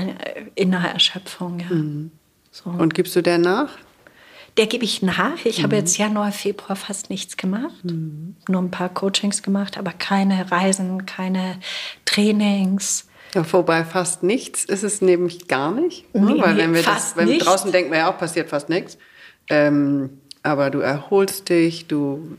in 0.55 0.76
einer 0.76 0.89
Erschöpfung. 0.89 1.59
Ja. 1.59 1.67
Mhm. 1.69 2.11
So. 2.51 2.69
Und 2.69 2.93
gibst 2.93 3.15
du 3.15 3.22
der 3.22 3.38
nach? 3.38 3.69
Der 4.58 4.68
gebe 4.68 4.84
ich 4.84 5.02
nach. 5.02 5.45
Ich 5.45 5.60
mhm. 5.60 5.64
habe 5.64 5.76
jetzt 5.78 5.97
Januar, 5.97 6.32
Februar 6.32 6.76
fast 6.76 7.10
nichts 7.10 7.38
gemacht. 7.38 7.84
Mhm. 7.84 8.36
Nur 8.47 8.62
ein 8.62 8.72
paar 8.72 8.89
Coachings 8.89 9.43
gemacht, 9.43 9.78
aber 9.78 9.91
keine 9.91 10.52
Reisen, 10.52 11.06
keine 11.06 11.58
Trainings. 12.06 13.08
Ja, 13.34 13.43
vorbei 13.45 13.86
fast 13.86 14.24
nichts 14.24 14.66
ist 14.66 14.84
es 14.84 15.02
nämlich 15.02 15.47
gar 15.47 15.72
nicht. 15.72 16.14
Ne? 16.14 16.34
Nee, 16.34 16.41
Weil 16.41 16.58
wenn 16.58 16.74
wir 16.74 16.84
das, 16.84 17.16
wenn 17.16 17.30
nicht. 17.30 17.45
draußen 17.45 17.72
denken 17.72 17.91
wir 17.91 17.99
ja 17.99 18.12
auch, 18.12 18.18
passiert 18.18 18.49
fast 18.49 18.68
nichts. 18.68 18.97
Ähm, 19.49 20.22
aber 20.43 20.70
du 20.70 20.80
erholst 20.80 21.47
dich, 21.49 21.88
du 21.88 22.38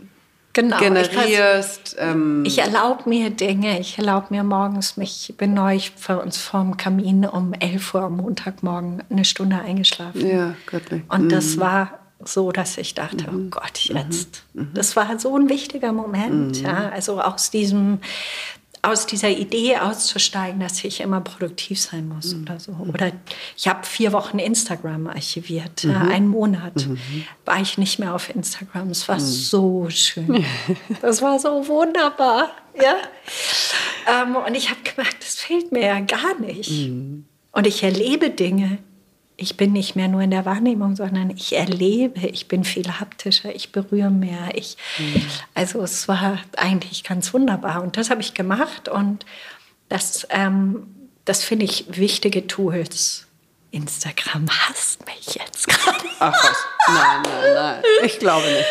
genau, 0.52 0.78
generierst. 0.78 1.94
Ich, 1.94 2.02
ähm, 2.02 2.44
ich 2.44 2.58
erlaube 2.58 3.08
mir 3.08 3.30
Dinge. 3.30 3.80
Ich 3.80 3.96
erlaube 3.96 4.26
mir 4.30 4.44
morgens, 4.44 4.98
mich, 4.98 5.30
ich 5.30 5.36
bin 5.36 5.54
neu 5.54 5.78
für 5.96 6.20
uns 6.20 6.36
vorm 6.36 6.76
Kamin 6.76 7.24
um 7.24 7.54
11 7.54 7.94
Uhr 7.94 8.02
am 8.02 8.18
Montagmorgen 8.18 9.02
eine 9.08 9.24
Stunde 9.24 9.56
eingeschlafen. 9.56 10.28
Ja, 10.28 10.54
göttlich. 10.66 11.02
Und 11.08 11.24
mhm. 11.24 11.28
das 11.30 11.58
war 11.58 12.01
so, 12.24 12.52
dass 12.52 12.78
ich 12.78 12.94
dachte, 12.94 13.26
oh 13.28 13.32
mhm. 13.32 13.46
oh 13.46 13.60
Gott, 13.60 13.78
jetzt. 13.84 14.44
Mhm. 14.54 14.70
Das 14.74 14.96
war 14.96 15.18
so 15.18 15.36
ein 15.36 15.48
wichtiger 15.48 15.92
Moment. 15.92 16.58
Mhm. 16.58 16.64
Ja, 16.64 16.88
also 16.90 17.20
aus 17.20 17.50
diesem, 17.50 17.98
aus 18.82 19.06
dieser 19.06 19.28
Idee 19.28 19.78
auszusteigen, 19.78 20.60
dass 20.60 20.82
ich 20.84 21.00
immer 21.00 21.20
produktiv 21.20 21.80
sein 21.80 22.08
muss 22.08 22.34
mhm. 22.34 22.42
oder 22.42 22.60
so. 22.60 22.72
Oder 22.72 23.12
ich 23.56 23.68
habe 23.68 23.86
vier 23.86 24.12
Wochen 24.12 24.38
Instagram 24.38 25.06
archiviert. 25.06 25.84
Mhm. 25.84 25.96
einen 25.96 26.28
Monat 26.28 26.86
mhm. 26.86 26.98
war 27.44 27.60
ich 27.60 27.78
nicht 27.78 27.98
mehr 27.98 28.14
auf 28.14 28.34
Instagram. 28.34 28.90
Es 28.90 29.08
war 29.08 29.20
so 29.20 29.88
schön. 29.90 30.44
Das 31.00 31.22
war 31.22 31.38
so 31.38 31.66
wunderbar. 31.68 32.50
Ja? 32.80 32.96
Ähm, 34.06 34.36
und 34.36 34.54
ich 34.54 34.70
habe 34.70 34.80
gemerkt, 34.82 35.16
das 35.20 35.36
fehlt 35.36 35.72
mir 35.72 35.86
ja 35.86 36.00
gar 36.00 36.38
nicht. 36.40 36.90
Und 37.52 37.66
ich 37.66 37.82
erlebe 37.82 38.30
Dinge, 38.30 38.78
ich 39.42 39.56
bin 39.56 39.72
nicht 39.72 39.96
mehr 39.96 40.08
nur 40.08 40.22
in 40.22 40.30
der 40.30 40.44
Wahrnehmung, 40.44 40.94
sondern 40.96 41.30
ich 41.30 41.54
erlebe, 41.54 42.26
ich 42.28 42.48
bin 42.48 42.64
viel 42.64 42.88
haptischer, 43.00 43.54
ich 43.54 43.72
berühre 43.72 44.10
mehr. 44.10 44.50
Ich, 44.54 44.76
mhm. 44.98 45.22
Also 45.54 45.82
es 45.82 46.06
war 46.08 46.38
eigentlich 46.56 47.04
ganz 47.04 47.34
wunderbar 47.34 47.82
und 47.82 47.96
das 47.96 48.10
habe 48.10 48.20
ich 48.20 48.34
gemacht 48.34 48.88
und 48.88 49.26
das, 49.88 50.26
ähm, 50.30 50.86
das 51.24 51.44
finde 51.44 51.64
ich 51.64 51.84
wichtige 51.88 52.46
Tools. 52.46 53.26
Instagram 53.72 54.48
hasst 54.50 55.04
mich 55.06 55.34
jetzt 55.34 55.66
gerade. 55.66 56.04
Ach 56.18 56.32
was, 56.32 56.56
nein, 56.88 57.22
nein, 57.22 57.54
nein, 57.54 57.82
ich 58.04 58.18
glaube 58.18 58.46
nicht. 58.46 58.66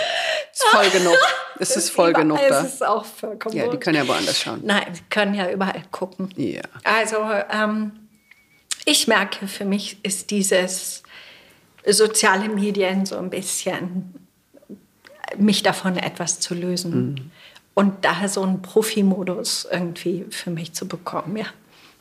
Es 0.53 0.61
ist 0.61 0.69
voll 0.69 0.89
genug. 0.89 1.17
Es 1.59 1.75
ist 1.75 1.89
voll 1.89 2.13
genug 2.13 2.39
da. 2.49 2.61
Es 2.61 2.73
ist 2.73 2.85
auch 2.85 3.05
vollkommen 3.05 3.55
Ja, 3.55 3.67
die 3.67 3.77
können 3.77 3.97
ja 3.97 4.07
woanders 4.07 4.39
schauen. 4.39 4.61
Nein, 4.63 4.85
sie 4.93 5.01
können 5.09 5.33
ja 5.33 5.49
überall 5.49 5.83
gucken. 5.91 6.31
Ja. 6.35 6.61
Also 6.83 7.17
ähm, 7.51 8.00
ich 8.85 9.07
merke, 9.07 9.47
für 9.47 9.65
mich 9.65 9.97
ist 10.03 10.31
dieses 10.31 11.03
soziale 11.85 12.49
Medien 12.49 13.05
so 13.05 13.17
ein 13.17 13.29
bisschen 13.29 14.13
mich 15.37 15.63
davon 15.63 15.97
etwas 15.97 16.39
zu 16.39 16.53
lösen. 16.53 17.13
Mhm. 17.13 17.31
Und 17.73 18.05
daher 18.05 18.27
so 18.27 18.41
einen 18.41 18.61
Profimodus 18.61 19.67
irgendwie 19.71 20.25
für 20.29 20.49
mich 20.49 20.73
zu 20.73 20.87
bekommen. 20.87 21.37
Ja. 21.37 21.45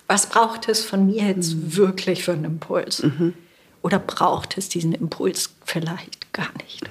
Was 0.08 0.28
braucht 0.28 0.68
es 0.68 0.84
von 0.84 1.06
mir 1.06 1.28
jetzt 1.28 1.54
mhm. 1.54 1.76
wirklich 1.76 2.24
für 2.24 2.32
einen 2.32 2.44
Impuls? 2.44 3.02
Mhm. 3.02 3.34
Oder 3.82 3.98
braucht 3.98 4.58
es 4.58 4.68
diesen 4.68 4.92
Impuls 4.92 5.54
vielleicht 5.64 6.32
gar 6.32 6.50
nicht? 6.62 6.82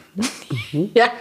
Mhm. 0.71 0.91
Ja. 0.93 1.11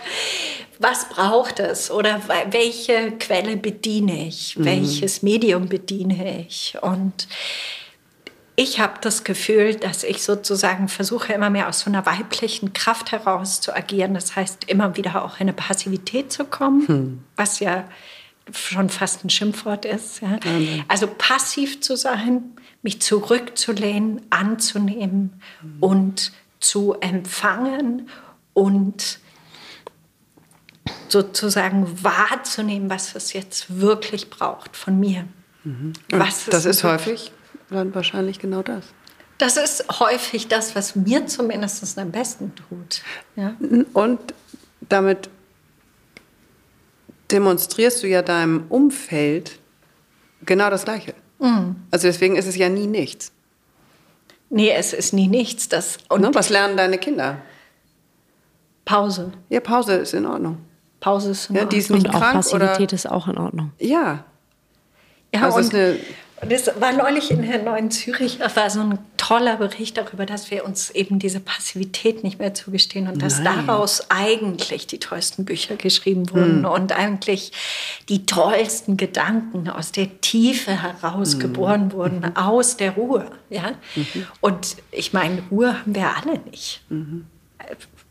Was 0.81 1.09
braucht 1.09 1.59
es? 1.59 1.91
Oder 1.91 2.21
welche 2.51 3.13
Quelle 3.19 3.57
bediene 3.57 4.29
ich? 4.29 4.57
Mhm. 4.57 4.65
Welches 4.65 5.23
Medium 5.23 5.69
bediene 5.69 6.41
ich? 6.43 6.77
Und 6.81 7.27
ich 8.59 8.81
habe 8.81 8.95
das 9.01 9.23
Gefühl, 9.23 9.77
dass 9.77 10.03
ich 10.03 10.25
sozusagen 10.25 10.89
versuche, 10.89 11.33
immer 11.33 11.49
mehr 11.49 11.69
aus 11.69 11.79
so 11.79 11.91
einer 11.91 12.05
weiblichen 12.07 12.73
Kraft 12.73 13.13
heraus 13.13 13.61
zu 13.61 13.73
agieren. 13.73 14.15
Das 14.15 14.35
heißt, 14.35 14.65
immer 14.65 14.97
wieder 14.97 15.25
auch 15.25 15.37
in 15.37 15.43
eine 15.43 15.53
Passivität 15.53 16.33
zu 16.33 16.45
kommen, 16.45 16.89
hm. 16.89 17.25
was 17.37 17.61
ja 17.61 17.85
schon 18.51 18.89
fast 18.89 19.25
ein 19.25 19.31
Schimpfwort 19.31 19.85
ist. 19.85 20.23
Ja. 20.23 20.41
Also 20.89 21.07
passiv 21.07 21.81
zu 21.81 21.97
sein, 21.97 22.43
mich 22.83 23.01
zurückzulehnen, 23.01 24.23
anzunehmen 24.31 25.41
hm. 25.61 25.77
und 25.79 26.33
zu 26.59 26.95
empfangen 26.95 28.09
und 28.55 29.21
sozusagen 31.09 32.03
wahrzunehmen, 32.03 32.91
was 32.91 33.15
es 33.15 33.33
jetzt 33.35 33.79
wirklich 33.79 34.31
braucht 34.31 34.77
von 34.77 34.99
mir. 34.99 35.29
Mhm. 35.63 35.93
Was 36.11 36.47
das 36.47 36.65
ist 36.65 36.83
häufig 36.83 37.31
dann 37.71 37.95
wahrscheinlich 37.95 38.39
genau 38.39 38.63
das. 38.63 38.85
Das 39.39 39.57
ist 39.57 40.01
häufig 40.01 40.49
das, 40.49 40.75
was 40.75 40.97
mir 40.97 41.27
zumindest 41.27 41.99
am 41.99 42.11
besten 42.11 42.53
tut. 42.55 43.03
Ja? 43.37 43.55
Und 43.93 44.19
damit 44.89 45.31
demonstrierst 47.31 48.03
du 48.03 48.09
ja 48.09 48.23
deinem 48.23 48.65
Umfeld 48.69 49.59
genau 50.45 50.71
das 50.71 50.85
Gleiche. 50.85 51.15
Mhm. 51.39 51.77
Also 51.91 52.09
deswegen 52.09 52.37
ist 52.37 52.47
es 52.47 52.57
ja 52.57 52.69
nie 52.69 52.87
nichts. 52.87 53.33
Nee, 54.51 54.73
es 54.73 54.93
ist 54.93 55.13
nie 55.13 55.29
nichts. 55.29 55.69
Das, 55.69 55.99
und 56.09 56.23
ne? 56.23 56.31
Was 56.33 56.49
lernen 56.49 56.77
deine 56.77 56.99
Kinder? 56.99 57.39
Pause. 58.85 59.33
Ja, 59.51 59.61
Pause 59.61 59.95
ist 59.97 60.15
in 60.15 60.25
Ordnung. 60.25 60.59
Pause 61.01 61.31
ist 61.31 61.51
in 61.51 61.57
ja, 61.57 61.63
Ordnung. 61.63 61.71
Die 61.71 61.77
ist 61.77 61.91
nicht 61.91 62.07
und 62.07 62.13
krank, 62.13 62.25
auch 62.25 62.33
Passivität 62.33 62.89
oder? 62.89 62.93
ist 62.95 63.11
auch 63.11 63.29
in 63.29 63.39
Ordnung. 63.39 63.73
Ja. 63.79 64.25
Ja, 65.35 65.43
also 65.43 65.59
und 65.59 65.65
ist 65.65 65.75
eine 65.75 65.99
das 66.41 66.71
war 66.81 66.93
neulich 66.93 67.31
in 67.31 67.43
der 67.43 67.63
Neuen 67.63 67.91
Zürich, 67.91 68.39
das 68.39 68.55
war 68.55 68.71
so 68.71 68.81
ein 68.81 68.99
toller 69.17 69.57
Bericht 69.57 69.97
darüber, 69.97 70.25
dass 70.25 70.51
wir 70.51 70.65
uns 70.65 70.91
eben 70.91 71.19
diese 71.19 71.41
Passivität 71.41 72.23
nicht 72.23 72.39
mehr 72.39 72.55
zugestehen 72.55 73.09
und 73.09 73.21
dass 73.21 73.41
Nein. 73.41 73.67
daraus 73.67 74.11
eigentlich 74.11 74.87
die 74.87 74.99
tollsten 74.99 75.45
Bücher 75.45 75.77
geschrieben 75.77 76.31
wurden 76.31 76.65
hm. 76.65 76.65
und 76.65 76.93
eigentlich 76.93 77.53
die 78.09 78.25
tollsten 78.25 78.97
Gedanken 78.97 79.69
aus 79.69 79.91
der 79.91 80.21
Tiefe 80.21 80.81
heraus 80.81 81.33
hm. 81.33 81.41
geboren 81.41 81.93
wurden, 81.93 82.21
mhm. 82.21 82.37
aus 82.37 82.77
der 82.77 82.93
Ruhe. 82.93 83.31
Ja? 83.51 83.73
Mhm. 83.97 84.27
Und 84.41 84.77
ich 84.93 85.13
meine, 85.13 85.43
Ruhe 85.51 85.81
haben 85.81 85.95
wir 85.95 86.17
alle 86.17 86.39
nicht. 86.51 86.83
Mhm. 86.89 87.27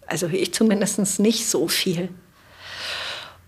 Also 0.05 0.27
ich 0.27 0.53
zumindest 0.53 1.19
nicht 1.19 1.47
so 1.47 1.67
viel. 1.67 2.09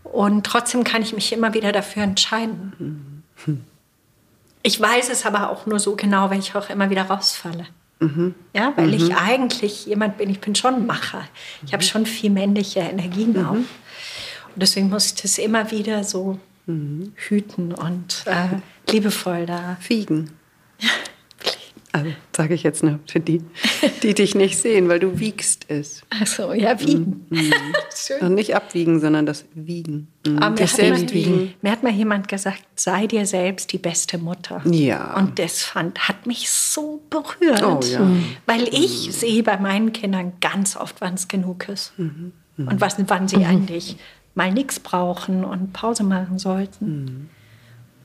Und 0.03 0.45
trotzdem 0.45 0.83
kann 0.83 1.01
ich 1.01 1.13
mich 1.13 1.31
immer 1.33 1.53
wieder 1.53 1.71
dafür 1.71 2.03
entscheiden. 2.03 3.23
Ich 4.61 4.79
weiß 4.79 5.09
es 5.09 5.25
aber 5.25 5.49
auch 5.49 5.65
nur 5.65 5.79
so 5.79 5.95
genau, 5.95 6.29
weil 6.29 6.39
ich 6.39 6.55
auch 6.55 6.69
immer 6.69 6.89
wieder 6.89 7.03
rausfalle. 7.03 7.65
Mhm. 7.99 8.35
Ja, 8.53 8.73
weil 8.75 8.87
mhm. 8.87 8.93
ich 8.93 9.15
eigentlich 9.15 9.85
jemand 9.85 10.17
bin, 10.17 10.29
ich 10.29 10.39
bin 10.39 10.55
schon 10.55 10.85
Macher. 10.85 11.23
Ich 11.65 11.73
habe 11.73 11.83
mhm. 11.83 11.87
schon 11.87 12.05
viel 12.05 12.29
männliche 12.29 12.79
Energien 12.79 13.33
mhm. 13.33 13.45
auch. 13.45 13.53
Und 13.53 13.67
deswegen 14.55 14.89
muss 14.89 15.07
ich 15.07 15.15
das 15.15 15.37
immer 15.37 15.69
wieder 15.71 16.03
so 16.03 16.39
mhm. 16.65 17.13
hüten 17.15 17.73
und 17.73 18.23
äh, 18.25 18.91
liebevoll 18.91 19.45
da. 19.45 19.77
Fiegen. 19.79 20.31
Also, 21.91 22.11
sage 22.35 22.53
ich 22.53 22.61
jetzt 22.61 22.83
nur 22.83 22.99
für 23.07 23.19
die, 23.19 23.41
die 24.03 24.13
dich 24.13 24.35
nicht 24.35 24.59
sehen, 24.59 24.89
weil 24.89 24.99
du 24.99 25.19
wiegst 25.19 25.65
es. 25.69 26.03
Ach 26.11 26.27
so, 26.27 26.53
ja, 26.53 26.79
wiegen. 26.79 27.25
Mhm. 27.29 27.51
Schön. 27.95 28.19
Und 28.21 28.35
nicht 28.35 28.55
abwiegen, 28.55 28.99
sondern 28.99 29.25
das 29.25 29.45
Wiegen. 29.55 30.07
Mhm. 30.25 30.37
Aber 30.37 30.55
mir, 30.55 30.67
hat 30.67 30.77
mal, 30.77 31.09
wiegen. 31.11 31.53
mir 31.61 31.71
hat 31.71 31.81
mal 31.81 31.91
jemand 31.91 32.27
gesagt, 32.27 32.63
sei 32.75 33.07
dir 33.07 33.25
selbst 33.25 33.73
die 33.73 33.79
beste 33.79 34.19
Mutter. 34.19 34.61
Ja. 34.65 35.17
Und 35.17 35.39
das 35.39 35.63
fand, 35.63 36.07
hat 36.07 36.27
mich 36.27 36.49
so 36.49 37.01
berührt. 37.09 37.63
Oh, 37.63 37.79
ja. 37.83 38.07
Weil 38.45 38.67
ich 38.67 39.07
mhm. 39.07 39.11
sehe 39.11 39.43
bei 39.43 39.57
meinen 39.57 39.91
Kindern 39.91 40.33
ganz 40.41 40.75
oft, 40.75 41.01
wann 41.01 41.15
es 41.15 41.27
genug 41.27 41.69
ist. 41.69 41.97
Mhm. 41.97 42.33
mhm. 42.57 42.67
Und 42.67 42.81
was, 42.81 42.97
wann 43.07 43.27
sie 43.27 43.37
mhm. 43.37 43.45
eigentlich 43.45 43.97
mal 44.35 44.51
nichts 44.51 44.79
brauchen 44.79 45.43
und 45.43 45.73
Pause 45.73 46.03
machen 46.03 46.37
sollten. 46.37 47.29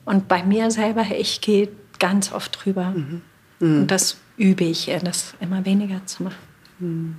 Und 0.05 0.27
bei 0.27 0.43
mir 0.43 0.71
selber, 0.71 1.05
ich 1.17 1.39
gehe 1.39 1.69
ganz 1.99 2.33
oft 2.33 2.65
drüber. 2.65 2.93
Mhm. 3.59 3.81
Und 3.81 3.87
das 3.87 4.17
übe 4.37 4.63
ich, 4.63 4.91
das 5.03 5.33
immer 5.39 5.65
weniger 5.65 6.05
zu 6.05 6.23
machen. 6.23 6.35
Mhm. 6.79 7.15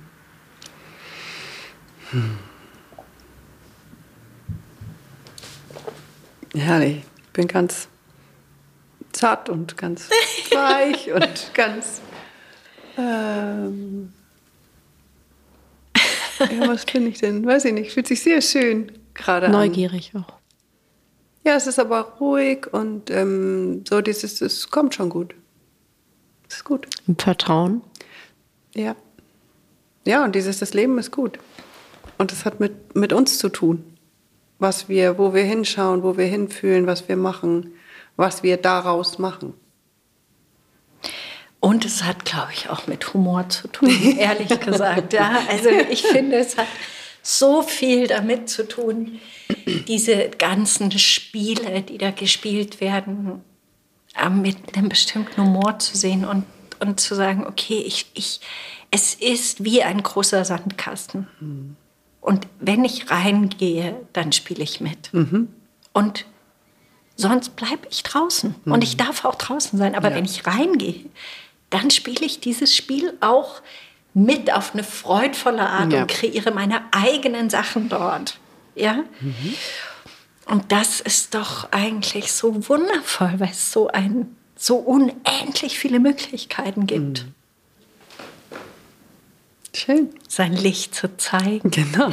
Herrlich. 6.53 7.03
Ich 7.25 7.33
bin 7.33 7.47
ganz 7.47 7.87
zart 9.11 9.49
und 9.49 9.77
ganz 9.77 10.09
weich 10.51 11.11
und 11.11 11.51
ganz. 11.53 12.01
Ähm, 12.97 14.13
ja, 16.39 16.67
was 16.67 16.85
bin 16.85 17.07
ich 17.07 17.19
denn? 17.19 17.45
Weiß 17.45 17.65
ich 17.65 17.73
nicht. 17.73 17.91
Fühlt 17.91 18.07
sich 18.07 18.21
sehr 18.21 18.41
schön 18.41 18.91
gerade 19.13 19.47
an. 19.47 19.51
Neugierig 19.51 20.13
auch. 20.15 20.37
Ja, 21.43 21.55
es 21.55 21.67
ist 21.67 21.79
aber 21.79 22.01
ruhig 22.19 22.67
und 22.73 23.09
ähm, 23.09 23.83
so 23.87 24.01
dieses, 24.01 24.41
es 24.41 24.69
kommt 24.69 24.95
schon 24.95 25.09
gut. 25.09 25.33
Das 26.47 26.57
ist 26.57 26.63
gut. 26.63 26.87
Im 27.07 27.17
Vertrauen. 27.17 27.81
Ja. 28.75 28.95
Ja, 30.05 30.23
und 30.23 30.35
dieses, 30.35 30.59
das 30.59 30.73
Leben 30.73 30.97
ist 30.97 31.11
gut. 31.11 31.39
Und 32.17 32.31
es 32.31 32.45
hat 32.45 32.59
mit, 32.59 32.95
mit 32.95 33.13
uns 33.13 33.37
zu 33.37 33.49
tun. 33.49 33.97
Was 34.59 34.89
wir, 34.89 35.17
wo 35.17 35.33
wir 35.33 35.43
hinschauen, 35.43 36.01
wo 36.01 36.17
wir 36.17 36.25
hinfühlen, 36.25 36.87
was 36.87 37.07
wir 37.07 37.17
machen, 37.17 37.73
was 38.15 38.41
wir 38.41 38.57
daraus 38.57 39.19
machen. 39.19 39.53
Und 41.59 41.85
es 41.85 42.03
hat, 42.03 42.25
glaube 42.25 42.53
ich, 42.53 42.69
auch 42.69 42.87
mit 42.87 43.13
Humor 43.13 43.49
zu 43.49 43.67
tun, 43.67 43.89
ehrlich 44.17 44.59
gesagt. 44.59 45.13
Ja, 45.13 45.41
also 45.49 45.69
ich 45.69 46.03
finde, 46.03 46.37
es 46.37 46.57
hat 46.57 46.67
so 47.21 47.61
viel 47.61 48.07
damit 48.07 48.49
zu 48.49 48.67
tun, 48.67 49.19
diese 49.87 50.29
ganzen 50.29 50.97
Spiele, 50.97 51.81
die 51.81 51.97
da 51.97 52.11
gespielt 52.11 52.79
werden, 52.79 53.43
mit 54.29 54.75
einem 54.75 54.89
bestimmten 54.89 55.41
Humor 55.41 55.79
zu 55.79 55.97
sehen 55.97 56.25
und, 56.25 56.45
und 56.79 56.99
zu 56.99 57.15
sagen, 57.15 57.45
okay, 57.45 57.83
ich, 57.85 58.07
ich, 58.13 58.41
es 58.91 59.13
ist 59.13 59.63
wie 59.63 59.83
ein 59.83 60.01
großer 60.01 60.43
Sandkasten. 60.45 61.27
Mhm. 61.39 61.75
Und 62.21 62.47
wenn 62.59 62.83
ich 62.83 63.09
reingehe, 63.09 63.95
dann 64.13 64.31
spiele 64.31 64.63
ich 64.63 64.81
mit. 64.81 65.13
Mhm. 65.13 65.47
Und 65.93 66.25
sonst 67.15 67.55
bleibe 67.55 67.87
ich 67.89 68.03
draußen. 68.03 68.55
Mhm. 68.65 68.71
Und 68.71 68.83
ich 68.83 68.97
darf 68.97 69.25
auch 69.25 69.35
draußen 69.35 69.77
sein. 69.77 69.95
Aber 69.95 70.09
ja. 70.09 70.15
wenn 70.15 70.25
ich 70.25 70.45
reingehe, 70.45 71.05
dann 71.69 71.89
spiele 71.89 72.25
ich 72.25 72.39
dieses 72.39 72.75
Spiel 72.75 73.13
auch 73.21 73.61
mit 74.13 74.51
auf 74.51 74.73
eine 74.73 74.83
freudvolle 74.83 75.69
Art 75.69 75.93
ja. 75.93 76.01
und 76.01 76.07
kreiere 76.07 76.51
meine 76.51 76.81
eigenen 76.91 77.49
Sachen 77.49 77.87
dort. 77.87 78.39
Ja? 78.75 79.03
Mhm. 80.47 80.53
Und 80.53 80.71
das 80.71 80.99
ist 81.01 81.35
doch 81.35 81.71
eigentlich 81.71 82.31
so 82.31 82.69
wundervoll, 82.69 83.33
weil 83.37 83.51
es 83.51 83.71
so 83.71 83.87
ein 83.87 84.35
so 84.55 84.77
unendlich 84.77 85.77
viele 85.77 85.99
Möglichkeiten 85.99 86.87
gibt. 86.87 87.25
Mhm. 87.25 87.33
Schön. 89.73 90.09
Sein 90.27 90.53
Licht 90.53 90.95
zu 90.95 91.15
zeigen. 91.17 91.69
Genau. 91.69 92.11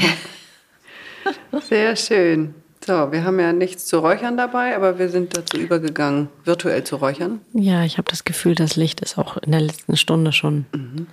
Sehr 1.69 1.97
schön. 1.97 2.55
So, 2.87 3.11
wir 3.13 3.25
haben 3.25 3.41
ja 3.41 3.55
nichts 3.55 3.87
zu 3.87 3.99
räuchern 3.99 4.37
dabei, 4.37 4.77
aber 4.77 4.99
wir 4.99 5.09
sind 5.09 5.35
dazu 5.35 5.57
übergegangen, 5.57 6.29
virtuell 6.45 6.85
zu 6.85 6.97
räuchern. 6.97 7.41
Ja, 7.55 7.83
ich 7.85 7.97
habe 7.97 8.11
das 8.11 8.25
Gefühl, 8.25 8.55
das 8.55 8.77
Licht 8.77 9.01
ist 9.01 9.17
auch 9.17 9.39
in 9.39 9.53
der 9.53 9.63
letzten 9.63 9.97
Stunde 9.97 10.33
schon 10.33 10.67
mhm. 10.73 11.07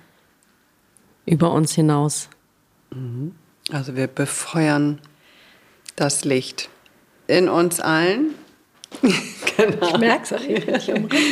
über 1.24 1.50
uns 1.52 1.72
hinaus. 1.72 2.28
Also 3.70 3.96
wir 3.96 4.06
befeuern 4.06 4.98
das 5.96 6.26
Licht 6.26 6.68
in 7.32 7.48
uns 7.48 7.80
allen. 7.80 8.34
genau. 9.56 9.88
Ich 9.88 9.98
merke 9.98 10.22
es 10.24 10.32
auch 10.32 10.40
hier. 10.44 10.68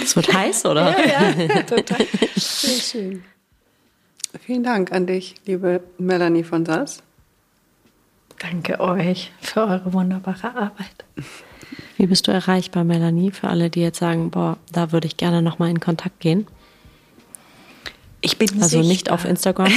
Es 0.02 0.16
wird 0.16 0.32
heiß, 0.32 0.64
oder? 0.66 0.96
Ja, 0.98 1.30
ja, 1.30 1.62
total. 1.66 2.06
Sehr 2.36 2.80
schön. 2.80 3.24
Vielen 4.46 4.62
Dank 4.62 4.92
an 4.92 5.06
dich, 5.06 5.34
liebe 5.44 5.82
Melanie 5.98 6.44
von 6.44 6.64
Sass. 6.64 7.02
Danke 8.38 8.80
euch 8.80 9.32
für 9.40 9.60
eure 9.62 9.92
wunderbare 9.92 10.54
Arbeit. 10.54 11.04
Wie 11.98 12.06
bist 12.06 12.26
du 12.26 12.32
erreichbar, 12.32 12.84
Melanie, 12.84 13.32
für 13.32 13.48
alle, 13.48 13.68
die 13.68 13.80
jetzt 13.80 13.98
sagen, 13.98 14.30
boah, 14.30 14.56
da 14.72 14.92
würde 14.92 15.06
ich 15.06 15.18
gerne 15.18 15.42
nochmal 15.42 15.68
in 15.68 15.80
Kontakt 15.80 16.20
gehen? 16.20 16.46
Ich 18.22 18.38
bin 18.38 18.48
Also 18.54 18.68
sichtbar. 18.68 18.88
nicht 18.88 19.10
auf 19.10 19.24
Instagram? 19.26 19.72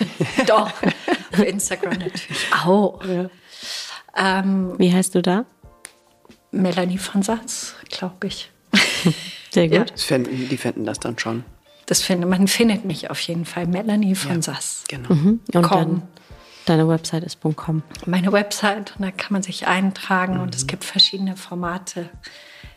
Doch, 0.46 0.72
auf 1.32 1.38
Instagram 1.38 1.98
natürlich 1.98 2.46
auch. 2.64 3.04
Ja. 3.04 3.30
Ähm, 4.16 4.74
Wie 4.78 4.92
heißt 4.92 5.14
du 5.14 5.22
da? 5.22 5.44
Melanie 6.50 6.98
von 6.98 7.22
Satz, 7.22 7.74
glaube 7.90 8.26
ich. 8.28 8.50
Sehr 9.50 9.68
gut. 9.68 9.76
Ja. 9.76 9.84
Das 9.84 10.04
fänden, 10.04 10.48
die 10.48 10.56
fänden 10.56 10.84
das 10.84 11.00
dann 11.00 11.18
schon. 11.18 11.44
Das 11.86 12.02
finde, 12.02 12.26
man 12.26 12.48
findet 12.48 12.84
mich 12.84 13.10
auf 13.10 13.20
jeden 13.20 13.44
Fall. 13.46 13.66
Melanie 13.66 14.14
von 14.14 14.36
Ja. 14.36 14.42
Sass. 14.42 14.84
Genau. 14.88 15.12
Mhm. 15.14 15.40
Und 15.52 15.62
Komm. 15.62 15.78
dann 15.78 16.02
deine 16.66 16.88
Website 16.88 17.24
ist 17.24 17.40
.com. 17.40 17.82
Meine 18.04 18.30
Website, 18.32 18.94
und 18.98 19.04
da 19.04 19.10
kann 19.10 19.32
man 19.32 19.42
sich 19.42 19.66
eintragen 19.66 20.38
und 20.38 20.54
es 20.54 20.66
gibt 20.66 20.84
verschiedene 20.84 21.36
Formate. 21.36 22.10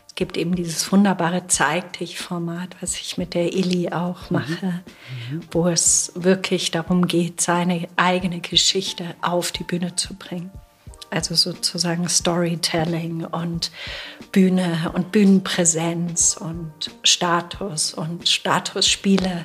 Es 0.06 0.14
gibt 0.14 0.36
eben 0.36 0.54
dieses 0.54 0.90
wunderbare 0.92 1.46
Zeig 1.46 1.94
dich-Format, 1.94 2.76
was 2.80 2.96
ich 3.00 3.16
mit 3.16 3.32
der 3.32 3.54
Illy 3.54 3.90
auch 3.92 4.30
mache, 4.30 4.80
wo 5.50 5.68
es 5.68 6.12
wirklich 6.14 6.70
darum 6.70 7.06
geht, 7.06 7.40
seine 7.40 7.88
eigene 7.96 8.40
Geschichte 8.40 9.14
auf 9.22 9.52
die 9.52 9.64
Bühne 9.64 9.94
zu 9.96 10.14
bringen. 10.14 10.50
Also 11.12 11.34
sozusagen 11.34 12.08
Storytelling 12.08 13.26
und 13.26 13.70
Bühne 14.32 14.90
und 14.94 15.12
Bühnenpräsenz 15.12 16.38
und 16.40 16.72
Status 17.04 17.92
und 17.92 18.26
Statusspiele 18.26 19.44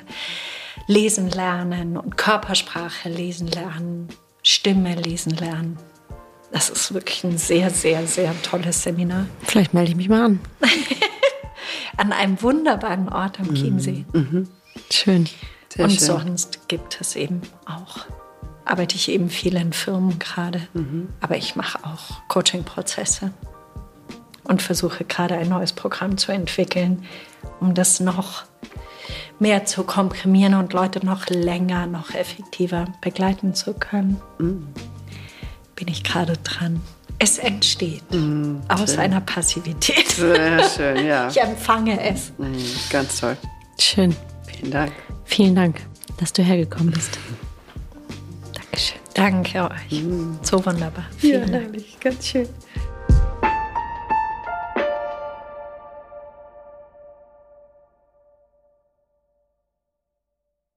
lesen 0.86 1.28
lernen 1.28 1.98
und 1.98 2.16
Körpersprache 2.16 3.10
lesen 3.10 3.48
lernen, 3.48 4.08
Stimme 4.42 4.94
lesen 4.94 5.32
lernen. 5.32 5.76
Das 6.52 6.70
ist 6.70 6.94
wirklich 6.94 7.22
ein 7.24 7.36
sehr, 7.36 7.68
sehr, 7.68 8.06
sehr 8.06 8.34
tolles 8.42 8.82
Seminar. 8.82 9.26
Vielleicht 9.42 9.74
melde 9.74 9.90
ich 9.90 9.96
mich 9.96 10.08
mal 10.08 10.24
an. 10.24 10.40
An 11.98 12.12
einem 12.12 12.40
wunderbaren 12.40 13.10
Ort 13.10 13.40
am 13.40 13.54
Chiemsee. 13.54 14.06
Schön. 14.90 15.28
Sehr 15.68 15.84
und 15.84 15.90
schön. 15.90 15.98
sonst 15.98 16.66
gibt 16.68 16.98
es 17.02 17.14
eben 17.14 17.42
auch, 17.66 18.06
arbeite 18.68 18.96
ich 18.96 19.08
eben 19.10 19.30
viel 19.30 19.56
in 19.56 19.72
Firmen 19.72 20.18
gerade, 20.18 20.60
aber 21.20 21.36
ich 21.36 21.56
mache 21.56 21.78
auch 21.84 22.26
Coaching-Prozesse 22.28 23.32
und 24.44 24.62
versuche 24.62 25.04
gerade 25.04 25.36
ein 25.36 25.48
neues 25.48 25.72
Programm 25.72 26.18
zu 26.18 26.32
entwickeln, 26.32 27.04
um 27.60 27.74
das 27.74 28.00
noch 28.00 28.44
mehr 29.38 29.64
zu 29.64 29.84
komprimieren 29.84 30.54
und 30.54 30.72
Leute 30.72 31.04
noch 31.04 31.26
länger, 31.28 31.86
noch 31.86 32.14
effektiver 32.14 32.86
begleiten 33.00 33.54
zu 33.54 33.74
können. 33.74 34.20
Bin 35.74 35.88
ich 35.88 36.02
gerade 36.04 36.36
dran. 36.38 36.80
Es 37.20 37.38
entsteht 37.38 38.04
aus 38.68 38.96
einer 38.96 39.20
Passivität. 39.20 40.08
Sehr 40.10 40.68
schön, 40.68 41.06
ja. 41.06 41.28
Ich 41.30 41.40
empfange 41.40 42.00
es. 42.00 42.32
Mhm, 42.38 42.56
Ganz 42.90 43.20
toll. 43.20 43.36
Schön. 43.80 44.14
Vielen 44.46 44.70
Dank. 44.70 44.92
Vielen 45.24 45.54
Dank, 45.54 45.80
dass 46.18 46.32
du 46.32 46.42
hergekommen 46.42 46.92
bist. 46.92 47.18
Danke 49.18 49.64
euch. 49.64 50.04
So 50.42 50.64
wunderbar. 50.64 51.06
Vielen 51.16 51.50
Dank. 51.50 51.76
ganz 52.00 52.28
schön. 52.28 52.48